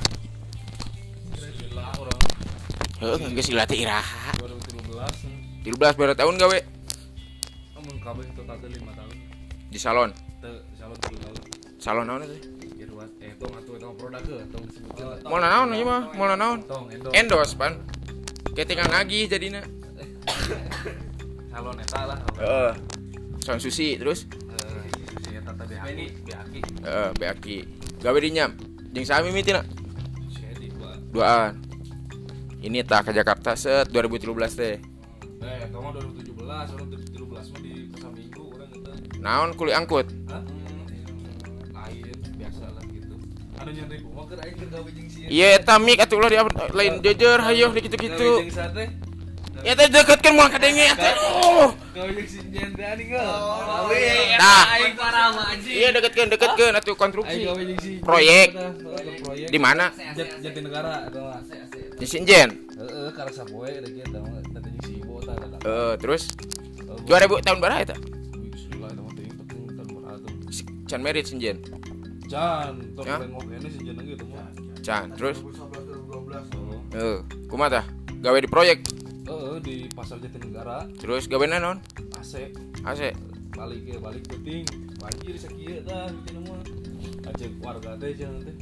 Heeh, 3.01 3.21
geus 3.33 3.49
ilatih 3.49 3.81
iraha. 3.81 4.33
2013 5.65 5.97
13 5.97 5.97
berapa 5.97 6.13
tahun 6.13 6.35
gawe 6.37 6.59
Amun 7.81 7.97
kabeh 8.05 8.25
total 8.37 8.57
teh 8.61 8.69
5 8.69 8.85
tahun 8.85 9.13
di 9.75 9.79
salon. 9.81 10.11
Teu 10.39 10.55
salon 10.77 10.99
3 11.01 11.25
tahun 11.25 11.37
Salon 11.81 12.05
naon 12.05 12.21
teh? 12.29 12.41
Irwas 12.85 13.11
eh 13.19 13.33
tong 13.41 13.53
atuh 13.57 13.77
tong 13.81 13.97
produk 13.97 14.21
ke 14.21 14.45
tong 14.53 14.65
disebutkeun 14.69 15.25
Moal 15.25 15.41
naon 15.41 15.69
ieu 15.73 15.89
mah? 15.89 16.03
Moal 16.13 16.37
naon? 16.37 16.59
tong 16.69 16.93
endo 16.93 17.09
Endos 17.17 17.57
pan. 17.57 17.81
Kayak 18.53 18.69
tinggal 18.71 18.89
ngagih 18.93 19.25
jadinya. 19.27 19.63
salon 21.53 21.77
eta 21.81 22.01
lah 22.07 22.19
Heeh. 22.39 22.73
Sound 23.41 23.61
susi 23.65 23.97
terus 23.97 24.29
eh 24.29 24.85
susi 25.17 25.31
eta 25.41 25.53
teh 25.57 25.81
Beni. 25.81 26.07
biaki 26.29 26.61
heeh 26.85 27.09
beaki. 27.17 27.59
Gawe 28.05 28.19
di 28.21 28.31
nyam. 28.37 28.53
Jeung 28.93 29.09
sami 29.09 29.33
buat 29.33 29.65
duaan. 31.11 31.57
Ini 32.65 32.81
tak 32.87 33.09
ke 33.09 33.11
Jakarta 33.17 33.57
set 33.59 33.91
2013 33.91 34.61
teh. 34.61 34.94
Eh 35.45 35.69
tong 35.69 35.83
mah 35.85 35.93
2017 35.93 36.41
orang 36.75 36.87
2017 36.89 37.53
mah 37.53 37.61
di 37.61 37.73
pasar 37.93 38.11
minggu 38.13 38.45
orang 38.51 38.71
eta 38.71 38.93
Naon 39.21 39.51
kuli 39.53 39.73
angkut? 39.73 40.07
Hah? 40.29 40.43
lain 41.75 42.17
biasa 42.35 42.65
lah 42.73 42.85
gitu 42.89 43.15
anu 43.55 43.71
aing 44.41 44.57
gawe 44.67 44.89
jeung 44.89 45.09
Iya 45.29 45.47
eta 45.57 45.75
mik 45.79 45.99
atuh 46.01 46.17
ulah 46.17 46.29
di 46.29 46.37
lain 46.73 46.93
jejer 47.01 47.39
hayo 47.41 47.67
di 47.71 48.51
sate 48.51 48.85
Ya 49.65 49.73
teh 49.73 49.89
deketkeun 49.89 50.37
moal 50.37 50.53
kadenge 50.53 50.93
atuh. 50.93 51.15
Oh. 51.41 51.69
gawe 51.97 52.11
jeung 52.11 52.29
si 52.29 52.37
Jen 52.53 52.77
teh 52.77 52.85
Oh, 53.17 53.89
Nah. 54.37 54.65
aing 54.77 54.93
parah 54.93 55.33
mah 55.33 55.57
anjing. 55.57 55.73
Iya 55.73 55.89
deketkeun 55.95 56.29
deketkeun 56.29 56.75
atuh 56.75 56.93
konstruksi. 56.93 57.49
Proyek. 58.05 58.49
Di 59.49 59.57
mana? 59.57 59.89
Jat- 60.13 60.37
Jatinegara 60.43 61.09
mah 61.09 61.41
Di 61.97 62.05
Sinjen. 62.05 62.51
heeh 62.75 63.09
karasa 63.15 63.47
poe 63.47 63.71
teh 63.71 63.91
Eh 65.65 65.95
terus 65.97 66.29
2000 67.05 67.41
tahun 67.41 67.59
berapa 67.59 67.81
eta? 67.81 67.97
Bismillah 68.45 68.89
eta 68.91 69.01
mah 69.01 69.13
teuing 69.13 69.35
teuing 69.43 69.73
tahun 69.73 69.89
berapa 69.95 70.27
Si- 70.49 70.69
Can 70.85 71.01
merit 71.01 71.25
Sinjen. 71.25 71.57
Jan, 72.25 72.81
tok 72.93 73.05
Ya? 73.05 73.17
nengok 73.21 73.45
ini 73.47 73.69
si 73.69 73.81
Jan 73.83 73.97
gitu 74.01 74.25
mah. 74.27 74.49
Can 74.81 75.07
terus 75.15 75.41
2012 75.41 76.95
eh 76.95 77.19
kumaha 77.47 77.81
tah? 77.81 77.87
Gawe 78.21 78.39
di 78.39 78.49
proyek. 78.49 78.79
Heeh, 79.25 79.57
di 79.61 79.75
pasar 79.89 80.21
Jatinegara 80.21 80.85
Terus 80.97 81.25
gawe 81.25 81.45
naon? 81.45 81.81
AC 82.15 82.53
AC. 82.83 83.13
balik 83.55 83.81
ke 83.87 83.97
balik 83.97 84.25
penting 84.27 84.67
banjir 84.99 85.35
sakieu 85.39 85.81
tah 85.83 86.11
cenah 86.25 86.43
mah. 86.45 86.61
Ajek 87.31 87.51
warga 87.61 87.97
teh 87.97 88.13
cenah 88.13 88.41
teh. 88.43 88.57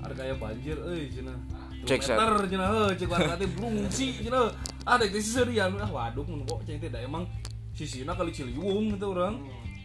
Harga 0.00 0.20
aya 0.22 0.34
banjir 0.34 0.76
euy 0.76 1.08
cenah. 1.08 1.36
Cek, 1.80 2.00
Sat. 2.04 2.16
meter 2.16 2.44
heuh 2.46 2.88
cek 2.94 3.08
warga 3.08 3.34
teh 3.34 3.48
brungsi 3.50 4.20
cenah. 4.20 4.52
Ada 4.84 5.04
teh 5.08 5.20
siserian 5.20 5.74
ah 5.80 5.88
waduk 5.88 6.28
mun 6.28 6.44
kok 6.44 6.62
cenah 6.64 6.80
teh 6.80 6.90
da 6.92 7.00
emang 7.00 7.24
sisina 7.72 8.12
kali 8.12 8.30
Ciliwung 8.30 8.94
itu 8.94 9.06
orang. 9.08 9.40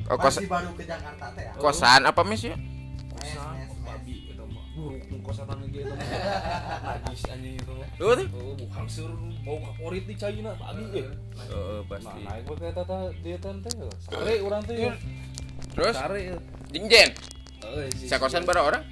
Oh, 0.06 0.18
kos 0.20 0.38
masih 0.38 0.52
baru 0.52 0.70
ke 0.78 0.84
Jakarta 0.86 1.26
teh 1.34 1.44
ya 1.48 1.54
kosan 1.58 2.02
apa 2.06 2.22
mes 2.22 2.44
ya? 2.46 2.56
Kosan 3.10 3.58
babi 3.82 4.30
eta 4.30 4.44
mah. 4.46 4.66
Buruk 4.76 5.02
mun 5.10 5.20
kosan 5.24 5.46
mah. 5.50 5.58
Najis 5.64 7.24
anjing 7.32 7.56
itu 7.58 7.74
mah. 7.74 7.90
Tuh. 7.98 8.28
Oh, 8.36 8.54
bukan 8.60 8.86
sur 8.86 9.10
bau 9.42 9.58
kaporit 9.64 10.04
di 10.06 10.16
China 10.20 10.52
tadi 10.54 10.84
eh. 11.00 11.08
Heeh, 11.10 11.10
Nah, 11.42 11.80
pasti. 11.90 12.22
naik 12.22 12.44
pakai 12.46 12.72
tata 12.76 12.98
dia 13.24 13.38
tante 13.40 13.70
sare 14.04 14.36
orang 14.44 14.62
tuh 14.68 14.76
ya. 14.76 14.94
Terus 15.74 15.96
Sare 15.96 16.20
ya. 16.22 16.38
Jingjen. 16.70 17.10
Eh, 17.66 18.20
kosan 18.20 18.44
bara 18.46 18.62
orang? 18.62 18.84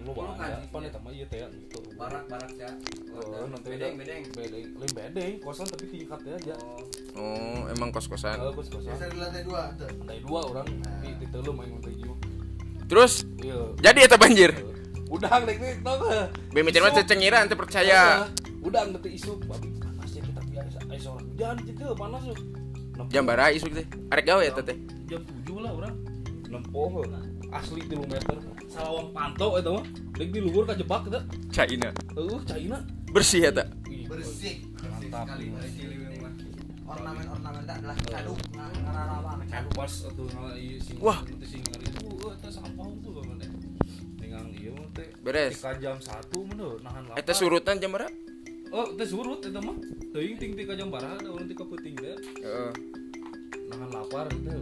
Lo 0.00 0.16
banget. 0.16 0.64
Pan 0.72 0.82
eta 0.86 0.98
mah 1.02 1.12
ieu 1.12 1.26
teh 1.28 1.44
gitu. 1.44 1.78
Barak-barak 1.98 2.52
ya. 2.56 2.70
Oh, 3.12 3.44
nanti 3.52 3.68
bedeng 3.68 3.94
bedeng. 4.00 4.22
bedeng, 4.32 4.64
lain 4.80 4.92
bedeng, 4.96 5.32
kosan 5.44 5.66
tapi 5.68 5.84
tingkatnya 5.92 6.34
aja. 6.40 6.56
Oh, 7.18 7.68
emang 7.68 7.92
kos-kosan. 7.92 8.40
Oh, 8.40 8.54
kos 8.56 8.72
kosan. 8.72 8.96
di 8.96 9.18
lantai 9.18 9.44
dua 9.44 9.74
tuh 9.76 9.90
Lantai 10.00 10.20
dua 10.24 10.40
orang 10.46 10.66
di 11.04 11.10
di 11.20 11.26
telu 11.28 11.52
main 11.52 11.68
lantai 11.68 11.94
jiu. 12.00 12.14
Terus 12.88 13.22
Iya. 13.44 13.76
jadi 13.78 13.98
eta 14.08 14.16
banjir. 14.16 14.50
Udang 15.10 15.42
dek 15.42 15.58
nih, 15.58 15.74
tau 15.82 15.98
gak? 16.06 16.26
Mimiti 16.54 16.78
mah 16.78 16.94
teh 16.94 17.02
cengiran 17.02 17.50
teh 17.50 17.58
percaya. 17.58 18.30
Udang 18.62 18.94
nanti 18.94 19.10
isu, 19.18 19.42
babi 19.42 19.74
panasnya 19.82 20.22
kita 20.22 20.40
biasa. 20.48 20.78
Ayo 20.86 21.00
seorang 21.02 21.26
hujan 21.34 21.56
gitu, 21.66 21.84
panas 21.98 22.22
yuk. 22.30 22.38
Jam 23.10 23.24
bara 23.26 23.50
isu 23.50 23.66
teh. 23.74 23.86
Arek 24.06 24.24
gawe 24.30 24.42
eta 24.46 24.62
teh. 24.62 24.78
jam 25.10 25.26
7 25.42 25.58
lah 25.66 25.74
orang 25.74 25.94
nempoh 26.46 27.02
asli 27.50 27.82
3 27.86 28.06
meter 28.06 28.36
salawang 28.70 29.10
pantau 29.10 29.58
itu 29.58 29.70
mah. 29.74 29.84
Dek 30.16 30.28
di 30.30 30.40
luhur 30.42 30.64
kajebak 30.68 31.00
kita 31.08 31.20
China. 31.50 31.88
eueuh 32.14 32.40
China 32.46 32.78
Bersih 33.10 33.50
eta. 33.50 33.66
Ih, 33.90 34.06
bersih. 34.06 34.62
Mantap. 35.10 35.34
ornamen 36.90 37.26
ornamen 37.30 37.62
tak 37.70 37.76
adalah 37.82 37.96
caduk 38.02 38.38
ngararawan 38.58 39.38
Aduh, 39.46 39.72
pas 39.78 39.92
atuh 40.10 40.26
ngalah 40.26 40.58
ieu 40.58 40.78
sing 40.82 40.98
Wah. 40.98 41.22
teh 41.22 41.46
sing 41.46 41.62
ngari 41.62 41.86
itu 41.86 42.06
eta 42.34 42.48
sampah 42.50 42.86
tuh 42.98 43.12
kan 43.22 43.38
dengan 44.18 44.44
ieu 44.50 44.74
mah 44.74 44.90
teh. 44.98 45.08
Beres. 45.22 45.54
tika 45.62 45.78
jam 45.78 45.96
1 46.02 46.10
mah 46.34 46.54
deuh, 46.58 46.74
nahan 46.82 47.02
lapar. 47.06 47.18
Eta 47.22 47.32
surutan 47.34 47.78
jam 47.78 47.90
bara? 47.94 48.10
oh 48.74 48.86
teh 48.98 49.06
surut 49.06 49.38
eta 49.38 49.60
mah. 49.62 49.78
Teuing 50.10 50.36
ting 50.42 50.52
tika 50.58 50.74
jam 50.74 50.90
baraha 50.90 51.14
da 51.22 51.30
urang 51.30 51.46
tika 51.46 51.62
peuting 51.62 51.94
teh 51.94 52.16
Heeh. 52.42 52.72
nahan 53.70 53.90
lapar 53.94 54.26
teh 54.26 54.58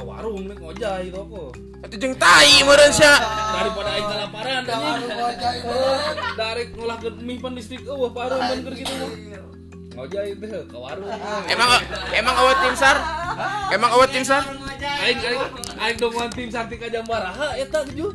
ah 0.00 0.04
warung 0.08 0.48
nih 0.48 0.56
ngojay 0.56 1.12
toko 1.12 1.52
Atuh 1.84 1.96
jeung 1.96 2.16
tai 2.16 2.60
meureun 2.64 2.92
sia. 2.92 3.20
daripada 3.56 3.90
aing 3.96 4.08
kelaparan 4.08 4.64
anjing. 4.64 5.00
dari 6.36 6.62
ngolahkeun 6.76 7.14
mie 7.20 7.40
pan 7.40 7.52
listrik 7.56 7.84
eueuh 7.84 8.08
pareun 8.12 8.40
pan 8.40 8.58
keur 8.64 8.74
kitu 8.76 8.94
mah 8.96 9.12
ngojay 10.00 10.32
teh 10.40 10.48
ka 10.68 10.78
warung. 10.80 11.08
Emang 11.48 11.68
emang 12.16 12.34
awet 12.36 12.58
tim 12.64 12.74
SAR? 12.76 12.96
Emang 13.76 13.90
awet 13.92 14.10
tim 14.12 14.24
SAR? 14.24 14.44
aing 14.80 15.18
aing 15.20 15.40
aing 15.76 15.96
dong 16.00 16.16
wan 16.16 16.32
tim 16.32 16.48
sakti 16.48 16.80
ka 16.80 16.88
jambaraha 16.88 17.60
eta 17.60 17.84
tujuh 17.84 18.12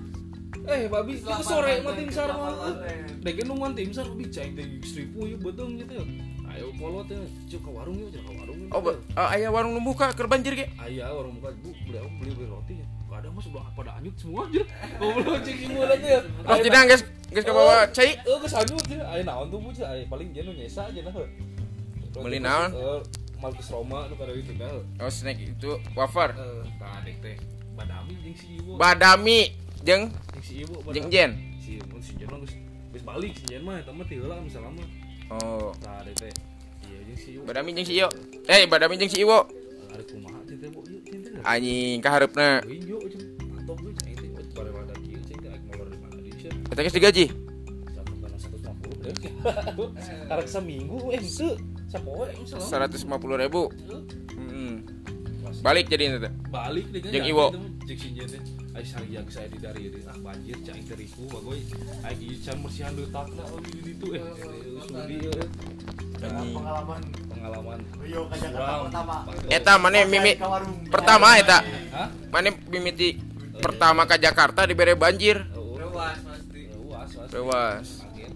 eh 0.65 0.89
babi 0.89 1.21
itu 1.21 1.29
sore 1.45 1.85
mah 1.85 1.93
tim 1.93 2.09
sar 2.09 2.29
mah. 2.33 2.73
Dek 3.21 3.45
nungguan 3.45 3.77
tim 3.77 3.93
sar 3.93 4.09
cai 4.09 4.49
teh 4.57 4.65
seribu 4.81 5.29
yuk 5.29 5.41
betung 5.45 5.77
gitu. 5.77 6.01
Ayo 6.49 6.73
kolot 6.81 7.05
teh 7.05 7.21
cuk 7.49 7.61
ke 7.61 7.69
warung 7.69 7.97
yuk 8.01 8.09
cuk 8.09 8.25
ke 8.25 8.33
warung. 8.33 8.54
yuk 8.54 8.54
Oh, 8.73 8.81
ba- 8.81 8.97
oh, 8.97 9.27
aya 9.29 9.47
warung 9.53 9.77
nu 9.77 9.81
buka 9.85 10.09
keur 10.17 10.25
banjir 10.25 10.57
ge. 10.57 10.65
ayah 10.81 11.13
warung 11.13 11.37
buka 11.37 11.53
bu 11.61 11.69
beli 11.85 11.97
apa? 12.01 12.09
Beli 12.17 12.31
beli 12.33 12.47
roti 12.49 12.73
ya. 12.81 12.85
Kadang 13.07 13.31
mah 13.31 13.43
sebelah 13.45 13.67
pada 13.77 13.91
anyut 14.01 14.15
semua 14.17 14.43
aja. 14.49 14.63
Belum 14.99 15.37
cek 15.39 15.55
ibu 15.61 15.79
nanti 15.85 16.07
ya? 16.09 16.19
Oh, 16.49 16.57
tidak 16.59 16.81
geus 16.89 17.01
geus 17.31 17.45
ka 17.45 17.53
bawa 17.53 17.77
cai. 17.93 18.11
eh 18.17 18.37
ke 18.41 18.47
anyut 18.51 18.85
ya 18.89 19.03
ayo 19.15 19.21
naon 19.23 19.47
tuh 19.53 19.59
bu? 19.61 19.69
Cai 19.71 19.87
ayo 19.87 20.03
paling 20.09 20.27
dia 20.33 20.41
nu 20.43 20.51
nyesa 20.51 20.89
aja 20.89 20.99
nah 21.05 21.13
Beli 22.15 22.39
naon? 22.41 22.69
Eh, 22.73 23.01
Malkus 23.39 23.67
Roma 23.69 24.07
nu 24.09 24.15
kada 24.17 24.31
itu 24.33 24.51
dah. 24.57 24.71
Oh, 24.99 25.11
snack 25.11 25.37
itu 25.39 25.71
wafer. 25.93 26.33
tah 26.79 26.99
dek 27.05 27.15
teh. 27.21 27.35
Badami 27.75 28.13
jeung 28.23 28.35
si 28.35 28.47
ibu. 28.59 28.71
Badami 28.79 29.39
jeung 29.83 30.03
si 30.41 30.53
ibu 30.63 30.75
jeung 30.91 31.07
Jen. 31.11 31.31
si 31.61 31.77
mun 31.91 32.01
si 32.01 32.15
Jen 32.19 32.27
geus 32.31 33.03
balik. 33.03 33.31
Si 33.37 33.43
Jen 33.47 33.61
mah 33.63 33.79
eta 33.79 33.91
mah 33.91 34.03
teu 34.07 34.23
heula 34.23 34.39
misalnya 34.41 34.71
mah 34.75 34.87
Oh, 35.25 35.73
tah 35.81 36.05
dek 36.05 36.15
teh 36.19 36.54
Badami 37.45 37.73
jeung 37.75 37.87
si 37.87 37.93
Iyo. 37.97 38.07
Eh, 38.47 38.67
Badami 38.67 38.99
jeung 38.99 39.11
si 39.11 39.21
Iwo. 39.23 39.47
Anjing 41.45 42.01
kahareupna. 42.01 42.61
Wih, 42.65 42.81
yuk 42.83 43.01
jeung 43.09 43.25
mantap 43.53 43.77
we 43.85 43.91
cai 43.95 44.13
teh 44.17 44.29
bare 44.55 44.69
wadah 44.73 44.97
kieu 45.01 45.19
cai 45.23 45.37
teh 45.39 45.49
aing 45.49 45.63
molor 45.69 45.87
di 45.89 45.97
mana 46.01 46.17
di 46.21 46.31
sih 46.35 46.51
Eta 46.71 46.81
geus 46.81 46.95
digaji. 46.97 47.25
satu 47.93 48.13
kana 48.19 48.37
150 48.37 49.05
deh 49.05 49.13
karek 50.25 50.47
seminggu 50.49 50.97
eh 51.13 51.21
henteu 51.21 51.53
sapoe 51.85 52.27
misalnya 52.41 52.87
150 52.89 53.43
ribu. 53.45 53.63
Hmm. 54.35 54.94
Balik 55.65 55.85
jadi 55.89 56.03
itu 56.17 56.19
balik 56.49 56.85
deh 56.93 56.99
kan 57.01 57.11
Jeung 57.11 57.25
jadi 57.25 57.33
Iwo. 57.33 57.47
itu, 57.49 57.59
jeung 57.85 57.99
si 57.99 58.09
Jen 58.13 58.27
teh 58.29 58.41
ai 58.75 58.83
sarjang 58.83 59.27
saya 59.31 59.47
di 59.47 59.57
dari 59.57 59.83
deh 59.87 60.03
ah 60.03 60.17
banjir 60.19 60.57
cai 60.61 60.81
teriku 60.83 61.23
bagoy 61.31 61.63
ai 62.03 62.15
ieu 62.19 62.35
can 62.43 62.57
bersihan 62.59 62.91
leutakna 62.93 63.43
oh 63.47 63.59
di 63.63 63.71
ditu 63.81 64.07
eh 64.13 64.23
sudi 64.83 65.17
eh. 65.31 65.47
pengalaman. 66.19 67.01
Pengalaman. 67.29 67.79
Rio 68.01 68.25
Kurang. 68.25 68.89
pertama. 68.89 69.15
Eta 69.51 69.73
mana 69.77 69.97
mimi 70.07 70.33
pertama 70.89 71.27
eta? 71.37 71.59
Hah? 71.93 72.09
mana 72.33 72.49
mimiti 72.71 73.19
pertama 73.61 74.03
ke 74.09 74.17
Jakarta 74.17 74.65
dibere 74.65 74.97
banjir? 74.97 75.45
Rewas 75.53 76.17
pasti. 76.25 76.61
was 76.89 77.11
was 77.13 77.29
Rewas. 77.31 77.87
Kaget. 78.01 78.33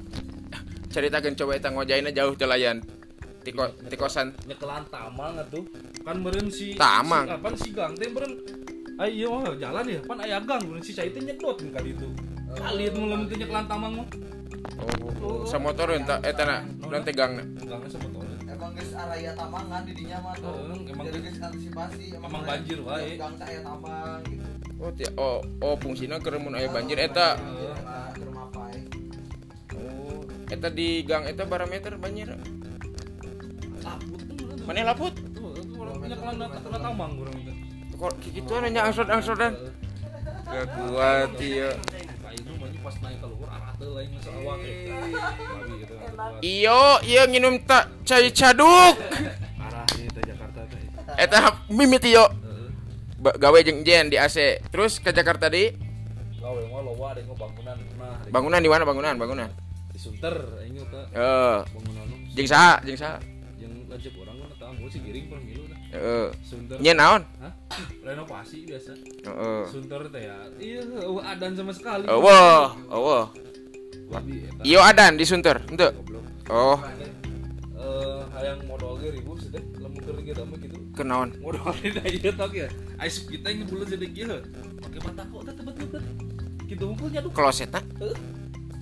ceritakan 0.93 1.33
coba 1.35 1.51
eta 1.57 1.69
ngojaina 1.73 2.09
jauh 2.13 2.35
telayan 2.37 2.81
tiko 3.49 3.65
tikosan 3.89 4.29
nyekelan 4.45 4.85
tamang 4.93 5.33
atuh 5.41 5.65
kan 6.05 6.15
meureun 6.21 6.53
si 6.53 6.77
Tamang. 6.77 7.25
si, 7.25 7.33
apaan 7.33 7.55
si 7.57 7.69
gang 7.73 7.93
teh 7.97 8.09
ieu 9.09 9.29
mah 9.33 9.57
jalan 9.57 9.85
ya 9.89 9.99
pan 10.05 10.21
aya 10.21 10.37
gang 10.45 10.61
meureun 10.69 10.85
si 10.85 10.93
cai 10.93 11.09
teh 11.09 11.17
nyedot 11.17 11.57
ka 11.57 11.81
ditu 11.81 12.13
kali 12.53 12.93
itu 12.93 12.97
mulai 13.01 13.25
teh 13.25 13.37
nyekelan 13.41 13.65
tamang 13.65 13.93
mah 13.97 14.07
oh, 15.25 15.41
sa 15.49 15.57
motor 15.57 15.89
eta 15.97 16.21
eta 16.21 16.43
na 16.45 16.57
dan 16.93 17.01
tegang 17.01 17.41
gangnya 17.65 17.89
sebetulnya 17.89 18.37
emang 18.45 18.71
geus 18.77 18.93
araya 18.93 19.31
tamangan 19.33 19.81
di 19.87 19.93
dinya 19.95 20.17
mah 20.19 20.33
tuh. 20.35 20.77
Emang- 20.83 21.05
Jadi 21.09 21.19
geus 21.25 21.39
antisipasi 21.39 22.05
emang 22.17 22.43
banjir 22.43 22.77
wae. 22.83 23.15
Gang 23.15 23.33
teh 23.39 23.45
aya 23.49 23.61
tambang 23.65 24.21
gitu. 24.27 24.45
oh 24.79 24.91
tia, 24.95 25.09
oh 25.15 25.37
oh 25.63 25.75
fungsina 25.79 26.21
keur 26.21 26.39
mun 26.39 26.55
aya 26.55 26.67
banjir 26.71 26.99
eta 26.99 27.35
eta 30.49 30.67
oh 30.67 30.73
di 30.73 31.03
gang 31.05 31.23
eta 31.29 31.43
bara 31.45 31.67
meter 31.69 31.95
banjir 31.95 32.35
laput 33.89 34.21
mana 34.67 34.81
laput 34.85 35.13
kok 37.99 38.13
kikituan 38.23 38.71
nya 38.71 38.87
angsot-angsotan 38.87 39.53
gak 40.49 40.65
kuat 40.71 41.29
gitu. 41.37 41.69
iyo 46.41 46.81
iya 47.05 47.23
nginum 47.29 47.61
tak 47.69 47.91
cai 48.01 48.33
caduk. 48.33 48.95
Eta 51.19 51.53
mimit 51.69 52.01
iyo. 52.07 52.25
Gawe 53.19 53.59
jeung 53.61 53.83
Jen 53.83 54.07
di 54.09 54.17
AC 54.17 54.63
terus 54.71 54.97
ke 54.97 55.11
Jakarta 55.11 55.51
di? 55.51 55.69
Bangunan 56.39 57.77
di- 57.77 58.31
bangunan 58.31 58.59
di 58.63 58.69
mana? 58.71 58.83
Bangunan. 58.87 59.15
Bangunan 59.19 59.49
di 59.99 59.99
Sunter 60.07 60.31
aing 60.63 60.79
teh 60.79 61.03
eh 61.11 61.59
bangunan 61.75 62.03
nu 62.07 62.15
jeung 62.31 62.47
saha. 62.47 62.79
jeung 62.87 62.95
sih 64.89 64.99
giring 64.99 65.25
pemilu 65.29 65.63
nah. 65.65 65.77
heeh 65.93 66.27
Sunter. 66.41 66.77
nya 66.81 66.93
naon 66.93 67.21
Hah? 67.39 67.53
Renovasi 68.01 68.65
biasa. 68.65 68.91
heeh 68.97 69.61
Sunter 69.69 70.01
teh 70.09 70.21
ya. 70.25 70.35
Iya, 70.57 70.81
eueuh 71.05 71.21
adan 71.21 71.51
sama 71.53 71.71
sekali. 71.71 72.03
eueuh 72.05 72.65
eueuh 72.89 73.25
Babi 74.09 74.41
eta. 74.41 74.61
iyo 74.65 74.79
adan 74.81 75.13
di 75.15 75.25
Sunter 75.25 75.61
Goblok. 75.69 76.25
oh 76.49 76.77
Eh, 77.79 78.21
hayang 78.35 78.59
modal 78.67 78.99
ge 78.99 79.15
ribu 79.15 79.39
sih 79.39 79.47
teh. 79.49 79.63
Lamun 79.79 80.03
keur 80.03 80.19
gitu 80.19 80.43
mah 80.43 80.59
gitu. 80.59 80.75
kenaon 80.93 81.29
Modal 81.39 81.71
teh 81.79 82.05
ieu 82.11 82.31
tok 82.35 82.51
ya. 82.51 82.67
Ais 82.99 83.23
kita 83.23 83.47
yang 83.47 83.63
bulan 83.65 83.87
jadi 83.87 84.07
kieu. 84.11 84.35
Pake 84.83 84.99
batako 84.99 85.37
teh 85.47 85.53
betul 85.63 85.87
teh. 85.87 86.03
Gitu 86.67 86.83
unggul 86.85 87.07
nyaduk. 87.07 87.31
klosetna 87.31 87.79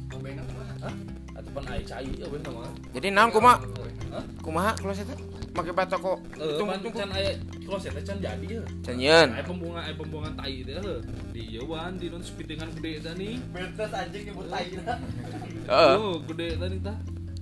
Ngomongin 0.10 0.42
apa? 0.42 0.64
Hah? 0.90 0.94
Atuh 1.38 1.52
pan 1.54 1.64
ai 1.70 1.84
cai 1.86 2.10
ya 2.10 2.26
bener 2.26 2.50
mah. 2.50 2.74
jadi 2.90 3.08
naon 3.14 3.30
kumaha 3.30 3.62
Hah? 4.10 4.24
kumaha 4.42 4.72
klosetna 4.76 5.14
make 5.58 5.74
batako 5.74 6.14
Eh, 6.38 6.62
pan 6.62 6.78
tunggu 6.78 6.94
can 6.96 7.10
aya 7.12 7.32
kloset 7.66 7.92
teh 7.92 8.04
can 8.06 8.18
jadi 8.18 8.46
ya. 8.48 8.62
cenyeun 8.86 9.30
Aya 9.34 9.44
pembuangan 9.44 9.84
aya 9.84 9.96
pembuangan 9.98 10.34
tai 10.38 10.62
teh 10.62 10.78
heuh. 10.78 11.00
Di 11.34 11.42
ieu 11.50 11.66
wan 11.66 11.98
di 11.98 12.08
non 12.08 12.22
speed 12.22 12.48
dengan 12.48 12.70
gede 12.72 13.10
nih. 13.18 13.42
Betes 13.50 13.92
anjing 13.92 14.24
nyebut 14.30 14.46
tai 14.48 14.70
heeh 14.70 15.96
Oh, 15.98 16.22
gede 16.24 16.48
tadi 16.56 16.78
tah. 16.80 16.98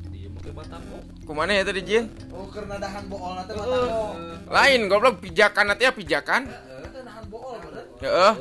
Dia 0.10 0.28
make 0.32 0.50
batako. 0.50 0.98
kumana 1.26 1.52
ya 1.52 1.64
tadi 1.64 1.82
Jen 1.82 2.06
Oh 2.32 2.46
keur 2.48 2.66
nadahan 2.66 3.04
bool 3.06 3.36
teh 3.44 3.52
Heeh. 3.52 3.60
batako. 3.60 4.06
lain 4.48 4.82
goblok 4.88 5.16
pijakan 5.20 5.74
teh 5.74 5.92
pijakan 5.92 6.42
Heeh, 6.48 6.86
teh 6.90 7.02
nahan 7.04 7.26
bool 7.28 7.58
bener. 7.60 7.86
heeh 8.00 8.36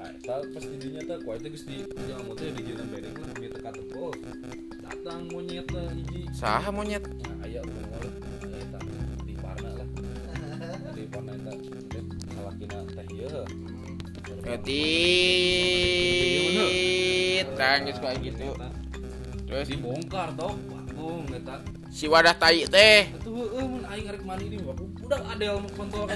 Nah, 0.00 0.08
eta 0.08 0.32
pas 0.40 0.64
di 0.64 0.76
dinya 0.80 1.02
teh 1.04 1.18
kuat 1.20 1.44
teh 1.44 1.52
geus 1.52 1.68
di 1.68 1.84
jangan 2.08 2.24
motor 2.24 2.48
di 2.48 2.62
jalan 2.64 2.86
bereng 2.88 3.14
lah 3.20 3.30
dia 3.36 3.48
teka 3.52 3.70
teko. 3.76 4.06
Datang 4.80 5.20
monyet 5.28 5.66
lah 5.68 5.86
hiji. 5.92 6.20
saha 6.32 6.70
monyet 6.72 7.04
Nah, 7.04 7.44
aya 7.44 7.60
unggal 7.60 7.84
aya 7.84 7.89
Salakina 11.10 12.78
teh 12.94 13.06
ieu. 13.10 13.42
Ngetit 14.46 14.70
Tangis 17.58 17.98
kayak 17.98 18.22
gitu. 18.22 18.54
Terus? 19.50 19.66
Dibongkar 19.66 20.30
eta. 20.30 21.56
si 21.90 22.06
wadah 22.06 22.38
tai 22.38 22.62
teh. 22.70 23.10
Mun 23.26 23.82
aing 23.90 24.06
arek 24.06 24.22
di 24.46 24.58
kontol. 25.74 26.06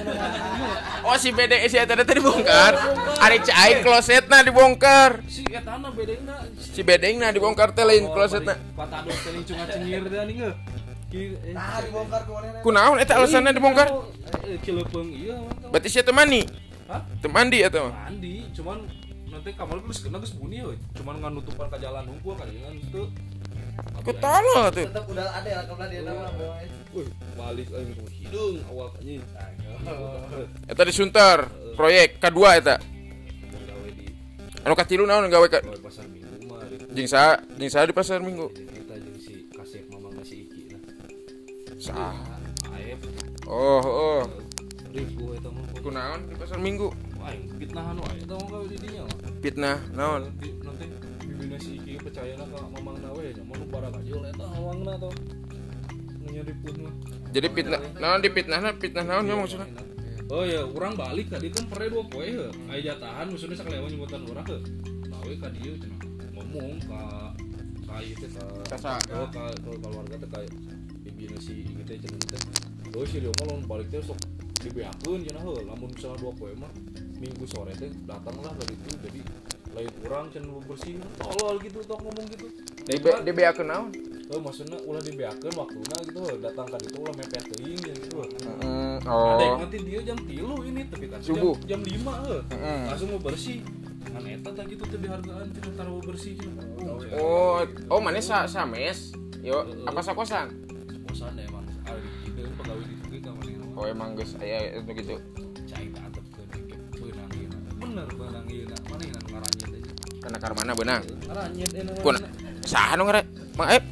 Oh 1.02 1.18
si 1.18 1.34
BD 1.34 1.66
si 1.66 1.74
eta 1.74 1.98
teh 1.98 2.14
dibongkar? 2.14 2.78
Ari 3.18 3.42
cai 3.42 3.82
klosetna 3.82 4.46
dibongkar. 4.46 5.26
Si 5.26 5.42
eta 5.50 5.74
na 5.82 5.90
bedena 5.90 6.46
Si 6.56 6.86
bedengna 6.86 7.34
dibongkar 7.34 7.74
teh 7.74 7.82
lain 7.82 8.06
klosetna. 8.14 8.54
Patado 8.78 9.10
teh 9.10 9.42
cunga 9.42 9.66
cengir 9.66 10.06
teh 10.06 10.22
nih 11.14 11.54
dibongkar 11.86 12.22
mana? 12.26 12.58
Kunaon 12.60 12.96
eta 12.98 13.12
alasanna 13.18 13.54
dibongkar. 13.54 13.88
Eh, 14.44 14.58
Cilepeung 14.66 15.10
iya. 15.14 15.38
Berarti 15.70 15.88
si 15.88 16.02
teu 16.02 16.14
mandi 16.14 16.42
Hah? 16.90 17.00
Teu 17.22 17.30
mandi 17.30 17.58
eta 17.62 17.78
mah 17.86 18.10
mandi 18.10 18.44
cuman 18.52 18.78
nanti 19.30 19.50
kamar 19.56 19.82
gue 19.82 19.94
kena 19.94 20.18
geus 20.22 20.34
bunyi 20.36 20.62
we 20.62 20.76
cuman 20.98 21.18
nganutupan 21.22 21.66
ke 21.70 21.76
jalan 21.80 22.04
hungkul 22.10 22.34
kan 22.36 22.46
kan 22.50 22.74
itu. 22.74 23.02
Ku 23.74 24.12
talo 24.22 24.70
tuh 24.70 24.86
Tetep 24.86 25.04
udah 25.10 25.26
ada 25.34 25.50
lah 25.50 25.64
kebelah 25.66 25.88
dia 25.90 26.02
nama. 26.06 26.30
Wih, 26.94 27.10
balik 27.34 27.68
aing 27.74 27.90
hidung 28.22 28.62
awal 28.70 28.94
anjing. 29.02 29.22
Eta 30.70 30.82
disunter 30.86 31.38
Proyek 31.74 32.22
kedua 32.22 32.54
eta 32.54 32.78
di 32.78 34.06
Anu 34.62 34.78
katilu 34.78 35.04
naon? 35.04 35.26
Gawe 35.26 35.46
ka 35.50 35.58
Jeung 36.94 37.10
jeung 37.58 37.70
saha 37.72 37.86
di 37.90 37.94
pasar 37.96 38.22
minggu 38.22 38.46
Aep 41.92 43.00
Oh 43.44 43.84
oh. 43.84 44.22
Ribu 44.94 45.36
eta 45.36 45.50
mah. 45.52 45.66
Kunaon 45.84 46.20
di 46.30 46.34
pasar 46.38 46.56
minggu? 46.56 46.88
Wah, 47.20 47.34
fitnahan 47.60 47.98
wae 47.98 48.16
eta 48.24 48.34
mah 48.38 48.46
gawe 48.48 48.66
di 48.70 48.76
dinya. 48.80 49.04
Fitnah 49.44 49.78
naon? 49.92 50.32
Nanti 50.32 50.48
bibina 51.28 51.58
si 51.60 51.76
Iki 51.82 52.00
percaya 52.00 52.32
ka 52.40 52.46
mamang 52.46 52.96
nawe 53.04 53.20
nya 53.20 53.66
barang 53.68 53.94
aja 54.00 54.14
lah 54.16 54.30
eta 54.32 54.46
awangna 54.54 54.92
tuh. 54.96 55.12
Nyaripun 56.24 56.74
mah. 56.88 56.94
Jadi 57.36 57.48
fitnah 57.52 57.80
naon 58.00 58.18
di 58.24 58.30
fitnahna 58.32 58.70
fitnah 58.80 59.04
naon 59.04 59.28
ya 59.28 59.36
maksudna 59.36 59.66
Oh 60.32 60.40
ya, 60.40 60.64
orang 60.64 60.96
balik 60.96 61.28
tadi 61.28 61.52
kan 61.52 61.68
pernah 61.68 62.00
dua 62.00 62.04
poe 62.08 62.24
he. 62.24 62.48
Aya 62.72 62.96
jatahan 62.96 63.28
maksudnya 63.28 63.60
sakalewa 63.60 63.92
nyebutan 63.92 64.24
urang 64.24 64.46
he. 64.48 64.58
Bawe 65.12 65.34
ka 65.36 65.52
dieu 65.52 65.76
cenah 65.76 66.00
ngomong 66.32 66.80
ka 66.88 67.00
ka 67.84 67.94
ieu 68.00 68.16
teh 68.16 68.30
ka 68.32 68.44
Ka 68.72 68.76
sa- 68.80 69.04
oh, 69.12 69.28
ka 69.28 69.52
ka 69.52 69.70
keluarga 69.76 70.16
teh 70.16 70.28
ka 70.32 70.38
ibina 71.24 71.40
si 71.40 71.64
ieu 71.64 71.80
teh 71.88 71.96
cenah 71.96 72.20
teh. 72.28 72.40
Oh 72.92 73.04
si 73.08 73.16
Rio 73.24 73.32
mah 73.40 73.44
lamun 73.48 73.64
balik 73.64 73.88
teh 73.88 74.04
sok 74.04 74.20
dibeakeun 74.60 75.24
cenah 75.24 75.40
he. 75.40 75.54
Lamun 75.64 75.88
misalnya 75.88 76.20
dua 76.20 76.32
poe 76.36 76.52
mah 76.60 76.68
minggu 77.16 77.44
sore 77.48 77.72
teh 77.72 77.88
datanglah 78.04 78.52
dari 78.60 78.76
itu 78.76 78.92
jadi 79.00 79.20
lain 79.72 79.90
kurang 80.04 80.28
cenah 80.28 80.60
bersih 80.68 81.00
tolol 81.16 81.56
gitu 81.64 81.80
tok 81.88 81.98
ngomong 82.04 82.26
gitu. 82.28 82.46
Di 82.84 83.00
be 83.00 83.10
di 83.24 83.32
beakeun 83.32 83.68
naon 83.72 83.88
Oh, 84.32 84.40
maksudnya 84.40 84.80
ulah 84.88 85.04
dibeakeun 85.04 85.52
waktuna 85.52 86.00
gitu 86.00 86.24
datang 86.40 86.64
ka 86.64 86.80
ditu 86.80 86.96
ulah 86.96 87.12
mepet 87.12 87.44
teuing 87.44 87.76
gitu. 87.76 88.24
he. 88.24 88.32
Mm, 88.64 88.96
Ada 89.04 89.44
yang 89.44 89.60
oh 89.60 89.60
nanti 89.60 89.78
dia 89.84 90.00
jam 90.00 90.18
tilu 90.24 90.56
ini 90.64 90.80
tapi 90.88 91.12
kan 91.12 91.20
jam, 91.20 91.36
jam 91.68 91.80
lima 91.84 92.14
eh. 92.32 92.42
Mm. 92.56 92.82
langsung 92.88 93.08
mau 93.12 93.20
bersih 93.20 93.60
kan 94.00 94.24
eta 94.24 94.50
tak 94.56 94.64
gitu 94.72 94.82
tuh 94.88 94.96
dihargaan 94.96 95.46
cina 95.52 95.70
taruh 95.76 96.00
bersih 96.00 96.40
cina 96.40 96.62
Oh, 97.20 97.60
oh 97.92 98.00
mana 98.00 98.18
sa 98.24 98.48
sames? 98.48 99.12
Yo, 99.44 99.60
apa 99.84 100.00
sakosan? 100.00 100.63
Deh 101.32 101.44
emang 101.48 101.64
ada 101.84 101.96
di 101.96 102.08
ide 102.28 102.42
pegawai 102.58 102.84
di 102.84 102.94
sini 103.00 103.18
kan 103.24 103.34
Oh 103.74 103.86
emang 103.88 104.14
geus 104.14 104.36
aya 104.38 104.78
itu 104.78 104.90
gitu. 104.94 105.16
cai 105.64 105.88
ke 105.90 106.00
benang 107.00 107.30
ieu 107.34 107.48
bener 107.80 108.06
benang 108.14 108.46
ieu 108.52 108.64
mana 108.86 109.02
yang 109.04 109.24
ngaranyet 109.32 109.68
teh 109.72 109.82
Kana 110.22 110.36
kar 110.40 110.52
mana 110.56 110.72
beunang? 110.72 111.02
ngaranyet 111.04 111.70
eh 111.74 111.82
saha 112.64 112.96
nu 112.96 113.04
ngare? 113.04 113.22
Mang 113.60 113.68
eh 113.68 113.82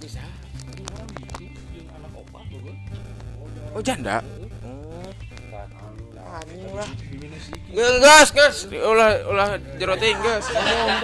bisa. 0.00 0.20
Loh 0.84 0.92
kan 0.92 1.08
Oh 3.72 3.80
janda. 3.80 4.20
kan 4.20 4.28
Anjing 6.32 6.72
lah. 6.76 6.88
Geus, 7.72 8.28
geus. 8.36 8.56
Ulah 8.68 9.10
ulah 9.24 9.48
jero 9.80 9.96
teuing 9.96 10.20
geus. 10.20 10.46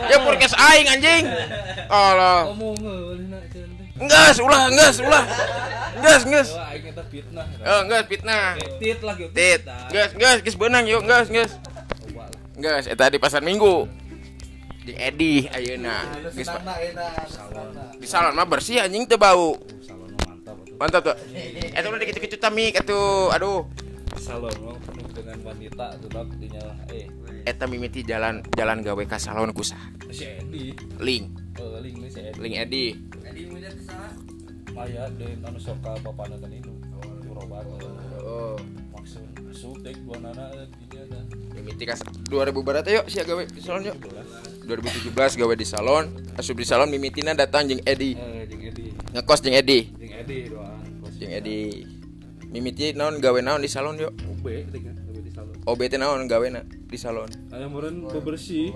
Ya 0.09 0.21
podcast 0.21 0.55
aing 0.61 0.87
anjing. 0.93 1.25
Allah. 1.89 2.53
Nges, 3.99 4.37
ulah, 4.45 4.69
nges, 4.71 4.97
ulah. 5.03 5.25
Aing 5.99 6.85
eta 6.93 7.03
fitnah. 7.09 7.47
Oh, 7.65 7.81
nges 7.89 8.05
fitnah. 8.07 8.55
Tit 8.79 9.01
lagi. 9.03 9.25
Tit. 9.33 9.63
Nges, 9.91 10.11
nges, 10.15 10.39
geus 10.45 10.57
beunang 10.61 10.85
yuk, 10.87 11.03
nges, 11.03 11.33
nges. 11.33 11.53
Nges, 12.61 12.85
eta 12.93 13.09
di 13.09 13.19
pasar 13.19 13.41
Minggu. 13.41 13.89
Di 14.85 14.93
Edi 14.93 15.49
ayeuna. 15.49 16.05
Geus 16.37 16.53
di 17.99 18.07
salon 18.07 18.37
mah 18.37 18.47
bersih 18.47 18.85
anjing 18.85 19.09
teu 19.09 19.17
bau. 19.17 19.57
Mantap 20.79 21.01
tuh. 21.11 21.17
Eta 21.75 21.91
udah 21.91 21.99
dikit-dikit 21.99 22.39
tamik 22.39 22.79
atuh. 22.79 23.35
Aduh. 23.35 23.67
Salon 24.21 24.55
wanita 25.45 25.87
tetap 25.99 26.27
dinyala. 26.39 26.75
Eh, 26.93 27.07
Eta 27.47 27.65
mimiti 27.65 28.05
jalan 28.05 28.45
jalan 28.57 28.85
gawe 28.85 29.03
ka 29.09 29.17
salon 29.17 29.53
kusah. 29.57 29.81
si 30.11 30.25
Edi. 30.25 30.73
Link, 31.01 31.33
Eh, 31.59 31.79
link 31.85 31.97
si 32.13 32.21
Edi. 32.21 32.39
link 32.41 32.55
Edi. 32.57 32.87
Jadi 33.25 33.41
mulai 33.49 33.71
di 33.73 33.83
sana. 33.85 34.09
Maya 34.77 35.11
dan 35.17 35.43
anu 35.43 35.59
sok 35.59 35.81
ka 35.83 35.97
bapana 36.05 36.37
kan 36.39 36.53
itu. 36.53 36.71
Berobat. 37.25 37.65
Oh. 38.23 38.57
Maksud 38.95 39.25
asup 39.49 39.77
dek 39.83 39.97
dua 40.05 40.21
nana 40.21 40.53
dinya 40.77 41.03
dah. 41.09 41.23
Mimiti 41.57 41.83
ka 41.89 41.97
2000 41.97 42.63
barat 42.63 42.87
yuk 42.87 43.07
sia 43.11 43.25
gawe 43.27 43.43
di 43.43 43.61
salon 43.65 43.83
yuk. 43.89 43.97
2017 44.69 45.41
gawe 45.41 45.55
di 45.57 45.65
salon, 45.65 46.05
asup 46.37 46.61
di 46.61 46.67
salon 46.69 46.93
mimitina 46.93 47.33
datang 47.33 47.65
jeung 47.67 47.81
Edi. 47.89 48.13
Eh, 48.15 48.45
jeung 48.47 48.63
Edi. 48.69 48.87
Ngekos 49.17 49.41
jeung 49.41 49.57
Edi. 49.57 49.89
Jeung 49.97 50.15
Edi 50.15 50.39
doang. 50.53 50.79
Jeung 51.17 51.33
Edi. 51.33 51.61
Mimiti 52.53 52.93
naon 52.93 53.17
gawe 53.19 53.41
naon 53.41 53.65
di 53.65 53.71
salon 53.73 53.97
yuk. 53.97 54.13
OB 54.15 54.45
teh 55.69 55.77
OB 55.77 55.81
di 55.85 55.89
salon. 55.93 55.93
OB 55.93 55.93
teh 55.93 55.99
naon 56.01 56.21
gawe 56.25 56.47
na 56.49 56.63
di 56.65 56.99
salon. 56.99 57.31
Aya 57.53 57.67
meureun 57.69 58.09
bebersih. 58.09 58.73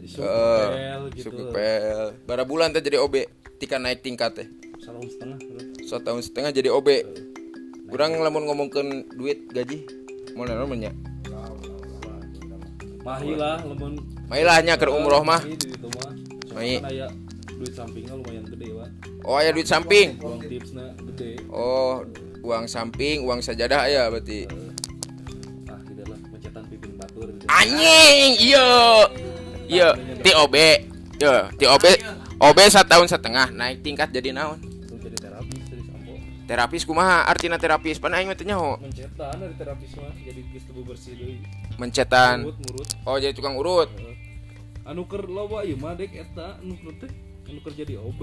Sok 0.00 0.24
Heeh. 0.24 0.68
pel 0.72 1.02
gitu. 1.12 1.28
Suku 1.28 1.42
pel. 1.52 2.16
Bara 2.24 2.48
bulan 2.48 2.72
teh 2.72 2.80
jadi 2.80 2.96
OB 3.00 3.28
tika 3.60 3.76
naik 3.76 4.00
tingkat 4.00 4.32
teh. 4.32 4.46
Salon 4.80 5.04
setengah 5.04 5.36
terus. 5.36 5.64
So 5.84 6.00
tahun 6.00 6.24
setengah 6.24 6.50
jadi 6.56 6.72
OB. 6.72 6.88
Kurang 7.90 8.16
lamun 8.22 8.46
ngomongkeun 8.48 9.12
duit 9.12 9.50
gaji. 9.52 9.84
Mau 10.38 10.46
naon 10.46 10.78
nya? 10.78 10.94
Mahi 13.00 13.32
lah 13.32 13.64
lemon 13.64 13.96
Mailahnya 14.28 14.76
ke 14.76 14.86
umroh 14.86 15.24
mah. 15.24 15.42
Mahi 16.52 16.78
Mahi. 16.80 17.00
kan 17.00 17.12
duit 17.60 17.76
sampingnya 17.76 18.16
lumayan 18.16 18.44
gede, 18.48 18.72
Pak. 18.72 18.88
Oh, 19.20 19.36
aya 19.36 19.52
duit 19.52 19.68
samping. 19.68 20.16
Uang 20.16 20.40
tipsnya 20.40 20.96
gede. 20.96 21.44
Oh, 21.52 22.00
uang 22.40 22.64
samping, 22.64 23.28
uang 23.28 23.44
sajadah 23.44 23.84
ya 23.84 24.08
berarti. 24.08 24.48
Ah, 24.48 24.69
Anjing, 27.50 28.38
iya. 28.38 28.70
Iya, 29.66 29.88
ti 30.22 30.30
OB. 30.30 30.54
Iya, 31.18 31.50
ti 31.58 31.64
OB. 31.66 31.84
OB 32.40 32.58
tahun 32.88 33.06
setengah 33.10 33.50
naik 33.52 33.82
tingkat 33.84 34.14
jadi 34.14 34.32
naon? 34.32 34.62
Jadi 34.62 35.16
terapis 35.18 35.60
sampo. 35.68 36.12
Terapis 36.48 36.82
kumaha 36.88 37.28
artina 37.28 37.60
terapis? 37.60 38.00
Pan 38.00 38.16
aing 38.16 38.30
mah 38.30 38.38
teu 38.38 38.48
nyaho. 38.48 38.80
Mencetan 38.80 39.36
dari 39.36 39.54
terapis 39.60 39.90
mah 39.98 40.14
jadi 40.16 40.40
geus 40.48 40.64
tubuh 40.64 40.82
bersih 40.88 41.14
deui. 41.18 41.38
Mencetan. 41.76 42.48
Urut 42.48 42.58
ngurut. 42.64 42.88
Oh, 43.04 43.20
jadi 43.20 43.36
tukang 43.36 43.60
urut. 43.60 43.92
Anu 44.88 45.04
keur 45.04 45.28
loba 45.28 45.62
ieu 45.68 45.76
mah 45.76 45.92
dek 45.94 46.16
eta 46.16 46.56
anu 46.64 46.74
keur 46.80 46.96
teh 47.04 47.10
anu 47.50 47.58
keur 47.60 47.74
jadi 47.76 48.00
OB. 48.00 48.20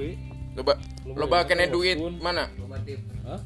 Loba 0.57 0.73
loba 1.05 1.37
kene 1.45 1.69
duit 1.69 2.01
mana? 2.17 2.49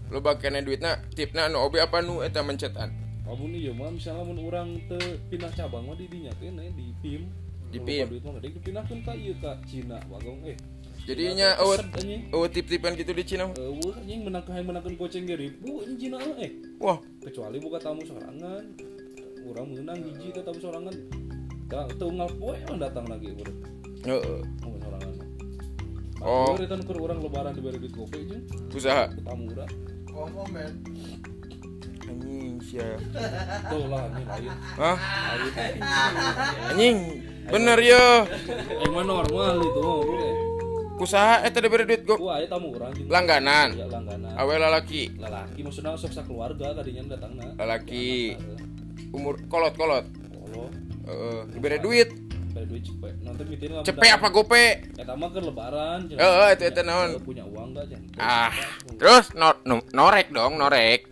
Loba 0.07 0.39
kene 0.39 0.63
duitna 0.63 1.03
tipna 1.11 1.51
anu 1.51 1.67
OB 1.67 1.83
apa 1.83 1.99
nu 1.99 2.23
eta 2.23 2.39
mencetan? 2.39 3.10
Amun 3.29 3.53
ieu 3.53 3.73
mah 3.73 3.93
misalnya 3.93 4.25
mun 4.25 4.39
urang 4.41 4.81
teu 4.89 4.97
pindah 5.29 5.51
cabang 5.53 5.85
mah 5.85 5.95
di 5.97 6.09
dinya 6.09 6.33
teh 6.41 6.49
nah, 6.49 6.65
di 6.65 6.93
PIM. 7.01 7.21
Di 7.69 7.79
PIM. 7.79 8.07
Duit 8.09 8.23
mah 8.25 8.41
dek 8.41 8.53
dipindahkeun 8.57 8.99
ka 9.05 9.13
ieu 9.13 9.35
ka 9.37 9.57
Cina 9.69 10.01
bagong 10.09 10.41
eh. 10.45 10.57
Jadinya 11.01 11.57
anjing. 11.57 12.29
eueuh 12.29 12.49
tip-tipan 12.49 12.93
gitu 12.93 13.13
di 13.13 13.23
Cina. 13.25 13.49
Eueuh 13.57 13.93
anjing 13.97 14.25
menang 14.25 14.45
ka 14.45 14.57
menangkeun 14.57 14.97
goceng 14.97 15.29
ge 15.29 15.37
ribu 15.37 15.85
anjing 15.85 15.97
Cina 15.97 16.17
eh. 16.41 16.51
Wah, 16.81 16.97
kecuali 17.21 17.57
buka 17.61 17.77
tamu 17.77 18.01
sorangan 18.05 18.65
orang 19.45 19.67
menang 19.73 19.99
hiji 20.05 20.29
teh 20.33 20.43
tamu 20.45 20.59
sorangan 20.61 20.95
da 21.71 21.87
tunggal 21.95 22.27
poe 22.35 22.55
orang 22.67 22.79
datang 22.83 23.05
lagi 23.07 23.31
urang 23.31 23.57
heeh. 24.03 24.39
mau 24.59 24.77
sorangan 24.83 25.13
mah 25.15 25.29
Oh. 26.21 26.53
oh 26.53 26.59
itu 26.59 26.69
keur 26.85 27.01
urang 27.01 27.17
lebaran 27.17 27.57
diberi 27.57 27.81
duit 27.81 27.97
kopi 27.97 28.29
jeung 28.29 28.43
Usaha. 28.69 29.09
ke 29.09 29.23
tamu 29.25 29.49
urang 29.49 29.71
Ngomong 30.11 30.49
men. 30.51 30.73
Anjing 32.11 32.59
sia. 32.59 32.89
tuh 33.65 33.87
lah 33.87 34.03
lain 34.09 34.27
lain 34.27 34.51
Anjing. 36.67 36.97
Bener 37.41 37.79
ya. 37.79 38.05
yang 38.79 38.91
mah 38.91 39.03
normal 39.03 39.55
itu 39.59 39.91
Kusaha 40.93 41.41
eta 41.41 41.57
diberi 41.57 41.81
duit 41.83 42.05
go 42.05 42.13
wah 42.21 42.37
aya 42.37 42.45
tamu 42.45 42.77
urang 42.77 42.93
jeung 42.93 43.09
langganan. 43.09 43.73
ya 43.73 43.89
langganan 43.89 44.37
Awe 44.37 44.53
lalaki. 44.55 45.09
lalaki 45.17 45.65
maksudna 45.65 45.97
sok 45.97 46.13
sakeluarga 46.13 46.77
kadinya 46.77 47.17
datangna 47.17 47.57
Lalaki. 47.57 48.37
Umur 49.09 49.41
kolot-kolot. 49.47 50.05
Allah 50.05 50.69
Heeh, 51.01 51.39
diberi 51.49 51.81
duit. 51.81 52.09
beri 52.51 52.67
duit 52.67 52.83
cepet 52.83 53.15
nanti 53.23 53.41
mitin 53.47 53.69
lah 53.73 53.81
Cepe 53.81 54.07
apa 54.07 54.27
gope? 54.27 54.65
eta 54.93 55.15
mah 55.15 55.31
keur 55.31 55.43
lebaran 55.43 56.05
cenah. 56.05 56.19
Heeh, 56.21 56.49
itu 56.53 56.63
eta 56.67 56.81
naon? 56.83 57.09
punya 57.23 57.43
uang 57.47 57.71
enggak 57.73 57.97
Ah, 58.19 58.51
terus 58.99 59.31
no, 59.33 59.55
no- 59.63 59.87
norek 59.89 60.29
dong, 60.29 60.59
norek. 60.59 61.07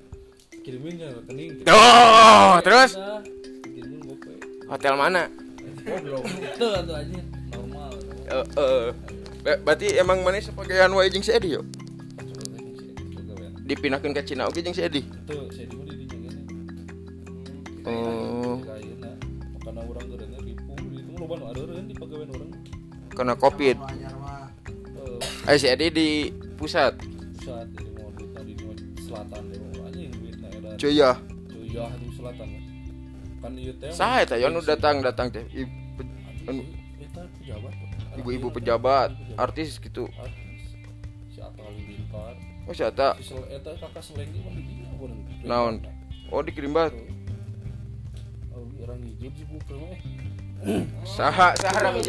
Kirimin 0.62 0.96
ya 1.00 1.10
rekening 1.16 1.50
Tuh, 1.64 2.54
terus 2.64 2.92
Nah, 2.96 3.22
kirimin 3.64 4.00
gope 4.04 4.34
hotel 4.68 4.94
mana? 5.00 5.24
Tuh 6.60 6.76
tuh 6.86 6.96
aja 6.96 7.20
normal. 7.56 7.92
Eh, 8.30 8.46
eh. 8.46 8.86
Ba- 9.42 9.60
berarti 9.64 9.88
emang 9.98 10.22
mana 10.22 10.38
sebagian 10.44 10.92
wae 10.94 11.10
jeung 11.10 11.24
si 11.26 11.32
Edi 11.34 11.56
yo? 11.58 11.64
Dipindahkeun 13.66 14.14
ke 14.14 14.22
Cina 14.26 14.46
oke 14.46 14.60
jeung 14.62 14.76
si 14.76 14.84
Edi. 14.86 15.02
Tuh 15.26 15.50
di 15.50 16.06
dinya. 16.06 16.32
Oh, 17.90 18.60
itu 20.46 21.12
loba 21.18 21.36
nu 21.42 21.84
di 21.86 21.94
pagawean 21.98 22.30
urang. 22.34 22.52
karena 23.14 23.34
Covid. 23.36 23.78
Eh 25.50 25.50
Ayo 25.50 25.58
si 25.58 25.68
Edi 25.72 25.88
di 25.90 26.10
pusat. 26.60 26.94
pusat 27.40 27.66
di 28.46 28.54
selatan 29.02 29.49
duitna 30.80 30.88
era. 30.88 30.88
Cuy 30.88 30.94
ya. 30.96 31.12
Cuyah 31.52 31.92
di 32.00 32.08
selatan. 32.16 32.48
Kan 33.40 33.52
ieu 33.56 33.74
teh. 33.76 33.92
Saha 33.92 34.24
eta 34.24 34.36
ya 34.40 34.48
nu 34.48 34.64
datang 34.64 35.04
datang 35.04 35.28
teh? 35.32 35.44
Anu, 36.48 36.64
Eta 37.00 37.22
pejabat. 37.40 37.74
Ibu-ibu 38.20 38.48
pejabat, 38.52 39.10
artis 39.40 39.80
gitu. 39.80 40.08
Artis. 40.20 40.76
Si 41.32 41.40
Halilintar. 41.40 42.36
Oh 42.68 42.74
si 42.76 42.84
Ata. 42.84 43.16
Si 43.24 43.34
eta 43.50 43.72
kakak 43.80 44.04
seleng 44.04 44.30
di 44.34 44.40
mana 44.44 44.60
dia 44.60 44.92
bener. 44.98 45.46
Naon? 45.48 45.76
Oh 46.30 46.44
dikirim 46.44 46.76
bat. 46.76 46.92
Oh, 48.52 48.68
orang 48.84 49.00
hijau 49.08 49.32
sih 49.34 49.46
bukan 49.48 49.78
eh. 49.96 50.00
Saha 51.16 51.56
saha 51.56 51.88
rami 51.88 52.04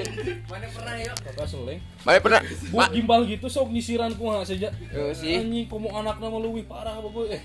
Mana 0.50 0.66
pernah 0.66 0.94
yuk? 0.98 1.16
Kakak 1.22 1.46
seleng. 1.46 1.78
Mana 2.02 2.18
pernah? 2.18 2.42
Bu 2.74 2.82
gimbal 2.90 3.22
gitu 3.30 3.46
sok 3.46 3.70
nyisiran 3.70 4.12
kumaha 4.18 4.42
saja. 4.42 4.74
Eh, 4.90 5.14
sih. 5.14 5.38
Anjing 5.38 5.70
komo 5.70 5.94
anakna 5.94 6.26
mah 6.26 6.40
leuwih 6.42 6.66
parah 6.66 6.98
eh. 7.30 7.40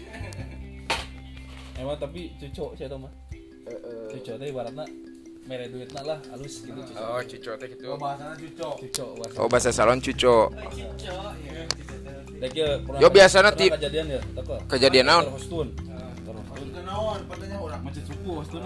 Emang 1.76 1.98
tapi 1.98 2.32
cucok 2.38 2.70
saya 2.74 2.88
tahu 2.88 3.04
mah. 3.04 3.14
Cucok 4.10 4.36
teh 4.38 4.48
ibaratna 4.48 4.86
mere 5.46 5.70
duitna 5.70 6.02
lah 6.02 6.18
halus 6.32 6.64
gitu 6.64 6.80
cucok. 6.80 6.98
Oh 6.98 7.22
cuco 7.22 7.52
teh 7.56 7.68
gitu. 7.70 7.86
Oh, 7.88 7.98
bahasana 7.98 8.34
cucok. 8.34 8.76
Cucok 8.82 9.10
bahasa. 9.20 9.36
Oh 9.38 9.48
bahasa 9.48 9.70
salon 9.70 10.00
cuco. 10.00 10.36
Dek 12.36 12.52
ya 12.52 12.68
pernah 12.80 13.00
Yo, 13.00 13.08
biasana 13.08 13.48
pernah 13.48 13.60
ti- 13.60 13.72
kejadian 13.72 14.06
ya? 14.12 14.20
Kejadian 14.68 15.06
naon? 15.08 15.26
Hostun. 15.32 15.68
Hostun 18.26 18.60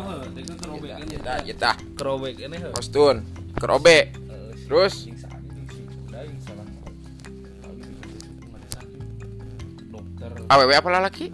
kerobek 0.58 0.92
Kerobek 1.98 2.34
ini 2.40 2.58
heuh. 2.58 2.72
kostun 2.74 3.16
kerobe. 3.58 3.98
Eh, 4.10 4.52
Terus? 4.66 5.10
Awewe 10.50 10.74
apa 10.74 10.90
lalaki? 10.90 11.30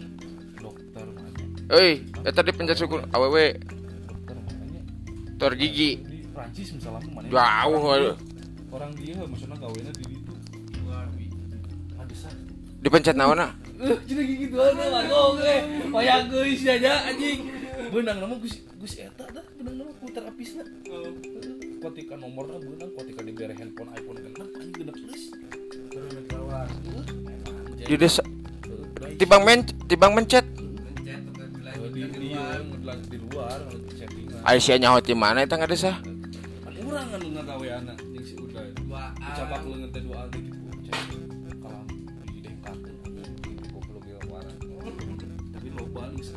Euy, 1.66 2.06
eta 2.22 2.46
di 2.46 2.54
penjat 2.54 2.78
suku 2.78 3.02
awewe 3.10 3.58
tor 5.42 5.58
gigi. 5.58 5.98
di 5.98 6.22
Prancis 6.30 6.78
misalnya 6.78 7.02
mana? 7.10 7.26
Jauh 7.26 7.82
waduh. 7.82 8.16
Orang 8.70 8.94
dia 8.94 9.18
maksudnya 9.26 9.58
gawena 9.58 9.92
di 9.98 10.06
itu. 10.14 10.34
Dipencet 12.86 13.18
naon 13.18 13.42
ah? 13.42 13.50
Eh, 13.82 13.98
jadi 14.06 14.22
gitu 14.46 14.62
aja 14.62 14.86
langsung 14.94 15.42
eh. 15.42 15.90
Kayak 15.90 16.20
geus 16.30 16.64
aja 16.70 16.92
anjing. 17.10 17.50
Benang 17.90 18.18
nama 18.22 18.36
Gus 18.38 18.62
Gus 18.78 18.94
eta 19.02 19.26
dah, 19.26 19.46
benang 19.58 19.76
nama 19.82 19.92
ku 19.98 20.06
terapisna. 20.14 20.64
Ketika 21.82 22.14
nomornya 22.14 22.62
benang, 22.62 22.94
ketika 22.94 23.22
diberi 23.26 23.58
handphone 23.58 23.90
iPhone 23.98 24.18
genep 24.22 24.50
anjing 24.54 24.76
genep 24.86 24.96
terus. 25.02 25.24
Di 27.90 27.96
desa 27.98 28.22
tibang 29.18 29.42
men 29.50 29.66
tibang 29.90 30.14
mencet 30.14 30.46
di 31.96 32.04
luar 32.04 32.60
di 33.08 33.18
luar 33.24 33.60
chattingan 33.96 34.44
Aisyah 34.44 34.78
nyaho 34.84 35.00
di 35.00 35.16
mana 35.16 35.48
itu 35.48 35.56
nggak 35.56 35.72
desa? 35.72 35.96
Urang 36.86 37.08
anu 37.16 37.28
ngagaweana 37.40 37.96
jeung 37.98 38.26
si 38.28 38.36
Uda 38.36 38.62
cabak 39.32 39.64
leungeun 39.64 39.90
teh 39.96 40.02
dua 40.04 40.28
aldi 40.28 40.40
gitu. 40.44 40.60
Kalam 41.64 41.88
di 42.30 42.40
dengkakeun 42.44 42.96
goblok 43.72 44.04
ge 44.04 44.16
tapi 45.56 45.68
loba 45.72 46.04
geus 46.20 46.30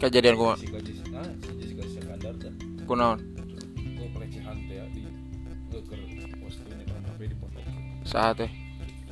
kejadian 0.00 0.34
kumaha 0.34 0.56
si 0.56 0.66
Jessica 0.72 1.20
ah, 1.20 1.28
Jessica 1.60 1.82
Iskandar 1.84 2.34
teh. 2.40 2.52
Kunaon? 2.88 3.18
Pelecehan 4.16 4.56
teh 4.64 4.76
ya, 4.80 4.84
di 4.96 5.04
keur 5.70 6.00
postingan 6.40 7.02
tapi 7.04 7.24
di 7.28 7.36
foto. 7.36 7.58
Teh? 8.08 8.50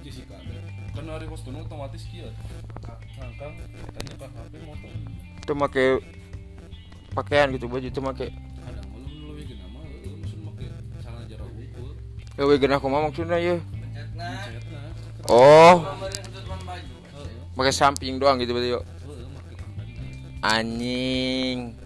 Jessica 0.00 0.40
ada 0.40 0.58
kan 0.96 1.28
postingan 1.28 1.68
otomatis 1.68 2.08
kieu. 2.08 2.32
Ngangkang 3.20 3.52
tanya 3.94 4.14
ke 4.16 4.26
HP 4.26 4.54
motor. 4.64 4.92
Itu 5.46 5.54
make 5.54 6.02
pakaian 7.14 7.54
gitu 7.54 7.70
baju 7.70 7.86
itu 7.86 8.02
jarak 11.30 11.46
ukur. 11.54 11.94
Ewe 12.34 12.58
genah 12.58 12.82
kumaha 12.82 13.06
maksudna 13.06 13.38
ye? 13.38 13.62
Pencetna. 13.62 14.42
Cetna. 14.42 14.90
Oh, 15.30 15.86
pakai 17.54 17.70
samping 17.70 18.18
doang 18.18 18.42
gitu 18.42 18.58
berarti 18.58 18.74
yo. 18.74 18.82
Heeh 18.82 19.22
make 19.38 19.54
kampanye. 19.54 20.42
Anjing. 20.42 21.78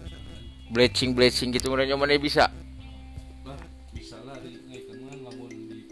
Bleaching 0.72 1.12
bleaching 1.12 1.52
gitu 1.52 1.68
mana 1.68 1.84
mana 2.00 2.16
bisa. 2.16 2.48
Bisa 3.92 4.24
lah 4.24 4.40
di 4.40 4.56
ngaikeun 4.56 5.04
mah 5.04 5.20
lamun 5.28 5.52
di 5.52 5.84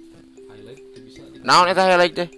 highlight 0.48 0.80
teh 0.96 1.04
bisa 1.04 1.20
Naon 1.44 1.68
eta 1.68 1.84
highlight 1.84 2.16
teh? 2.16 2.32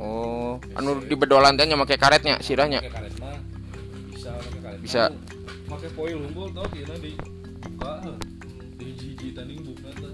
Oh, 0.00 0.56
anu 0.80 1.04
di 1.04 1.12
bedolan 1.12 1.60
teh 1.60 1.68
make 1.68 2.00
karetnya 2.00 2.40
sirahnya. 2.40 2.80
Pakai 2.80 2.92
karet 2.96 3.14
mah 3.20 3.36
bisa. 4.08 4.32
Bisa. 4.80 5.02
Pakai 5.68 5.92
foil 5.92 6.16
unggul 6.16 6.48
tau 6.56 6.64
kira 6.72 6.96
di 6.96 7.12
buka 7.60 8.00
heuh. 8.08 8.16
di 8.80 8.84
hiji-hiji 8.96 9.36
tadi 9.36 9.60
buka 9.60 9.92
teh. 9.92 10.12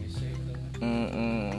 Ese 0.00 0.24
teh 0.32 0.56
Heeh. 0.80 1.52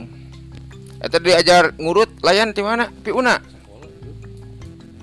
Eta 1.06 1.22
diajar 1.22 1.70
ngurut 1.78 2.10
layan 2.26 2.50
di 2.50 2.66
mana? 2.66 2.90
Pi 2.90 3.14
una. 3.14 3.38
sekolah 3.38 3.86
itu. 3.86 4.10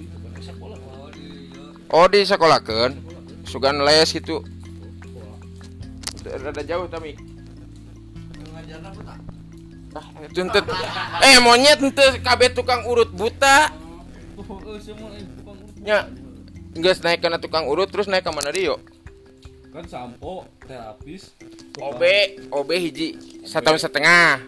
Itu 0.03 0.17
sekolah. 0.43 0.77
Oh, 0.83 1.07
di 1.15 1.27
yo. 1.55 1.63
Oh. 1.95 2.27
Sekolah 2.27 2.59
kan. 2.59 2.91
Sugan 3.47 3.79
les 3.87 4.11
gitu. 4.11 4.43
Rada 6.27 6.63
jauh 6.67 6.91
tapi. 6.91 7.28
Tuntut. 10.33 10.65
Eh, 11.25 11.37
monyet 11.41 11.81
henteu 11.81 12.13
kabeh 12.21 12.53
tukang 12.53 12.85
urut 12.85 13.09
buta. 13.09 13.73
Nya. 15.81 16.05
Geus 16.77 17.01
naik 17.01 17.25
kana 17.25 17.41
tukang 17.41 17.65
urut 17.65 17.89
terus 17.89 18.05
naik 18.05 18.21
ka 18.21 18.29
mana 18.29 18.53
yo? 18.53 18.77
Kan 19.69 19.85
sampo, 19.85 20.49
terapis, 20.65 21.33
OB, 21.77 22.01
OB 22.49 22.69
hiji 22.77 23.17
satu 23.45 23.69
tahun 23.69 23.79
setengah. 23.81 24.41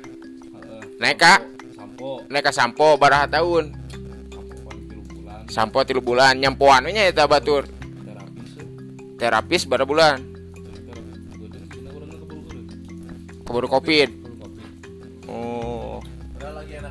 Naik 1.01 1.17
ka 1.17 1.41
Sampo, 1.73 2.25
naik 2.29 2.45
ka 2.45 2.53
sampo 2.53 2.97
baraha 2.97 3.25
tahun. 3.25 3.73
sampo 3.73 4.57
paling 4.65 4.85
tilu 4.85 5.01
bulan. 5.09 5.41
Sampo 5.49 5.77
tilu 5.81 6.01
bulan 6.01 6.33
nyampoan 6.37 6.85
nya 6.89 7.09
eta 7.09 7.25
batur. 7.25 7.65
Terapis. 7.65 8.49
Terapis 9.17 9.61
berapa 9.65 9.89
bulan? 9.89 10.17
Keburu 13.45 13.67
Covid. 13.67 14.20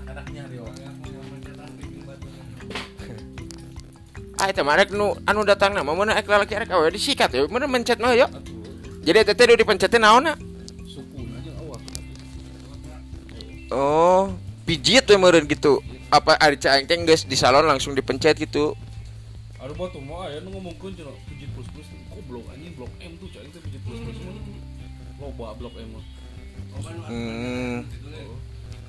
Enak-enaknya 0.00 0.42
Rio. 0.48 0.64
Ah 4.40 4.48
eta 4.48 4.64
mah 4.64 4.80
rek 4.80 4.96
nu 4.96 5.12
anu 5.28 5.44
datang 5.44 5.76
nama 5.76 5.92
mana 5.92 6.16
ek 6.16 6.24
lalaki 6.24 6.56
rek 6.56 6.72
awe 6.72 6.88
disikat 6.88 7.28
ya. 7.28 7.44
Mana 7.44 7.68
mencet 7.68 8.00
mah 8.00 8.16
ya. 8.16 8.24
Atuh, 8.24 9.04
Jadi 9.04 9.16
eta 9.20 9.36
teh 9.36 9.44
udah 9.44 9.60
aja 9.60 11.52
awak. 11.60 11.80
Oh, 13.68 14.32
pijit 14.64 15.04
we 15.04 15.16
meureun 15.20 15.44
gitu. 15.44 15.84
Apa 16.08 16.40
ari 16.40 16.56
caing 16.56 16.88
teh 16.88 16.96
geus 17.04 17.28
di 17.28 17.36
salon 17.36 17.68
langsung 17.68 17.92
dipencet 17.92 18.40
gitu. 18.40 18.72
Aduh 19.60 19.76
batu 19.76 20.00
mah 20.00 20.24
aya 20.24 20.40
nu 20.40 20.56
ngomongkeun 20.56 20.96
cenah 20.96 21.12
pijit 21.28 21.52
plus 21.52 21.68
plus 21.76 21.88
goblok 22.08 22.48
anjing 22.48 22.72
blok 22.72 22.88
M 22.96 23.12
tuh 23.20 23.28
cai 23.28 23.44
teh 23.52 23.60
pijit 23.60 23.80
plus 23.84 24.00
plus 24.00 24.18
mah. 24.24 24.36
Loba 25.20 25.52
blok 25.60 25.76
M 25.76 25.88
mah. 25.92 26.04
Hmm. 27.12 27.84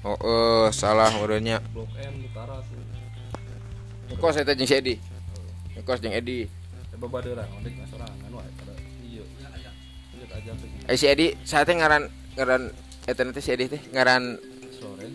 Oh, 0.01 0.17
eh 0.17 0.67
salah 0.73 1.13
meureunnya. 1.13 1.61
Blok 1.69 1.93
M. 2.01 2.25
Kos 4.17 4.37
eta 4.37 4.53
jeung 4.57 4.69
si 4.69 4.75
Edi. 4.77 4.95
Kos 5.85 6.01
jeung 6.01 6.13
Edi. 6.13 6.49
Ondek 7.01 7.73
ngasorangan 7.77 8.31
wae 8.33 8.49
pada 8.57 8.73
ieu. 9.05 9.25
Lihat 9.25 10.31
aja 10.37 10.51
tuh. 10.57 10.67
Eh 10.89 10.97
si 10.97 11.05
Edi 11.09 11.33
saat 11.45 11.65
teh 11.65 11.73
ngaran 11.77 12.09
ngaran 12.37 12.69
eta 13.09 13.21
teh 13.29 13.41
si 13.41 13.49
Edi 13.53 13.65
teh 13.69 13.81
ngaran 13.93 14.37
Soren. 14.77 15.11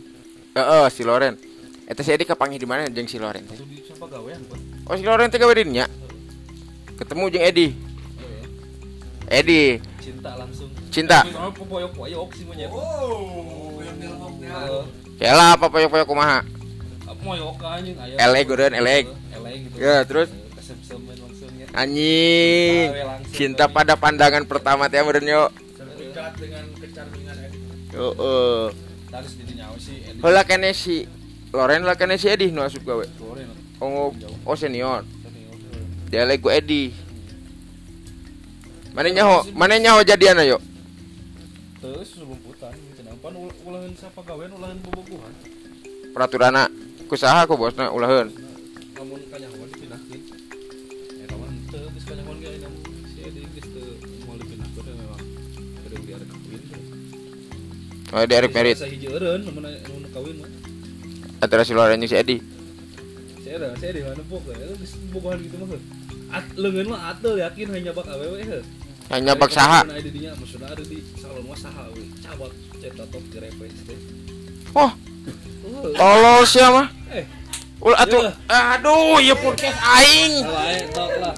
heeh 0.54 0.86
si 0.90 1.02
Loren. 1.06 1.34
Eta 1.86 2.02
si 2.02 2.10
Edi 2.10 2.26
kapanggih 2.26 2.58
di 2.58 2.66
mana 2.66 2.90
jeung 2.90 3.06
si 3.06 3.18
Loren 3.18 3.46
teh? 3.46 3.58
Gawean? 3.98 4.42
Oh 4.86 4.94
si 4.94 5.02
Loren 5.02 5.30
teh 5.30 5.38
gawe 5.38 5.54
di 5.54 5.66
nya. 5.66 5.86
Ketemu 6.98 7.30
jeung 7.30 7.46
Edi. 7.46 7.68
Edi, 9.26 9.82
Cinta 9.98 10.38
langsung. 10.38 10.70
cinta. 10.94 11.26
Sih 11.26 12.46
monyet. 12.46 12.70
Oh, 12.70 13.65
Heeh. 13.96 14.82
Kela 15.16 15.56
apa 15.56 15.66
poyok-poyok 15.72 16.08
kumaha? 16.08 16.40
moyok 17.26 17.58
anjing 17.58 17.96
Elek 18.14 18.44
geureun, 18.46 18.74
elek. 18.78 19.04
elek 19.34 19.54
gitu 19.66 19.76
Ya, 19.82 20.06
terus? 20.06 20.30
Anjing. 21.74 22.88
Cinta 23.34 23.66
pada 23.66 23.98
pandangan 23.98 24.46
pertama 24.46 24.86
teh 24.86 25.02
meureun 25.02 25.26
yo. 25.26 25.44
Terikat 25.74 26.32
dengan 26.38 26.64
kecantikan 26.78 27.36
Edi. 27.42 27.58
Heeh. 27.92 28.62
terus 29.06 29.32
jadi 29.38 29.52
nyawa 29.64 29.76
sih 29.80 29.96
Edi 30.04 30.42
kene 30.44 30.70
si 30.76 30.96
Loren 31.50 31.82
lah 31.88 31.96
kene 31.96 32.16
si 32.16 32.30
Edi 32.30 32.54
nu 32.54 32.62
asup 32.62 32.86
gawe. 32.86 33.04
Soren 33.18 33.50
Oh, 33.76 34.08
oh 34.48 34.56
senior. 34.56 35.04
Dia 36.08 36.24
lagi 36.24 36.40
ku 36.40 36.48
Edi. 36.48 36.94
Mana 38.96 39.12
nyaho? 39.12 39.44
Mana 39.52 39.76
nyaho 39.76 40.00
jadian 40.00 40.40
ayo? 40.40 40.56
terus 41.76 42.15
ulahan 43.86 44.02
siapa 44.02 44.20
gawean 44.26 44.50
ulahan 44.50 44.78
bobogohan 44.82 45.30
Peraturana 46.10 46.66
kusaha 47.06 47.46
ku 47.46 47.54
bosna 47.54 47.86
ulaheun. 47.94 48.34
namun 48.98 49.20
kanyawan 49.30 49.68
dipindahkeun 49.70 50.22
ya 51.22 51.24
kawan 51.30 51.54
teu 51.70 51.86
geus 51.94 52.04
kanyawan 52.10 52.36
ge 52.42 52.50
namun 52.66 52.82
si 53.14 53.18
Edi 53.22 53.40
geus 53.54 53.66
teu 53.70 53.86
moal 54.26 54.42
dipindahkeun 54.42 54.84
ya 54.90 54.94
memang 54.98 55.22
kada 55.86 55.96
di 56.02 56.10
arek 56.18 56.28
kawin. 56.34 56.62
Oh, 58.10 58.24
di 58.26 58.34
Erik 58.34 58.52
Merit 58.58 58.76
Sa 58.82 58.90
hiji 58.90 59.06
eureun 59.06 59.40
namun 59.46 59.62
anu 59.70 60.08
kawin 60.10 60.36
mah 60.42 60.50
antara 61.46 61.62
si 61.62 61.70
Loren 61.70 62.02
jeung 62.02 62.10
si 62.10 62.18
Edi. 62.18 62.36
si 63.38 63.48
Edi 63.54 63.66
si 63.78 63.84
Edi 63.86 64.00
mana 64.02 64.22
pok 64.26 64.50
ya 64.50 64.66
geus 64.66 64.98
bobogohan 65.14 65.38
gitu 65.46 65.62
mah. 65.62 65.78
At 66.34 66.46
leungeun 66.58 66.90
mah 66.90 67.14
atel 67.14 67.38
yakin 67.38 67.70
hanya 67.70 67.94
bak 67.94 68.10
awewe 68.10 68.42
heuh 68.42 68.66
Hanya 69.14 69.38
bak 69.38 69.54
saha? 69.54 69.86
Ada 69.86 70.02
di 70.02 70.10
dinya, 70.10 70.34
maksudnya 70.34 70.66
ada 70.66 70.82
di 70.82 70.98
salon 71.14 71.46
mah 71.46 71.54
saha 71.54 71.86
we. 71.94 72.10
Cabak 72.26 72.50
Oh, 74.76 74.90
tolol 75.96 76.42
sia 76.44 76.68
mah. 76.68 76.86
eh, 77.10 77.24
Ulah 77.80 77.98
atuh. 78.04 78.22
Ya. 78.22 78.32
Aduh, 78.76 79.18
ieu 79.18 79.36
podcast 79.36 79.78
aing. 79.80 80.44
tok 80.92 81.10
lah. 81.18 81.34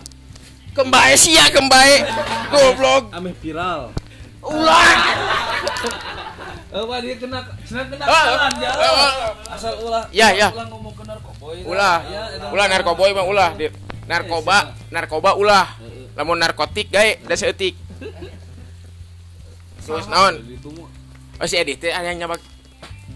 Kembae 0.75 1.15
sia 1.15 1.47
kembae. 1.51 2.07
Goblok. 2.51 3.11
Ameh 3.15 3.35
viral. 3.39 3.91
Ulah. 4.43 4.91
Eh, 6.69 6.85
wah 6.85 6.99
dia 7.01 7.17
kena 7.17 7.41
kena 7.65 7.83
kena 7.89 8.05
kesalahan 8.05 8.53
ah, 8.53 8.61
ya. 8.61 8.71
ah, 8.71 9.55
Asal 9.57 9.75
ulah. 9.83 10.05
Ya, 10.13 10.29
ya. 10.37 10.49
Ulah 10.53 10.67
ngomong 10.69 10.95
ke 10.95 11.03
narkoboy. 11.07 11.57
Ulah. 11.65 11.97
Ya, 12.05 12.23
Ulah 12.53 12.67
narkoboy 12.69 13.11
mah 13.17 13.25
ulah. 13.27 13.51
Narkoba, 14.05 14.59
narkoba 14.93 15.31
ulah. 15.35 15.67
Lamun 16.13 16.37
narkotik 16.37 16.91
gae 16.91 17.19
da 17.25 17.35
seeutik. 17.35 17.75
Terus 19.89 20.05
naon? 20.13 20.37
Mah. 21.39 21.47
Oh 21.47 21.47
si 21.47 21.55
Edi 21.55 21.79
teh 21.79 21.95
aya 21.95 22.11
nyabak. 22.19 22.43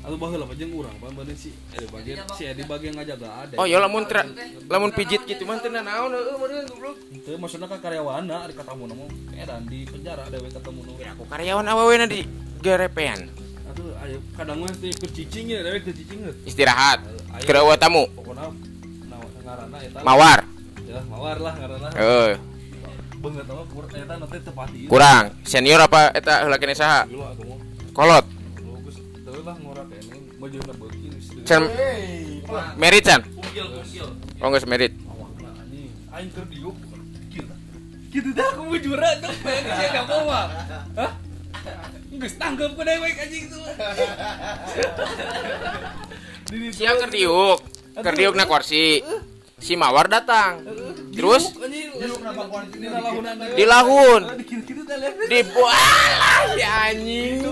Atuh 0.02 0.18
baheula 0.18 0.46
apa 0.50 0.54
jeung 0.58 0.74
urang 0.74 0.94
pan 0.98 1.14
bade 1.14 1.34
si 1.34 1.54
Edi 1.74 1.86
bagian 1.90 2.22
si 2.34 2.42
Edi 2.46 2.62
bagian 2.66 2.94
ngajaga 2.94 3.28
ada. 3.46 3.54
Oh 3.58 3.66
ya 3.66 3.82
lamun 3.82 4.06
tra, 4.06 4.22
lamun 4.70 4.90
pijit 4.94 5.26
gitu 5.26 5.42
mah 5.46 5.58
teu 5.62 5.70
naon 5.70 6.10
heueuh 6.10 6.38
meureun 6.38 6.66
goblok. 6.70 6.96
Itu 7.10 7.34
maksudnya 7.38 7.66
kan 7.66 7.78
karyawana 7.82 8.46
di 8.50 8.54
ketemu 8.54 8.82
nama 8.90 9.04
edan 9.34 9.62
di 9.66 9.78
penjara 9.86 10.26
dewe 10.30 10.48
ketemu 10.50 10.80
nama. 10.86 10.98
Aku 11.18 11.24
karyawan 11.26 11.66
awawena 11.66 12.06
di 12.06 12.26
gerepean. 12.62 13.30
Atuh 13.70 13.94
ayo 14.06 14.18
kadang 14.38 14.62
mah 14.62 14.74
teh 14.74 14.90
keur 14.90 15.10
cicing 15.10 15.46
ya 15.54 15.58
dewe 15.62 15.78
keur 15.82 15.94
cicing 15.94 16.18
heuh. 16.26 16.34
Istirahat. 16.46 16.98
Kerawa 17.42 17.74
tamu. 17.74 18.06
pokoknya 18.10 18.50
nawa 19.06 19.26
ngaranna 19.42 19.78
eta 19.82 19.98
Mawar. 20.02 20.40
ya 20.82 21.00
mawar 21.08 21.38
lah 21.40 21.54
ngaranna 21.56 21.88
Heuh, 21.96 22.32
beungeut 23.22 23.48
mah 23.48 23.66
kur 23.70 23.86
eta 23.88 24.14
nanti 24.18 24.38
tepati 24.42 24.78
ieu 24.82 24.90
kurang. 24.90 25.30
Senior 25.46 25.78
apa 25.86 26.10
eta 26.10 26.42
heula 26.42 26.58
kene 26.58 26.74
saha? 26.74 27.06
Gila 27.06 27.32
aku 27.38 27.42
mah 27.46 27.61
Kolot. 27.93 28.24
Hei, 31.53 32.40
merit 32.80 33.05
ungkil. 33.07 34.09
Oh 34.40 34.49
geus 34.49 34.64
merit. 34.64 34.93
kitu 38.12 38.28
dah 38.36 38.45
aku 38.53 38.68
bujura 38.68 39.16
tuh 39.24 39.32
pengen 39.40 39.72
sih 39.72 39.88
enggak 39.88 40.05
mau 40.05 40.28
mah 40.28 40.47
hah? 41.01 41.12
Geus 42.12 42.36
tanggep 42.36 42.76
ku 42.76 42.82
dewek 42.84 43.16
anjing 43.16 43.49
tuh. 43.49 43.64
Di 46.53 46.57
ditu 46.61 46.76
Sia 46.76 46.93
keur 46.97 47.09
diuk. 47.09 47.61
kerdiukna 47.93 48.49
kursi 48.49 49.05
si 49.62 49.78
mawar 49.78 50.10
datang. 50.10 50.66
Terus? 51.14 51.54
Di 53.54 53.64
lahun. 53.64 54.22
Di 55.30 55.38
si 56.58 56.62
anjing. 56.66 57.46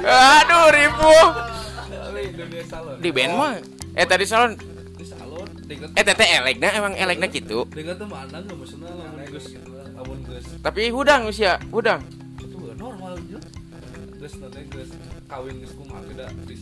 Aduh 0.00 0.66
ribu 0.72 1.14
di 3.04 3.12
band 3.12 3.32
mah. 3.36 3.54
Eh 3.92 4.08
tadi 4.08 4.24
salon. 4.24 4.56
Di 5.66 5.76
eh 5.76 6.04
teteh 6.06 6.40
elekna 6.40 6.70
emang 6.78 6.94
elekna 6.94 7.26
gitu 7.26 7.66
tapi 10.62 10.90
hudang 10.94 11.26
usia 11.26 11.58
hudang. 11.74 12.02
Normal 12.76 13.18
kawin 15.26 15.58
di 15.58 16.56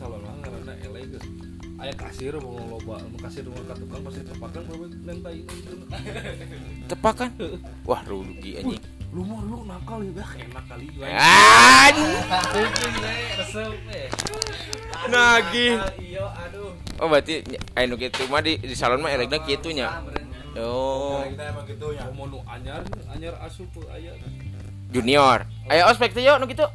geus 1.74 1.82
aya 1.82 1.94
kasir 1.98 2.34
mau 2.38 2.54
loba 2.54 3.02
mau 3.02 3.18
kasir 3.26 3.42
mau 3.50 3.58
ka 3.66 3.74
tukang 3.74 4.02
pasti 4.06 4.22
tepakan 4.22 4.62
baru 4.70 4.84
nentai 5.02 5.42
tepakan? 6.90 7.30
Wah 7.82 8.02
rugi 8.06 8.62
anjing. 8.62 8.82
lu 9.14 9.22
mah 9.22 9.40
lu 9.46 9.62
nakal 9.62 10.02
ya 10.02 10.10
bah 10.10 10.26
enak 10.34 10.64
kali 10.66 10.86
eh 10.98 11.06
eh 13.94 14.10
nagih. 15.06 15.78
Iya 16.02 16.24
aduh. 16.46 16.74
Oh 16.98 17.06
berarti 17.06 17.46
anu 17.78 17.94
gitu 17.94 18.26
mah 18.26 18.42
di, 18.42 18.58
di 18.58 18.74
salon 18.74 19.02
mah 19.02 19.14
elekna 19.14 19.38
kitu 19.42 19.70
nya. 19.70 20.02
oh. 20.58 21.22
Kita 21.30 21.44
emang 21.46 21.66
gitu 21.66 21.94
ya 21.94 22.10
mau 22.10 22.26
nu 22.26 22.42
anyar 22.46 22.82
anyar 23.10 23.34
asup 23.42 23.70
aya. 23.90 24.14
Junior. 24.90 25.46
Ayo 25.70 25.90
ospek 25.90 26.10
teh 26.14 26.22
yuk 26.26 26.38
nu 26.42 26.46
gitu. 26.50 26.66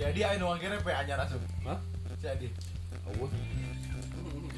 Jadi 0.00 0.20
ayo 0.24 0.36
nuang 0.40 0.56
kira 0.60 0.80
pe 0.80 0.92
anyar 0.96 1.20
asup. 1.28 1.40
Hah? 1.68 1.76
Jadi 2.24 2.48
awal 3.04 3.28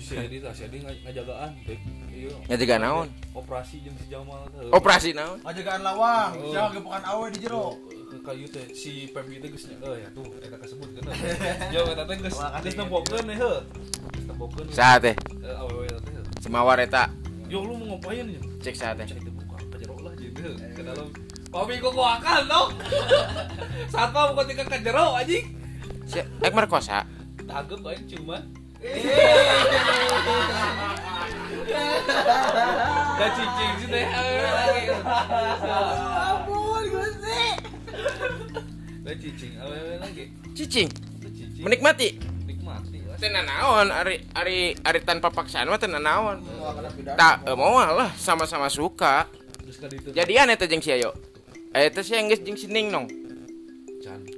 si 0.07 0.14
Edi 0.14 0.38
lah 0.38 0.54
si 0.54 0.62
Edi 0.70 0.78
ngaj- 0.86 1.02
ngajagaan 1.02 1.50
dek 1.66 1.80
iya. 2.14 2.30
Ngajagaan 2.46 2.82
naon? 2.86 3.09
operasi 3.34 3.82
jeung 3.82 3.98
si 3.98 4.07
Jamal 4.07 4.46
teh. 4.54 4.70
operasi 4.70 5.11
naon? 5.11 5.42
Ngajagaan 5.42 5.82
lawang. 5.82 6.30
Oh. 6.38 6.50
siapa 6.54 6.68
gepokan 6.78 7.02
awe 7.02 7.26
di 7.34 7.38
jero. 7.42 7.74
Ke 8.07 8.16
kayu 8.22 8.46
teh 8.46 8.70
si 8.70 9.11
Pembi 9.11 9.42
teh 9.42 9.50
geus 9.50 9.66
eh 9.66 9.74
ya 9.74 10.09
tuh 10.14 10.30
eta 10.38 10.54
kasebut 10.62 10.94
kan 10.94 11.11
jauh 11.74 11.90
eta 11.90 12.07
teh 12.07 12.16
geus 12.22 12.38
geus 12.38 12.74
nembokeun 12.78 13.26
heh 13.34 13.59
geus 14.14 14.24
nembokeun 14.30 14.66
saat 14.70 15.02
teh? 15.02 15.14
Eh, 15.42 15.57
awewe 15.59 15.90
eta 15.90 15.98
teh 15.98 16.12
semawar 16.38 16.78
eta. 16.78 17.11
Yo 17.50 17.66
lu 17.66 17.74
mau 17.74 17.98
ngapain 17.98 18.30
ya 18.30 18.40
cek 18.62 18.74
saat 18.78 18.94
teh. 19.02 19.11
Cek 19.11 19.26
teh 19.26 19.32
buka 19.34 19.59
ke 19.74 19.76
jero 19.82 19.98
lah 20.07 20.14
jadi 20.14 20.54
ke 20.70 20.82
dalam. 20.86 21.11
Papi 21.50 21.82
kok 21.82 21.90
gua 21.90 22.22
akan 22.22 22.42
dong. 22.46 22.70
Saat 23.90 24.14
mau 24.14 24.38
ketika 24.38 24.70
ke 24.70 24.86
jero 24.86 25.18
anjing. 25.18 25.50
Si 26.07 26.22
ek 26.22 26.54
merkosa 26.54 27.02
tagep 27.46 27.78
baik 27.82 28.02
cuma 28.11 28.42
Gak 33.16 33.31
cicing 33.33 33.72
sih 33.79 33.89
teh. 33.89 34.05
Ampun 36.27 36.83
Gusti 36.91 37.43
Gak 39.07 39.16
cicing 39.22 39.53
awewe 39.62 39.95
lagi. 40.03 40.24
Cicing? 40.59 40.89
Menikmati? 41.62 42.18
Nikmati 42.47 42.99
lah 43.07 43.16
teu 43.16 43.33
naon 43.33 43.89
ari 43.89 44.20
ari 44.37 44.77
ari 44.77 45.01
tanpa 45.01 45.33
paksaan 45.33 45.72
mah 45.72 45.81
teu 45.81 45.89
naon 45.89 46.45
tak 47.16 47.49
eh, 47.49 47.57
mau 47.57 47.81
lah 47.81 48.12
sama-sama 48.18 48.68
suka. 48.68 49.24
Itu. 49.66 50.11
Jadian 50.14 50.51
eta 50.51 50.66
jeung 50.66 50.83
si 50.83 50.91
ayo? 50.95 51.14
Eta 51.74 52.03
sih 52.03 52.14
yang 52.18 52.31
geus 52.31 52.43
jeung 52.43 52.59
si 52.59 52.66
Ning 52.70 52.91
nong? 52.93 53.07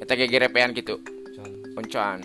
Eta 0.01 0.17
gegerepean 0.17 0.73
gitu 0.73 1.01
Can. 1.37 1.51
Oncan 1.77 2.19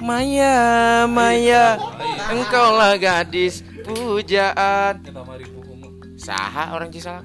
Maya 0.00 0.56
Maya 1.08 1.80
engkaulah 2.32 2.96
gadis 3.00 3.64
pujaan. 3.86 5.00
Saha 6.16 6.74
orang 6.74 6.90
Cisalak? 6.92 7.24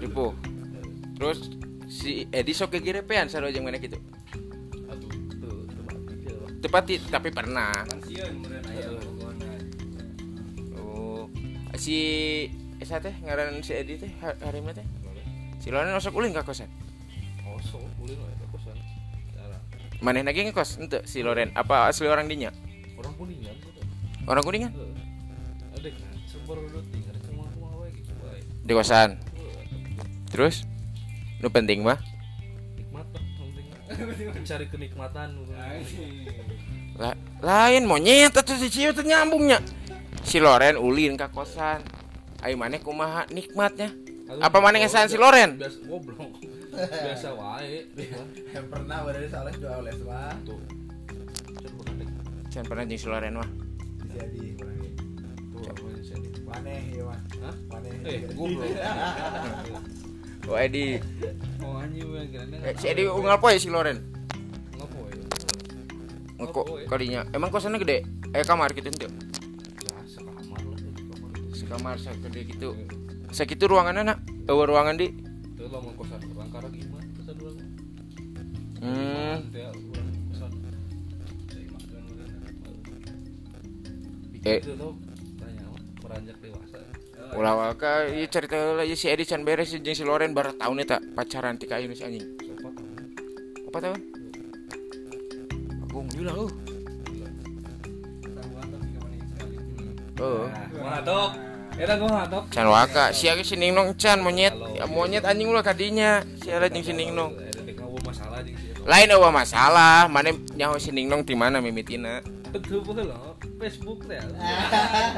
Ribu 0.00 0.32
terus 1.20 1.52
si 1.92 2.24
Edi 2.32 2.56
sok 2.56 2.80
gegerepean 2.80 3.28
sarua 3.28 3.52
jeung 3.52 3.68
mana 3.68 3.76
gitu 3.76 4.00
tepati 6.60 6.96
tapi 7.12 7.28
pernah. 7.28 7.84
Oh 10.80 11.28
si 11.76 11.96
Esa 12.80 12.96
teh 12.96 13.12
ngaran 13.20 13.60
si 13.60 13.76
Edi 13.76 14.00
teh 14.00 14.08
ha- 14.24 14.40
harimna 14.48 14.72
teh? 14.72 14.84
Si 15.60 15.68
Loren 15.68 15.92
masuk 15.92 16.16
ulin 16.16 16.32
ka 16.32 16.40
kosan 16.40 16.68
Oh 17.44 17.60
so 17.60 17.76
Ulin 18.00 18.16
lah 18.16 18.39
maneh 20.00 20.24
lagi 20.24 20.44
ngekos 20.44 20.80
ente 20.80 21.04
si 21.04 21.20
Loren. 21.20 21.52
Apa 21.52 21.88
asli 21.92 22.08
orang 22.08 22.26
dinya? 22.28 22.50
Orang 22.96 23.14
kuningan 23.16 23.56
orang 24.28 24.44
kuningan. 24.44 24.70
Ada 25.74 25.88
kan 25.90 26.56
rutin 26.70 27.02
ada 27.08 27.18
cuma 27.26 27.44
rumah 27.56 27.72
wae 27.82 27.90
gitu 27.94 28.12
di 28.62 28.72
kosan? 28.74 29.18
Terus? 30.30 30.62
Nu 31.42 31.50
penting 31.50 31.82
mah. 31.82 31.98
Mencari 34.36 34.66
kenikmatan 34.70 35.28
gitu. 35.34 35.52
La- 37.00 37.18
lain 37.40 37.88
monyet 37.88 38.30
atuh 38.30 38.54
si 38.54 38.70
teh 38.70 39.02
nyambungnya. 39.02 39.58
Si 40.22 40.38
Loren 40.38 40.78
ulin 40.78 41.18
ka 41.18 41.26
kosan. 41.32 41.82
Ayo 42.40 42.56
maneh 42.56 42.80
kumaha 42.80 43.26
nikmatnya? 43.28 43.92
Aduh, 44.30 44.40
Apa 44.40 44.62
maneh 44.62 44.80
ngesan 44.80 45.10
si 45.10 45.18
Loren? 45.18 45.58
Goblok. 45.84 46.30
Biasa 46.88 47.28
wae. 47.36 47.84
yang 48.50 48.66
pernah 48.68 49.04
berada 49.04 49.28
salah 49.28 49.52
dua 49.52 49.72
oles 49.78 49.98
mah 50.02 50.32
Tuh. 50.44 50.60
Can 52.50 52.64
pernah 52.66 52.82
pernah 52.82 52.98
si 52.98 53.06
Loren 53.06 53.34
mah 53.36 53.50
jadi 54.10 54.42
kurang 54.58 54.78
Tuh 55.54 55.62
apa 55.70 55.82
yang 55.86 56.02
saya 56.02 56.18
di- 56.18 56.42
maneh 56.42 56.80
ya 56.90 57.02
mah 57.06 57.20
Hah? 57.46 57.54
maneh. 57.70 57.92
Eh, 58.02 58.20
goblok. 58.34 58.70
oh 60.50 60.56
Edi 60.58 60.98
Oh 61.62 61.78
anjing 61.78 62.10
eh, 62.58 62.74
si 62.74 62.86
Edi 62.90 63.06
unggal 63.06 63.38
poe 63.38 63.54
si 63.54 63.70
Loren 63.70 64.02
Ngapo 64.74 64.98
ya? 65.06 65.24
Ngko 66.42 66.62
kalinya 66.88 67.20
emang 67.30 67.54
kosannya 67.54 67.78
gede? 67.78 68.02
Eh 68.34 68.42
kamar 68.42 68.74
gitu 68.74 68.90
ente 68.90 69.06
Ya, 69.06 69.94
sekamar 70.08 70.42
lah 70.42 70.78
sekamar 71.54 71.94
segede 72.00 72.40
gitu. 72.50 72.74
Segitu 73.30 73.70
ruangan 73.70 74.02
anak 74.02 74.18
eh 74.26 74.50
ruangan 74.50 74.98
di 74.98 75.14
Lah 75.60 75.80
mau 75.84 75.92
kosan 75.92 76.20
orang 76.32 76.48
karena 76.48 76.68
gimana 76.72 77.04
kosan 77.20 77.36
orang. 77.36 77.68
hmm 78.80 79.36
kosan. 80.32 80.52
Eh. 84.40 84.60
Itu 84.64 84.72
apa? 84.72 84.88
meranjak 86.00 86.36
dewasa. 86.42 86.80
ulah 87.30 87.54
waka 87.54 88.10
ieu 88.10 88.26
cerita 88.26 88.58
heula 88.58 88.82
ieu 88.82 88.98
si 88.98 89.06
Edi 89.06 89.22
can 89.22 89.46
beres 89.46 89.70
jeung 89.70 89.94
si 89.94 90.02
Loren 90.02 90.34
baru 90.34 90.50
tahun 90.58 90.82
eta 90.82 90.98
pacaran 91.14 91.54
ti 91.54 91.70
ka 91.70 91.78
si 91.78 92.02
anjing 92.02 92.26
Sofa 92.42 92.74
tahu. 92.74 92.90
apa 93.70 93.78
tahun 93.78 94.00
aku 95.86 95.98
bilang 96.18 96.36
uh 96.42 96.50
oh 100.18 100.50
Mantap. 100.80 101.49
Eta 101.80 101.96
gua 101.96 102.08
mantap. 102.12 102.44
can 102.52 102.68
waka. 102.68 103.08
Si 103.16 103.24
si 103.40 103.56
Ningnong 103.56 103.96
can 103.96 104.20
monyet. 104.20 104.52
Ya, 104.76 104.84
monyet 104.84 105.24
anjing 105.24 105.48
ulah 105.48 105.64
kadinya. 105.64 106.20
Si 106.44 106.52
ada 106.52 106.68
jeung 106.68 106.84
si 106.84 106.92
Ningnong 106.92 107.40
Eta 107.40 107.64
dek 107.64 107.80
ngomong 107.80 108.04
masalah 108.04 108.44
jeung 108.44 108.60
si 108.60 108.68
eta. 108.68 108.84
lain 108.84 109.08
eueuh 109.08 109.32
masalah. 109.32 110.04
Mana 110.12 110.36
nyaho 110.52 110.76
si 110.76 110.92
Ningnong 110.92 111.24
di 111.24 111.32
mana 111.32 111.64
mimitina 111.64 112.20
Betul 112.52 112.84
baheula 112.84 113.16
Facebook 113.56 114.04
teh. 114.04 114.20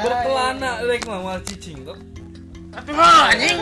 Berkelana 0.07 0.87
rek 0.87 1.03
mah 1.11 1.19
mal 1.19 1.41
cicing 1.43 1.83
kok. 1.83 1.99
atuh 2.79 2.95
anjing. 2.95 3.59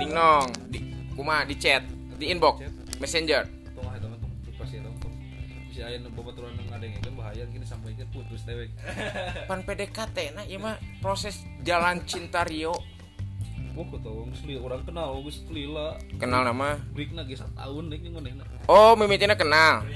Ningnong 0.00 0.48
di 0.72 0.78
kumaha 1.12 1.44
di 1.44 1.60
chat. 1.60 1.84
Di 2.16 2.32
inbox. 2.32 2.64
Messenger. 3.04 3.44
Tong 3.76 3.84
eta 3.92 4.06
mah 4.08 4.16
tong 4.16 4.32
tong 4.42 4.56
pasti 4.56 4.80
tong. 4.80 4.96
Si 5.68 5.84
aya 5.84 6.00
nu 6.00 6.08
babaturan 6.16 6.56
ngadengekeun 6.88 7.14
bahaya 7.14 7.44
gini 7.44 7.62
sampai 7.62 7.92
ke 7.92 8.04
putus 8.08 8.42
we. 8.48 8.72
pan 9.48 9.60
PDKT 9.60 10.32
nah 10.32 10.44
ieu 10.44 10.56
mah 10.56 10.74
proses 10.98 11.44
jalan 11.60 12.00
cinta 12.04 12.42
Rio 12.42 12.76
Oh, 13.78 13.86
wong 13.86 14.34
seli 14.34 14.58
orang 14.58 14.82
kenal 14.82 15.22
geus 15.22 15.38
lila. 15.54 15.94
kenal 16.18 16.42
nama 16.42 16.82
Breakna 16.90 17.22
geus 17.22 17.46
tahun 17.54 17.94
jeung 17.94 18.18
manehna. 18.18 18.42
oh 18.66 18.98
mimitina 18.98 19.38
kenal 19.38 19.86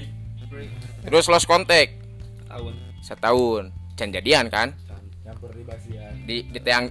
terus 1.03 1.27
lost 1.27 1.43
contact 1.43 1.91
Tahun. 2.47 2.71
setahun 3.03 3.75
can 3.99 4.15
jadian 4.15 4.47
kan 4.47 4.71
Can. 4.87 5.03
nyampur 5.27 5.51
di 5.51 5.67
basian 5.67 6.15
di 6.23 6.47
di 6.47 6.59
teang 6.63 6.87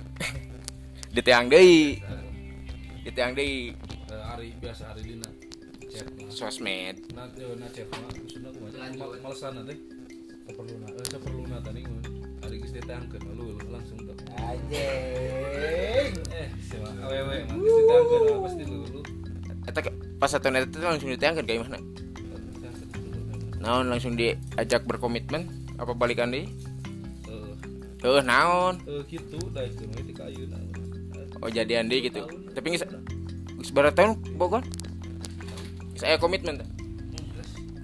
di 1.16 1.20
teang 1.24 1.48
deui 1.48 1.96
di 3.00 3.10
teang 3.10 3.32
deui 3.32 3.72
Eh, 4.12 4.32
Ari 4.36 4.52
biasa 4.60 4.92
Ari 4.92 5.02
dina. 5.08 5.24
Sosmed. 6.32 6.96
Nah, 7.12 7.28
eh, 7.36 7.52
nah 7.60 7.68
Malesan 9.20 9.54
seperluna 11.12 11.56
Eh, 11.60 11.62
tadi 11.62 11.80
langsung 13.68 13.98
tuh. 14.00 14.16
Eh, 14.72 16.48
siapa? 16.64 16.88
Awewe 17.04 17.44
mah 17.44 17.56
geus 17.60 17.74
ditangkeun 17.76 18.40
pasti 18.42 18.64
lu 18.64 18.78
lu. 18.88 19.00
eta 19.62 19.78
ke- 19.78 19.94
pas 20.18 20.26
satu 20.26 20.50
net 20.50 20.66
itu 20.66 20.82
langsung 20.82 21.06
diteangkeun 21.12 21.46
ka 21.46 21.54
imahna 21.54 21.78
naon 23.62 23.86
langsung 23.86 24.18
diajak 24.18 24.82
berkomitmen? 24.88 25.46
Apa 25.78 25.94
balikan 25.94 26.34
di 26.34 26.48
Eh, 28.02 28.10
eh 28.10 28.24
naon? 28.26 28.82
Eh 28.88 29.06
gitu. 29.06 29.38
Dah 29.54 29.62
itu 29.62 29.86
mah 29.86 30.02
di 30.02 30.14
kayu 30.16 30.50
nah. 30.50 30.58
oh 31.38 31.50
jadian 31.52 31.86
di 31.86 32.02
gitu. 32.02 32.26
Tapi 32.26 32.74
geus 32.74 33.70
berapa 33.70 33.94
tahun 33.94 34.18
Bogor 34.34 34.66
saya 36.02 36.18
komitmen 36.18 36.58
teh. 36.58 36.66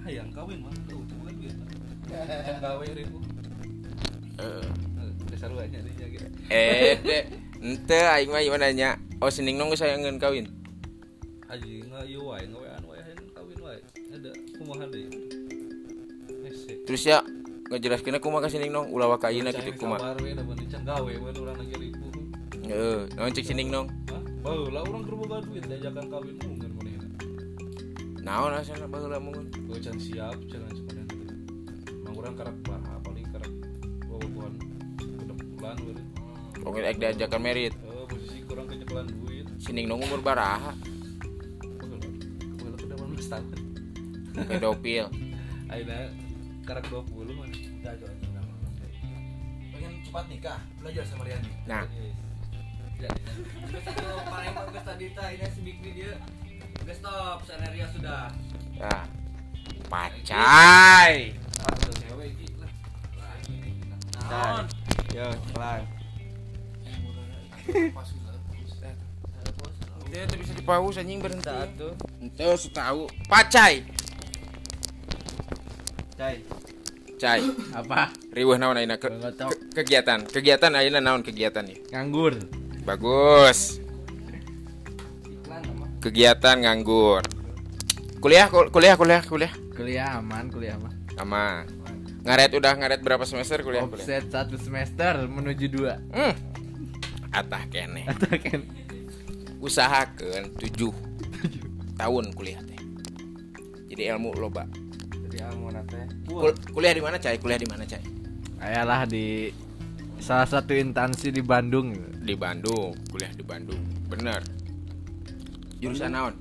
Hayang 0.03 0.27
kawin 0.35 0.59
mah 0.59 0.73
tuh 0.91 0.99
tuh 1.07 1.17
kan. 1.23 1.35
Can 2.19 2.57
gawe 2.59 2.83
ribu. 2.91 3.17
Eh, 4.39 4.63
Eh, 4.99 5.11
Dasar 5.31 5.51
banyak 5.55 5.79
dia 5.95 6.07
gitu. 6.11 6.27
eh 6.51 6.99
teh 7.07 7.23
ente 7.63 7.99
aing 8.11 8.27
mah 8.27 8.43
gimana 8.43 8.75
nya 8.75 8.99
oh 9.23 9.31
sining 9.31 9.55
nong 9.55 9.71
geus 9.71 9.79
sayangeun 9.79 10.19
kawin 10.19 10.47
Haji 11.47 11.83
nggak 11.87 12.03
wae 12.19 12.43
ngawean 12.43 12.83
wae 12.83 12.99
hayang 12.99 13.27
kawin 13.31 13.57
wae. 13.63 13.79
Ada 14.11 14.31
kumaha 14.59 14.83
deui. 14.91 15.07
Terus 16.83 17.03
ya 17.07 17.23
ngejelaskeun 17.71 18.19
aku 18.19 18.27
mah 18.27 18.43
ka 18.43 18.51
sining 18.51 18.75
nong 18.75 18.91
ulah 18.91 19.07
wakaina 19.07 19.55
gitu 19.55 19.71
kumaha 19.79 20.11
Sabar 20.11 20.19
we 20.19 20.35
da 20.35 20.43
mun 20.43 20.59
gawe 20.59 21.07
we 21.07 21.15
urang 21.15 21.55
lagi 21.55 21.75
ribu. 21.79 22.07
heeh 22.67 22.99
naon 23.15 23.31
cek 23.31 23.45
sining 23.47 23.71
nong? 23.71 23.87
Baheula 24.43 24.83
urang 24.83 25.03
keur 25.03 25.15
boga 25.19 25.37
duit 25.43 25.63
diajakan 25.63 26.05
kawin 26.07 26.35
mungkin. 26.43 26.68
Naon 28.23 28.53
asana 28.53 28.87
baheula 28.87 29.17
mungun 29.19 29.47
Gue 29.67 29.79
can 29.79 29.95
siap 29.95 30.35
jangan 30.49 30.71
sebenarnya. 30.75 31.25
Mang 32.03 32.15
urang 32.17 32.35
karek 32.35 32.57
baha 32.67 32.93
paling 33.05 33.25
karek 33.31 33.51
bobogohan 34.05 34.53
udah 34.99 35.35
bulan 35.55 35.77
we. 35.85 35.93
Pokoknya 36.59 36.89
ek 36.91 36.97
diajakan 36.99 37.41
merit 37.41 37.73
Eh 37.79 38.05
posisi 38.09 38.43
kurang 38.43 38.65
kecekelan 38.67 39.07
duit. 39.07 39.45
sining 39.61 39.87
nong 39.87 40.03
umur 40.03 40.19
baraha 40.19 40.75
Baheula. 41.79 42.07
Ke 42.59 42.85
18 42.91 43.31
tahun. 43.31 43.45
pedofil 44.47 45.05
Aina 45.69 46.09
karek 46.65 46.85
20 46.89 47.37
mah. 47.37 47.47
Udah, 47.49 47.93
Jon. 47.97 48.15
Pengen 49.69 49.93
cepat 50.03 50.25
nikah, 50.27 50.59
belajar 50.81 51.03
sama 51.07 51.23
Riani. 51.23 51.51
nah 51.63 51.85
Geus 52.99 53.85
itu 53.87 54.07
paling 54.27 54.51
bagus 54.51 54.83
tadi 54.83 55.05
tah 55.15 55.31
ini 55.31 55.47
si 55.55 55.59
Bikri 55.63 55.91
dia. 55.95 56.19
Geus 56.85 56.97
stop, 56.97 57.37
scenario 57.43 57.85
sudah. 57.91 58.31
nah 58.79 59.03
pacai 59.89 61.35
Ah. 64.29 64.29
Naon? 64.29 64.65
Yo, 65.09 65.25
kelar. 65.51 65.81
Dia 70.09 70.25
tuh 70.25 70.37
bisa 70.37 70.53
dipaus 70.53 70.97
anjing 70.97 71.17
berhenti. 71.17 71.49
Satu. 71.49 71.97
Ente 72.21 72.45
tahu. 72.69 73.09
Pacai. 73.25 73.85
Cai. 76.13 76.35
Cai. 77.17 77.41
Apa? 77.73 78.13
Riweuh 78.33 78.57
naon 78.61 78.77
ayeuna 78.77 79.01
ke, 79.01 79.09
ke- 79.09 79.81
kegiatan. 79.81 80.25
Kegiatan 80.29 80.71
ayeuna 80.77 81.01
naon 81.01 81.21
kegiatan 81.25 81.65
ya? 81.65 81.77
Nganggur. 81.93 82.37
Bagus. 82.85 83.81
Kegiatan 85.99 86.63
nganggur. 86.63 87.23
Kuliah 88.23 88.47
kul- 88.47 88.71
kuliah 88.71 88.95
kuliah 88.95 89.23
kuliah. 89.23 89.53
Kuliah 89.75 90.19
aman, 90.19 90.47
kuliah 90.47 90.75
mah. 90.79 90.91
Sama. 91.15 91.63
Ngaret 92.23 92.51
udah 92.55 92.73
ngaret 92.75 92.99
berapa 93.03 93.23
semester 93.27 93.63
kuliah 93.63 93.83
kuliah? 93.83 94.03
Offset 94.03 94.31
satu 94.31 94.55
semester 94.59 95.27
menuju 95.27 95.65
dua. 95.71 95.99
Hmm. 96.15 96.35
Atah 97.31 97.63
kene. 97.67 98.07
Atau 98.07 98.31
kan? 98.39 98.63
Usahakeun 99.59 100.55
7 100.55 100.87
tahun 101.99 102.25
kuliah 102.31 102.63
teh. 102.63 102.79
Jadi 103.91 104.07
ilmu 104.07 104.31
loba. 104.39 104.63
Jadi 105.27 105.43
ilmu 105.43 105.67
nate. 105.67 105.99
Kul- 106.31 106.55
kuliah 106.71 106.95
di 106.95 107.03
mana, 107.03 107.19
Cai? 107.19 107.35
Kuliah 107.35 107.59
di 107.59 107.67
mana, 107.67 107.83
Cai? 107.83 107.99
Ayalah 108.63 109.03
di 109.03 109.51
salah 110.23 110.47
satu 110.47 110.71
instansi 110.71 111.35
di 111.35 111.43
Bandung. 111.43 111.91
Di 112.23 112.39
Bandung, 112.39 112.95
kuliah 113.11 113.35
di 113.35 113.43
Bandung. 113.43 113.83
Bener. 114.07 114.39
Jurusan 115.79 116.11
naon? 116.11 116.35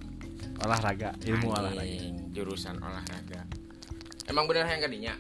Olahraga, 0.58 1.14
ilmu 1.22 1.54
olahraga. 1.54 1.82
Anjing, 1.86 2.34
Jurusan 2.34 2.74
olahraga. 2.82 3.40
Emang 4.26 4.44
bener 4.50 4.66
yang 4.66 4.82
kadinya? 4.82 5.14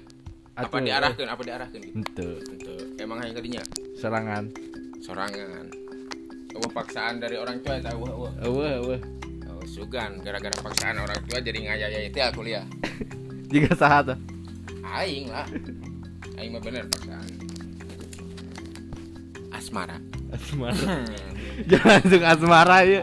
Apa 0.58 0.74
Atuh, 0.74 0.82
diarahkan? 0.82 1.26
Apa 1.30 1.42
diarahkan 1.46 1.78
gitu? 1.78 1.94
Ente, 2.02 2.28
Ente. 2.50 2.74
Emang 2.98 3.22
yang 3.22 3.34
kadinya? 3.34 3.62
serangan. 3.98 4.50
Sorangan. 4.98 5.66
Oh, 6.58 6.70
paksaan 6.70 7.22
dari 7.22 7.38
orang 7.38 7.62
tua 7.62 7.78
tahu. 7.78 8.02
Wah, 8.10 8.78
wah. 8.82 9.00
Oh, 9.46 9.62
sugan 9.66 10.18
gara-gara 10.22 10.54
paksaan 10.58 10.98
orang 10.98 11.18
tua 11.26 11.38
jadi 11.38 11.58
ngayaya 11.62 11.98
itu 12.02 12.18
ya 12.18 12.34
kuliah. 12.34 12.66
Jika 13.54 13.78
saha 13.78 14.02
tuh. 14.14 14.18
Aing 14.82 15.30
lah. 15.30 15.46
Aing 16.34 16.50
mah 16.50 16.62
bener 16.62 16.90
paksaan. 16.90 17.26
Asmara. 19.54 19.98
Asmara. 20.34 20.74
Jangan 21.70 21.98
langsung 21.98 22.22
asmara 22.22 22.78
ya. 22.86 23.00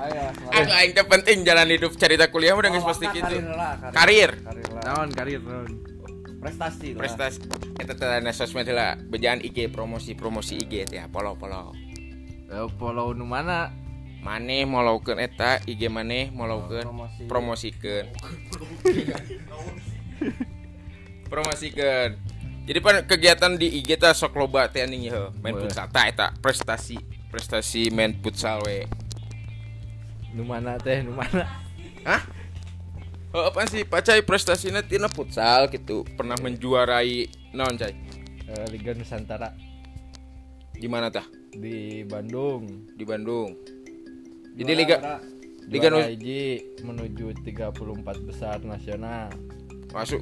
Aku 0.56 0.72
aing 0.72 0.96
teh 0.96 1.04
penting 1.04 1.44
jalan 1.44 1.68
hidup 1.68 1.92
cerita 2.00 2.32
kuliah 2.32 2.56
udah 2.56 2.72
geus 2.72 2.88
pasti 2.88 3.12
gitu. 3.12 3.36
Karir. 3.92 4.40
Naon 4.86 5.10
karir 5.12 5.42
naon. 5.44 5.72
prestasi 6.46 6.94
lah 6.94 7.02
Prestasi 7.02 7.42
teh 7.82 8.22
na 8.22 8.30
sosmed 8.30 8.70
heula 8.70 9.02
bejaan 9.10 9.42
IG 9.42 9.74
promosi-promosi 9.74 10.62
IG 10.62 10.88
teh 10.88 11.02
polo-polo. 11.10 11.74
Eh, 12.46 12.68
follow 12.78 13.18
nu 13.18 13.26
mana? 13.26 13.74
Maneh 14.22 14.66
molaukeun 14.66 15.18
eta 15.22 15.62
IG 15.66 15.90
maneh 15.90 16.30
molaukeun 16.30 16.86
promosi. 16.86 17.22
promosikeun. 17.26 18.06
Promosikeun. 21.30 22.12
Jadi 22.66 22.80
pan 22.82 23.02
kegiatan 23.06 23.58
di 23.58 23.82
IG 23.82 23.98
teh 23.98 24.14
sok 24.14 24.38
loba 24.38 24.70
teh 24.70 24.86
anjing 24.86 25.10
ya, 25.10 25.34
main 25.42 25.58
futsal 25.58 25.90
tah 25.90 26.06
eta 26.06 26.30
prestasi 26.42 26.98
prestasi 27.30 27.90
main 27.90 28.16
futsal 28.20 28.62
we. 28.64 28.86
Nu 30.32 30.44
mana 30.44 30.76
teh 30.76 31.00
nu 31.02 31.12
mana? 31.12 31.48
Hah? 32.04 32.22
Oh, 33.32 33.52
apa 33.52 33.68
sih? 33.68 33.84
Pacai 33.84 34.24
prestasinya 34.24 34.80
tina 34.80 35.08
futsal 35.08 35.68
gitu. 35.68 36.08
Pernah 36.16 36.40
menjuarai 36.40 37.28
naon 37.52 37.76
cai? 37.76 37.92
Eh, 38.46 38.66
Liga 38.72 38.96
Nusantara. 38.96 39.52
Di 40.72 40.88
mana 40.88 41.08
tah? 41.10 41.26
Di 41.52 42.04
Bandung. 42.04 42.88
di 42.92 43.04
Bandung. 43.04 43.56
Jadi 44.56 44.72
liga 44.72 44.96
Liga 45.00 45.20
Liga 45.68 45.88
Nus- 45.92 46.08
hiji 46.08 46.44
menuju 46.80 47.36
34 47.44 47.76
besar 48.24 48.64
nasional. 48.64 49.28
masuk 49.92 50.20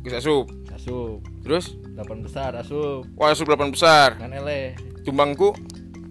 geus 0.00 0.14
asup 0.14 0.46
Asup 0.70 1.18
terus? 1.42 1.74
8 1.94 2.22
besar 2.22 2.54
asup. 2.54 3.06
Wah 3.14 3.30
asup 3.30 3.46
8 3.46 3.70
besar. 3.70 4.14
Kan 4.14 4.30
eleh 4.30 4.74
tumbangku 5.02 5.54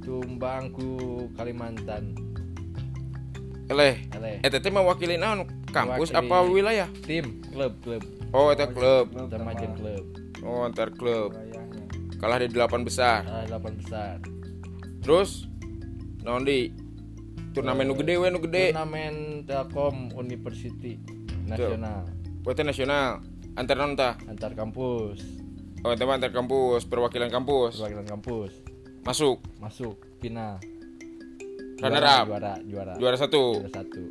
tumbang 0.08 0.72
ku 0.72 1.28
Kalimantan. 1.36 2.16
Eleh. 3.68 4.08
Eleh. 4.16 4.40
Eta 4.40 4.64
teh 4.64 4.72
mewakili 4.72 5.20
naon? 5.20 5.44
Kampus 5.76 6.16
apa 6.16 6.48
wilayah? 6.48 6.88
Tim 7.04 7.44
klub 7.52 7.76
klub. 7.84 8.00
Oh 8.32 8.48
eta 8.56 8.72
klub. 8.72 9.12
Damajen 9.12 9.76
klub. 9.76 10.04
Oh 10.48 10.64
antar 10.64 10.96
klub. 10.96 11.36
Kalah 12.24 12.40
di 12.40 12.48
8 12.48 12.88
besar. 12.88 13.28
Ah 13.28 13.44
8 13.52 13.60
besar. 13.84 14.24
Terus 15.04 15.52
naon 16.24 16.48
di? 16.48 16.72
Turnamen 17.52 17.92
nu 17.92 18.00
gede 18.00 18.16
we 18.16 18.32
nu 18.32 18.40
gede. 18.40 18.72
Turnamen 18.72 19.44
Telkom 19.44 20.16
University 20.16 21.04
nasional. 21.44 22.08
Pote 22.48 22.64
nasional. 22.64 23.20
Antar 23.60 23.84
tah 24.00 24.16
antar 24.32 24.56
kampus. 24.56 25.20
Oh 25.84 25.92
eta 25.92 26.08
mah 26.08 26.16
antar 26.16 26.32
kampus. 26.32 26.88
Perwakilan 26.88 27.28
kampus. 27.28 27.76
Perwakilan 27.76 28.08
kampus 28.08 28.67
masuk. 29.08 29.38
Masuk 29.64 29.96
final 30.20 30.60
runner 31.80 32.02
Juara, 32.04 32.12
up. 32.20 32.26
juara 32.28 32.54
juara. 32.68 32.94
Juara 33.00 33.16
satu. 33.16 33.44
Juara 33.64 33.72
satu. 33.72 34.04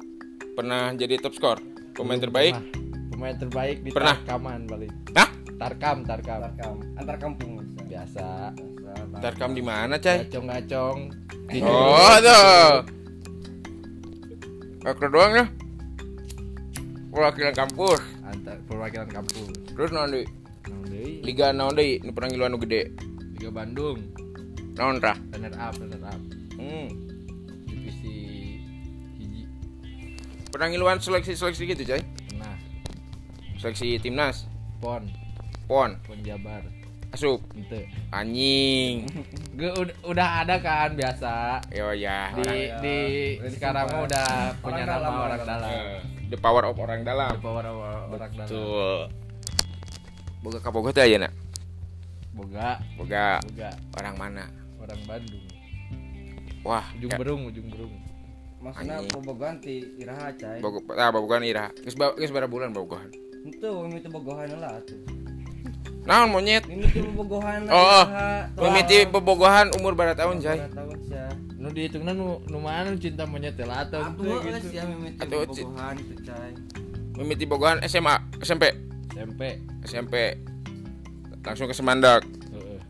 Pernah 0.57 0.82
jadi 0.97 1.20
top 1.20 1.36
skor 1.36 1.59
pemain 1.92 2.16
Belum 2.16 2.24
terbaik? 2.24 2.55
pernah. 2.57 3.09
pemain 3.12 3.36
terbaik 3.36 3.76
di 3.84 3.90
Pernah? 3.92 4.16
Tarkaman 4.24 4.61
paling. 4.64 4.92
Hah? 5.12 5.28
Tarkam 5.57 5.99
Tarkam. 6.05 6.76
Antar 6.97 7.16
kampung. 7.20 7.53
biasa. 7.86 8.53
Tarkam. 9.20 9.51
Di 9.53 9.62
mana 9.62 10.01
cai? 10.01 10.24
Gacong 10.26 10.47
gacong 10.49 10.99
oh 11.62 12.16
tuh. 12.26 12.72
Aku 14.86 15.07
doang 15.12 15.32
ya? 15.36 15.47
Perwakilan 17.12 17.55
kampus. 17.57 18.01
Antar 18.24 18.57
perwakilan 18.64 19.09
kampus. 19.12 19.49
Terus 19.76 19.90
deui? 19.92 20.24
liga 21.22 21.53
naon 21.53 21.76
deui 21.76 22.01
nu 22.03 22.11
pernah 22.16 22.28
ngiluan 22.32 22.51
nu 22.57 22.61
gede. 22.61 22.92
Liga 23.36 23.51
Bandung 23.53 24.25
naon 24.76 25.00
tah 25.00 25.16
runner 25.32 25.52
up 25.56 25.74
runner 25.80 26.00
up. 26.04 26.20
Hmm. 26.56 26.86
divisi 27.64 28.16
hiji 29.16 29.42
pernah 30.52 30.68
ngiluan 30.68 31.00
seleksi 31.00 31.32
seleksi 31.32 31.64
gitu 31.66 31.82
cai 31.84 32.02
nah 32.36 32.56
seleksi 33.56 33.96
timnas. 33.98 34.44
Pon. 34.76 35.08
Pon. 35.64 35.96
Pon 36.04 36.18
Jabar. 36.20 36.60
Asup. 37.16 37.40
Ente. 37.56 37.88
Anjing. 38.12 39.08
Ge, 39.58 39.72
udah, 40.04 40.44
ada 40.44 40.60
kan 40.60 40.92
biasa. 40.92 41.64
Yo 41.72 41.96
ya. 41.96 42.28
Di 42.36 42.44
orang- 42.44 42.76
di 42.84 42.96
sekarang 43.56 43.88
mah 43.88 44.00
udah 44.04 44.28
punya 44.60 44.84
nama 44.84 45.08
orang 45.24 45.40
dalam. 45.48 45.70
Eh, 45.72 46.00
the 46.28 46.36
power 46.36 46.68
of 46.68 46.76
orang 46.76 47.00
dalam. 47.08 47.32
The 47.32 47.40
power 47.40 47.64
of 47.64 47.76
orang 48.12 48.32
dalam. 48.36 48.48
Tuh. 48.52 49.08
boga 50.44 50.62
kabogoh 50.62 50.94
teh 50.94 51.02
ayeuna 51.02 51.26
boga. 52.30 52.78
Boga. 52.94 53.42
Boga. 53.42 53.70
Orang 53.98 54.14
mana 54.14 54.44
orang 54.87 55.03
Bandung. 55.05 55.45
Wah 56.62 56.87
ujung 56.93 57.11
ya, 57.11 57.18
berung 57.18 57.43
ujung 57.45 57.66
berung. 57.68 57.95
Maksudnya 58.59 58.99
bobogohan 59.09 59.59
ti 59.59 59.74
iraha 59.97 60.30
cai. 60.32 60.59
Bogo 60.59 60.82
ah 60.93 61.11
bobogohan 61.11 61.43
ira 61.43 61.70
geus 61.76 61.95
ba- 61.95 62.14
geus 62.14 62.30
berapa 62.30 62.47
bulan 62.47 62.70
bobogohan 62.70 63.11
itu 63.45 63.62
mimiti 63.80 64.09
bobogohan 64.09 64.51
lah 64.57 64.74
tuh 64.82 64.99
naon 66.03 66.30
monyet? 66.30 66.66
Mimiti 66.66 66.99
bobogohan 67.05 67.62
lah 67.62 67.70
Oh, 67.70 67.78
oh. 67.78 68.05
iraha. 68.05 68.30
mimiti 68.59 68.97
bobogohan 69.05 69.66
umur 69.74 69.93
berapa 69.93 70.14
tahun 70.16 70.39
jay 70.41 70.59
Berapa 70.61 70.74
tahun 70.76 70.99
sia 71.05 71.26
nu 71.57 71.68
dihitungna 71.68 72.11
nu 72.11 72.43
nu 72.45 72.59
mana 72.59 72.91
nu 72.91 72.99
cinta 72.99 73.22
monyet 73.22 73.55
teh 73.55 73.62
geus 73.62 74.03
gitu. 74.64 74.70
ya 74.72 74.82
mimiti 74.84 75.18
Atuh, 75.20 75.43
Ci. 75.47 75.62
bobogohan 75.62 75.95
itu 75.97 76.14
cai. 76.24 76.53
Mimiti 77.14 77.45
bobogohan 77.45 77.78
SMA 77.84 78.14
SMP 78.39 78.64
SMP 79.12 79.41
SMP 79.84 80.14
langsung 81.41 81.66
ke 81.66 81.74
Semandak 81.74 82.26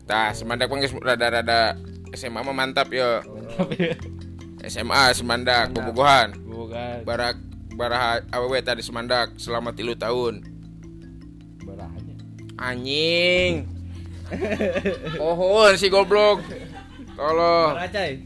tah 0.07 0.31
Semandak 0.31 0.71
pun 0.71 0.79
geus 0.79 0.95
rada-rada 0.97 1.75
SMA 2.15 2.39
mah 2.39 2.55
mantap 2.55 2.87
ya. 2.89 3.19
SMA 4.63 5.11
Semandak 5.11 5.75
bobogohan 5.75 6.33
boga 6.47 7.03
barak 7.03 7.35
baraha 7.75 8.23
awewe 8.33 8.63
tadi 8.63 8.81
Semandak 8.81 9.35
selama 9.37 9.75
tilu 9.75 9.93
tahun. 9.93 10.41
Barahanya 11.67 12.15
anjing. 12.57 13.67
Pohon 15.19 15.75
si 15.75 15.91
goblok. 15.91 16.41
Tolong 17.13 17.75
Berapa 17.75 17.89
cai 17.91 18.23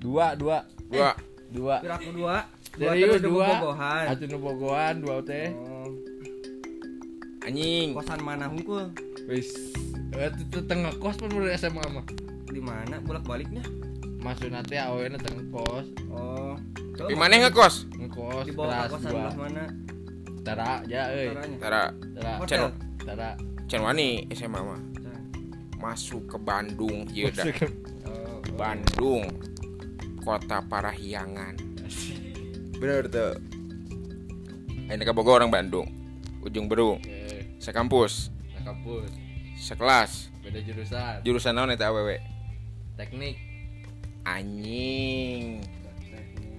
dua. 0.00 0.32
Dua. 0.34 0.58
Gua 0.88 1.12
dua. 1.52 1.76
Piraku 1.84 2.10
dua. 2.16 2.36
Dua 2.78 2.90
Serius 2.94 3.18
teh 3.18 3.22
dua. 3.26 3.46
Bobogohan 3.58 4.04
atuh 4.10 4.26
nu 4.30 4.38
bogohan 4.38 4.94
dua 5.02 5.16
teh. 5.24 5.50
Oh, 5.54 5.92
anjing. 7.44 7.96
Kosan 7.96 8.20
mana 8.22 8.46
hungkul 8.46 8.92
wis 9.26 9.50
teu 10.48 10.60
tengah 10.64 10.92
kos 10.96 11.16
pun 11.20 11.30
SMA 11.54 11.84
mah? 11.92 12.06
Di 12.48 12.60
mana 12.60 12.98
bolak 13.04 13.28
baliknya 13.28 13.62
masuk 14.18 14.50
nanti 14.50 14.74
awalnya 14.80 15.20
tengah 15.20 15.44
kos. 15.52 15.86
Oh. 16.10 16.54
Di 17.06 17.14
mana 17.14 17.46
ngekos? 17.46 17.86
Ngekos 17.94 18.44
di 18.48 18.52
bawah 18.56 18.90
kosan 18.90 19.10
dua 19.14 19.30
belah 19.30 19.36
mana? 19.38 19.64
Tara 20.42 20.82
ya 20.90 21.12
euy 21.14 21.36
tara. 21.60 21.94
Tara. 21.94 22.32
Hotel? 22.42 22.72
Tara. 23.04 23.30
Can 23.68 23.84
wani 23.84 24.26
SMA 24.34 24.58
mah? 24.58 24.80
Masuk 25.78 26.26
ke 26.26 26.36
Bandung 26.42 27.06
ieu 27.14 27.30
dah. 27.30 27.46
Oh, 28.08 28.42
Bandung 28.58 29.28
kota 30.24 30.58
parahyangan. 30.66 31.54
Bener 32.80 33.06
tuh. 33.06 33.38
Ini 34.88 35.04
ke 35.04 35.12
Bogor 35.12 35.38
orang 35.38 35.52
Bandung 35.52 35.86
ujung 36.42 36.64
berung. 36.64 36.96
Oke, 37.02 37.60
sekampus 37.60 38.32
nah 38.56 38.72
kampus 38.72 39.10
sekelas. 39.58 40.30
Beda 40.40 40.62
jurusan. 40.62 41.20
Jurusan 41.26 41.52
naon 41.52 41.74
eta 41.74 41.90
awewe 41.90 42.22
teknik. 42.98 43.36
Anjing. 44.24 45.62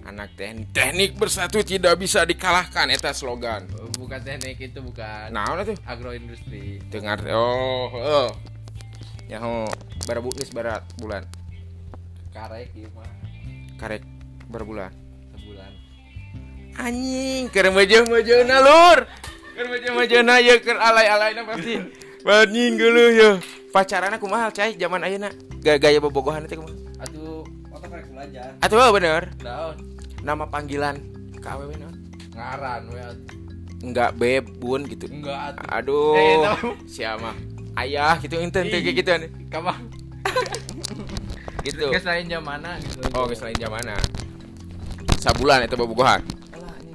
Anak 0.04 0.32
teknik. 0.36 0.72
Teknik 0.72 1.10
bersatu 1.16 1.60
tidak 1.60 1.96
bisa 2.00 2.24
dikalahkan 2.24 2.88
eta 2.92 3.12
slogan. 3.12 3.68
Oh, 3.76 3.88
bukan 3.96 4.20
teknik 4.20 4.60
itu 4.60 4.80
bukan. 4.80 5.32
Naon 5.32 5.64
itu 5.64 5.74
agroindustri. 5.88 6.80
Dengar. 6.88 7.20
Oh 7.32 7.92
oh. 7.92 8.28
Ya 9.28 9.40
ho 9.40 9.68
bara 10.04 10.20
geus 10.20 10.52
barat 10.52 10.84
bulan. 10.96 11.24
Karek 12.30 12.72
ieu 12.76 12.88
mah. 12.94 13.08
Karek 13.80 14.04
berbulan 14.48 14.90
sebulan. 15.50 15.72
Anjing 16.78 17.50
keur 17.50 17.74
meujeun-meujeunna 17.74 18.58
lur. 18.62 18.98
Keur 19.58 19.66
meujeun-meujeunna 19.66 20.34
ye 20.38 20.54
keur 20.62 20.78
alay-alayna 20.78 21.42
pasti 21.42 21.74
anjing 22.24 22.76
geuleuh 22.76 23.10
ya. 23.14 23.30
Pacaran 23.70 24.12
aku 24.12 24.26
mahal 24.26 24.50
cai 24.50 24.74
zaman 24.74 25.04
ayeuna. 25.06 25.30
Gaya 25.62 25.78
gaya 25.78 25.98
bobogohan 26.02 26.44
teh 26.44 26.58
kumaha 26.58 26.74
atuh 27.00 27.46
foto 27.70 27.86
karek 27.86 28.06
belajar. 28.10 28.50
Atuh 28.60 28.90
bener. 28.92 29.22
Daun 29.40 29.76
nama 30.20 30.44
panggilan 30.48 31.00
ka 31.40 31.56
awewe 31.56 31.74
naon? 31.78 31.96
Ngaran 32.34 32.82
we. 32.90 33.00
Enggak 33.80 34.10
beb 34.18 34.44
bun 34.60 34.84
gitu. 34.84 35.08
Enggak 35.08 35.56
aduh 35.70 36.12
Eh, 36.18 36.36
siapa 36.84 37.32
ayah 37.80 38.18
gitu 38.20 38.36
enten 38.36 38.68
teh 38.68 38.80
gitu 38.82 39.10
kamar. 39.48 39.78
Gitu. 41.60 41.92
Geus 41.92 42.08
lain 42.08 42.24
jam 42.24 42.40
mana 42.40 42.80
gitu. 42.80 43.04
Oh 43.12 43.28
geus 43.28 43.44
lain 43.44 43.52
sabulan 45.20 45.60
eta 45.60 45.76
bobogohan. 45.76 46.24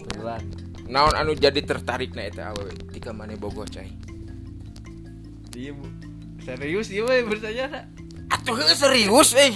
Sebulan 0.10 0.42
naon 0.86 1.14
anu 1.18 1.34
jadi 1.34 1.62
tertarik 1.66 2.14
na 2.14 2.30
eta 2.30 2.54
awewe 2.54 2.74
tika 2.94 3.10
maneh 3.10 3.38
bogoh 3.38 3.66
cai 3.66 3.90
iya 5.56 5.72
bu. 5.74 5.88
Serius 6.46 6.88
iya 6.94 7.04
we 7.08 7.26
bersanya 7.26 7.90
atuh 8.30 8.60
serius 8.76 9.34
eh 9.34 9.56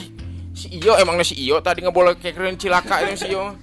si 0.56 0.82
iyo 0.82 0.98
emangnya 0.98 1.28
si 1.28 1.36
iyo 1.38 1.62
tadi 1.62 1.86
ngeboleh 1.86 2.18
kekereun 2.18 2.58
cilaka 2.58 3.06
itu 3.06 3.28
si 3.28 3.28
iyo. 3.36 3.54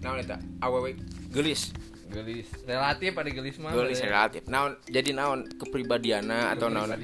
Naon 0.00 0.22
eta 0.22 0.40
awewe 0.62 0.96
gelis. 1.34 1.74
Gelis. 2.08 2.46
Relatif 2.62 3.10
ada 3.18 3.30
gelis 3.30 3.58
mah 3.58 3.74
gelis 3.74 4.00
relatif. 4.00 4.46
Naon 4.46 4.78
jadi 4.86 5.10
naon 5.10 5.44
kepribadiana 5.58 6.54
atau 6.54 6.70
naon? 6.70 6.94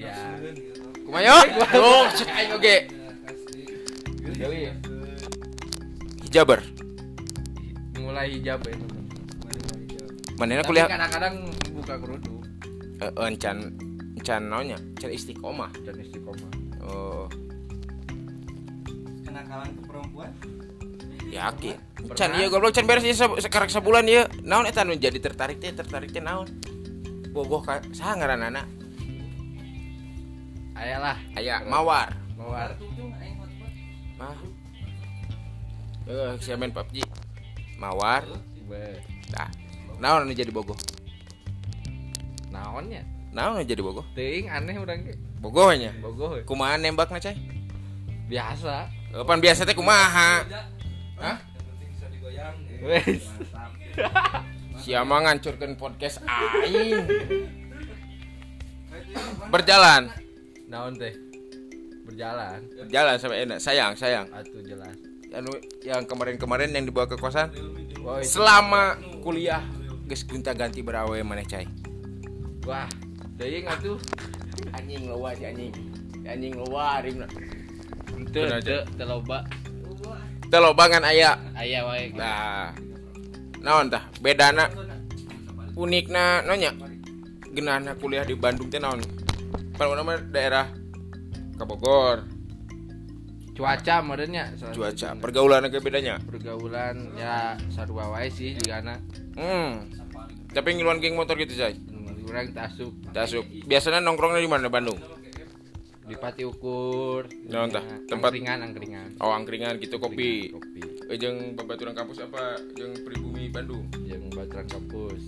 Kumaha 1.05 1.43
tuh 1.75 2.07
cek 2.15 2.29
aing 2.31 2.55
oge 2.55 2.77
Dewi 4.41 4.73
hijaber. 6.25 6.65
Mulai 8.01 8.33
hijab 8.33 8.65
ya 8.65 8.73
tapi 10.41 10.65
kuliah 10.65 10.89
kadang-kadang 10.89 11.35
buka 11.77 11.95
kerudung. 12.01 12.41
Encan 13.21 13.77
naonnya 14.27 14.77
encan 14.77 15.11
istiqomah. 15.11 15.71
Dan 15.85 16.01
istiqomah. 16.05 16.53
Oh. 16.85 17.27
Kenakalan 19.25 19.69
ke 19.79 19.83
perempuan? 19.87 20.31
Yakin. 21.31 21.77
Can 22.19 22.35
iya 22.37 22.51
goblok. 22.51 22.75
Can 22.75 22.85
beres 22.91 23.07
ieu 23.07 23.15
sa- 23.15 23.39
sekarang 23.39 23.71
sebulan 23.71 24.05
ieu 24.11 24.27
naon 24.43 24.67
eta 24.67 24.83
nu 24.83 24.99
jadi 24.99 25.17
tertarik 25.23 25.63
teh 25.63 25.71
tertarik 25.71 26.11
teh 26.11 26.21
naon? 26.21 26.51
Bogoh 27.31 27.63
ka 27.63 27.79
saha 27.95 28.19
ngaranana 28.19 28.67
ayalah. 30.81 31.17
Aya 31.37 31.63
mawar. 31.69 32.11
Mawar. 32.35 32.75
Mah. 34.17 34.37
Eh 36.11 36.33
sia 36.43 36.57
main 36.57 36.73
PUBG 36.75 37.07
mawar. 37.79 38.27
Dah. 39.31 39.49
Naon 40.03 40.27
anu 40.27 40.35
jadi 40.35 40.51
bogoh? 40.51 40.77
Naonnya 42.51 43.07
naon 43.31 43.63
jadi 43.63 43.79
bogoh 43.79 44.03
teuing 44.19 44.51
aneh 44.51 44.75
urang 44.79 45.07
ge. 45.07 45.15
Bogohnya 45.39 45.95
bogoh 46.03 46.37
we. 46.37 46.43
kumaha 46.43 46.77
nembakna 46.77 47.23
cai? 47.23 47.39
Biasa. 48.31 48.87
Kapan 49.11 49.39
biasa 49.43 49.67
teh 49.67 49.75
kumaha? 49.75 50.47
Hah? 51.19 51.39
wes. 52.81 53.27
Sia 54.81 55.05
mah 55.05 55.21
ngancurkeun 55.29 55.77
podcast 55.77 56.25
aing. 56.25 57.05
Berjalan, 59.51 60.09
naon 60.71 60.95
teh? 60.97 61.13
Berjalan. 62.07 62.65
Berjalan 62.87 63.15
sampai 63.19 63.39
enak. 63.45 63.59
Sayang, 63.61 63.93
sayang. 63.99 64.27
atuh 64.33 64.63
jelas. 64.65 64.95
Anu 65.31 65.51
yang 65.87 66.03
kemarin-kemarin 66.11 66.75
yang 66.75 66.83
dibawa 66.91 67.07
ke 67.07 67.15
kosan 67.15 67.55
Woi, 68.03 68.27
selama 68.27 68.99
kuliah 69.23 69.63
geus 70.11 70.27
gonta-ganti 70.27 70.83
berawe 70.83 71.15
maneh 71.23 71.47
cai. 71.47 71.71
wah 72.67 72.91
teuing 73.41 73.65
atuh 73.65 73.97
Anjing 74.77 75.09
loba 75.09 75.33
si 75.33 75.49
anjing. 75.49 75.73
Si 76.13 76.27
Anjing 76.29 76.53
loba 76.61 77.01
rimna. 77.01 77.25
teu 78.29 78.45
teu 78.61 78.85
teu 78.85 79.07
loba 79.09 79.49
Teu 80.53 80.61
lobangan 80.61 81.07
aya. 81.09 81.41
aya 81.57 81.81
wae. 81.89 82.13
Nah. 82.13 82.77
Naon 83.65 83.89
tah? 83.89 84.05
Bedana 84.21 84.69
unikna 85.73 86.45
nonya. 86.45 86.77
Genahna 87.51 87.97
kuliah 87.97 88.29
di 88.29 88.37
Bandung 88.37 88.69
teh 88.69 88.79
naon? 88.79 89.01
Mah 89.81 90.21
daerah 90.29 90.69
ke 91.57 91.65
Bogor, 91.65 92.25
cuaca 93.53 94.01
modernnya 94.01 94.49
cuaca, 94.73 95.13
pergaulan 95.21 95.69
ge 95.69 95.81
bedanya. 95.81 96.17
pergaulan 96.25 97.13
ya 97.17 97.53
sarua 97.69 98.09
wae 98.13 98.33
sih 98.33 98.57
jigana 98.57 98.97
Hmm. 99.37 99.89
Tapi 100.51 100.75
ngiluan 100.75 100.99
geng 100.99 101.15
motor 101.15 101.39
gitu, 101.39 101.55
Cai. 101.55 101.79
Urang 102.31 102.49
tasuk 102.51 102.93
Tasuk. 103.11 103.45
Biasanya 103.67 103.99
nongkrongnya 103.99 104.39
di 104.39 104.47
mana 104.47 104.69
Bandung? 104.69 104.99
di 106.03 106.19
pati 106.19 106.43
ukur 106.43 107.31
Naon 107.47 107.71
tah? 107.71 107.79
Ya, 107.81 108.03
Tempat- 108.09 108.35
angkringan 108.35 108.59
angkringan 108.61 109.09
Oh, 109.19 109.31
angkringan 109.31 109.79
gitu 109.79 109.95
kopi. 109.97 110.51
kopi 110.51 110.83
Eh 111.07 111.15
jeung 111.15 111.55
babaturan 111.55 111.95
kampus 111.95 112.19
apa? 112.19 112.59
Jeung 112.75 112.99
pribumi 113.03 113.47
Bandung. 113.47 113.87
yang 114.03 114.27
baturan 114.31 114.67
kampus 114.67 115.23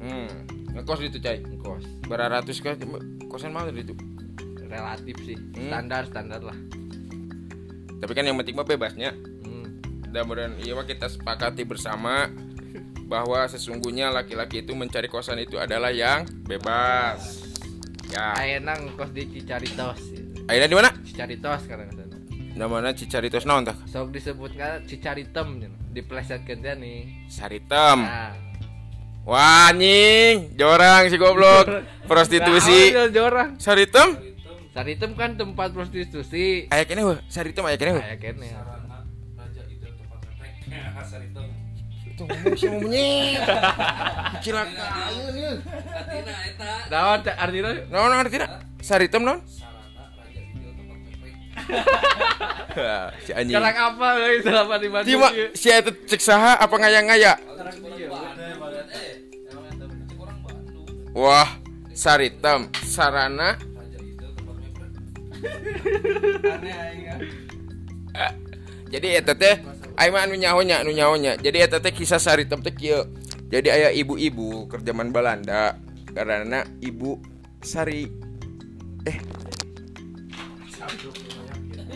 Hmm. 0.00 0.32
Ngekos 0.72 1.04
itu, 1.04 1.20
Cai. 1.20 1.36
ngkos 1.38 1.84
Berapa 2.08 2.40
ratus 2.40 2.58
kan 2.58 2.80
kosan 3.28 3.52
mah 3.52 3.68
itu. 3.68 3.92
relatif 4.64 5.20
sih 5.20 5.36
Hmm. 5.36 5.68
standar 5.68 6.08
standar 6.08 6.40
lah 6.40 6.56
Tapi 8.00 8.12
kan 8.16 8.24
yang 8.24 8.34
penting 8.34 8.56
mah 8.56 8.64
bebasnya. 8.64 9.12
hmm. 9.12 9.66
Dan 10.08 10.56
iya 10.58 10.72
kita 10.82 11.06
sepakati 11.06 11.62
bersama 11.62 12.32
bahwa 13.12 13.44
sesungguhnya 13.44 14.08
laki-laki 14.08 14.64
itu 14.64 14.72
mencari 14.72 15.04
kosan 15.04 15.36
itu 15.44 15.60
adalah 15.60 15.92
yang 15.92 16.24
bebas. 16.48 17.44
Ya. 18.08 18.32
Ayeuna 18.40 18.72
ngkos 18.80 19.12
di 19.12 19.28
Cicaritos. 19.28 20.00
Ayeuna 20.48 20.66
di 20.72 20.76
mana? 20.80 20.90
Cicaritos 21.04 21.68
karena 21.68 21.92
sana. 21.92 22.16
Namanya 22.56 22.96
Cicaritos 22.96 23.44
naon 23.44 23.68
tah? 23.68 23.76
Sok 23.84 24.16
disebutkan 24.16 24.88
Cicaritem 24.88 25.60
gitu. 25.60 25.76
Diplesetkeun 25.92 26.64
teh 26.64 26.72
nih. 26.72 27.28
Saritem. 27.28 28.08
Nah, 28.08 28.32
Wah 29.22 29.70
anjing, 29.70 30.56
jorang 30.58 31.06
si 31.06 31.14
goblok. 31.20 31.68
Prostitusi. 32.10 32.90
Nah, 32.90 33.12
jorang. 33.12 33.54
Saritem? 33.60 34.18
Saritem 34.72 35.12
kan 35.14 35.36
tempat 35.36 35.70
prostitusi. 35.76 36.66
Aya 36.72 36.88
kene 36.88 37.04
weh, 37.04 37.20
Saritem 37.28 37.68
aya 37.68 37.76
kene 37.76 38.00
weh. 38.00 38.02
Kayak 38.02 38.18
kene. 38.18 38.48
Raja 39.36 39.62
itu 39.68 39.84
tempat 39.84 40.18
meprek. 40.26 40.52
Eta. 46.52 46.70
Naon? 46.92 47.18
Naon? 47.88 48.10
Saritem 48.82 49.22
naon? 49.24 49.40
Si 53.28 53.30
anjing. 53.36 53.52
Sekarang 53.52 53.76
apa 53.76 54.06
euy 54.24 54.40
selama 54.40 54.80
di 54.80 54.88
Bandung? 54.88 55.12
Cuma 55.12 55.28
si 55.52 55.68
eta 55.68 55.92
cek 55.92 56.20
saha 56.24 56.56
apa 56.56 56.72
ngaya-ngaya? 56.72 57.36
Eh, 57.36 57.44
cek 59.28 60.16
orang 60.16 60.40
Bandung. 60.40 61.12
Wah, 61.12 61.60
Saritem, 61.92 62.72
sarana 62.88 63.60
tempat 64.32 64.56
meprek. 64.56 64.92
jadi 68.96 69.08
eta 69.20 69.36
teh 69.36 69.60
aing 70.02 70.12
mah 70.12 70.26
anu 70.26 70.34
nyahonya 70.34 70.82
anu 70.82 70.90
nyahonya. 70.90 71.38
Jadi 71.38 71.62
eta 71.62 71.78
teh 71.78 71.94
kisah 71.94 72.18
saritem 72.18 72.58
teh 72.58 72.74
kieu. 72.74 73.06
Jadi 73.46 73.70
aya 73.70 73.94
ibu-ibu 73.94 74.66
ke 74.66 74.82
zaman 74.82 75.14
Belanda 75.14 75.78
karena 76.10 76.66
ibu 76.82 77.22
sari 77.62 78.10
eh 79.06 79.18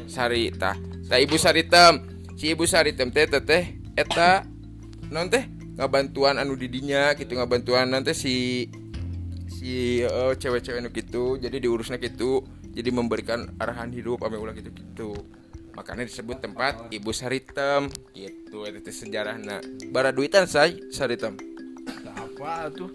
sari 0.07 0.55
tah 0.55 0.77
tah 1.11 1.19
ibu 1.19 1.35
saritem 1.35 2.07
si 2.39 2.55
ibu 2.55 2.63
saritem 2.69 3.11
teh 3.11 3.27
teh 3.27 3.43
teh 3.43 3.65
eta 3.99 4.47
non 5.11 5.27
teh? 5.27 5.45
Ngabantuan 5.77 6.41
anu 6.41 6.57
didinya 6.57 7.13
gitu 7.21 7.37
ngabantuan 7.37 7.93
nanti 7.93 8.17
si 8.17 8.65
si 9.45 10.01
eh, 10.01 10.33
cewek-cewek 10.37 10.81
nu 10.81 10.89
gitu 10.89 11.37
jadi 11.37 11.57
diurusnya 11.61 12.01
gitu 12.01 12.45
jadi 12.73 12.89
memberikan 12.93 13.57
arahan 13.61 13.93
hidup 13.93 14.25
ame 14.25 14.41
ulah 14.41 14.53
gitu 14.57 14.73
gitu 14.73 15.11
makanya 15.77 16.09
disebut 16.09 16.41
tempat 16.41 16.89
ibu 16.89 17.13
saritem. 17.13 17.93
Gitu 18.17 18.59
itu 18.65 18.91
sejarahnya 18.91 19.61
bara 19.93 20.09
duitan 20.09 20.49
say 20.49 20.81
saritem. 20.89 21.37
Apa 22.17 22.73
tuh? 22.73 22.89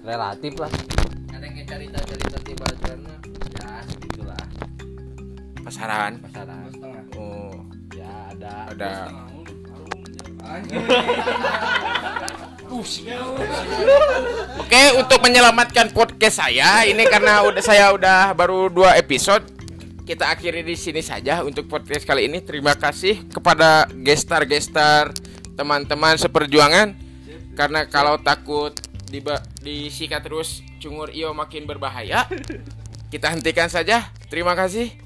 Relatif 0.00 0.56
lah. 0.56 0.72
Ada 1.30 1.44
yang 1.44 1.68
cerita-cerita 1.68 2.38
di 2.40 2.54
Bandung 2.56 3.00
ya 3.60 3.84
segitulah. 3.84 4.42
Pasaran 5.60 6.12
pasaran. 6.24 6.72
oh. 7.20 7.52
Ya 7.92 8.32
ada. 8.32 8.72
ada. 8.72 8.94
Oke, 14.62 14.82
untuk 14.98 15.18
menyelamatkan 15.22 15.90
podcast 15.90 16.38
saya 16.42 16.84
ini 16.86 17.06
karena 17.06 17.42
udah 17.46 17.62
saya 17.62 17.90
udah 17.94 18.30
baru 18.36 18.68
dua 18.70 18.94
episode, 18.98 19.42
kita 20.06 20.30
akhiri 20.30 20.62
di 20.62 20.78
sini 20.78 21.02
saja 21.02 21.42
untuk 21.42 21.66
podcast 21.66 22.06
kali 22.06 22.30
ini. 22.30 22.38
Terima 22.38 22.78
kasih 22.78 23.26
kepada 23.26 23.90
gestar-gestar 23.90 25.10
teman-teman 25.58 26.14
seperjuangan 26.14 26.94
karena 27.58 27.90
kalau 27.90 28.14
takut 28.22 28.70
di 29.10 29.18
disikat 29.60 30.22
terus 30.22 30.62
cungur 30.78 31.10
iyo 31.10 31.34
makin 31.34 31.66
berbahaya. 31.66 32.30
Kita 33.10 33.34
hentikan 33.34 33.66
saja. 33.66 34.06
Terima 34.30 34.54
kasih. 34.54 35.05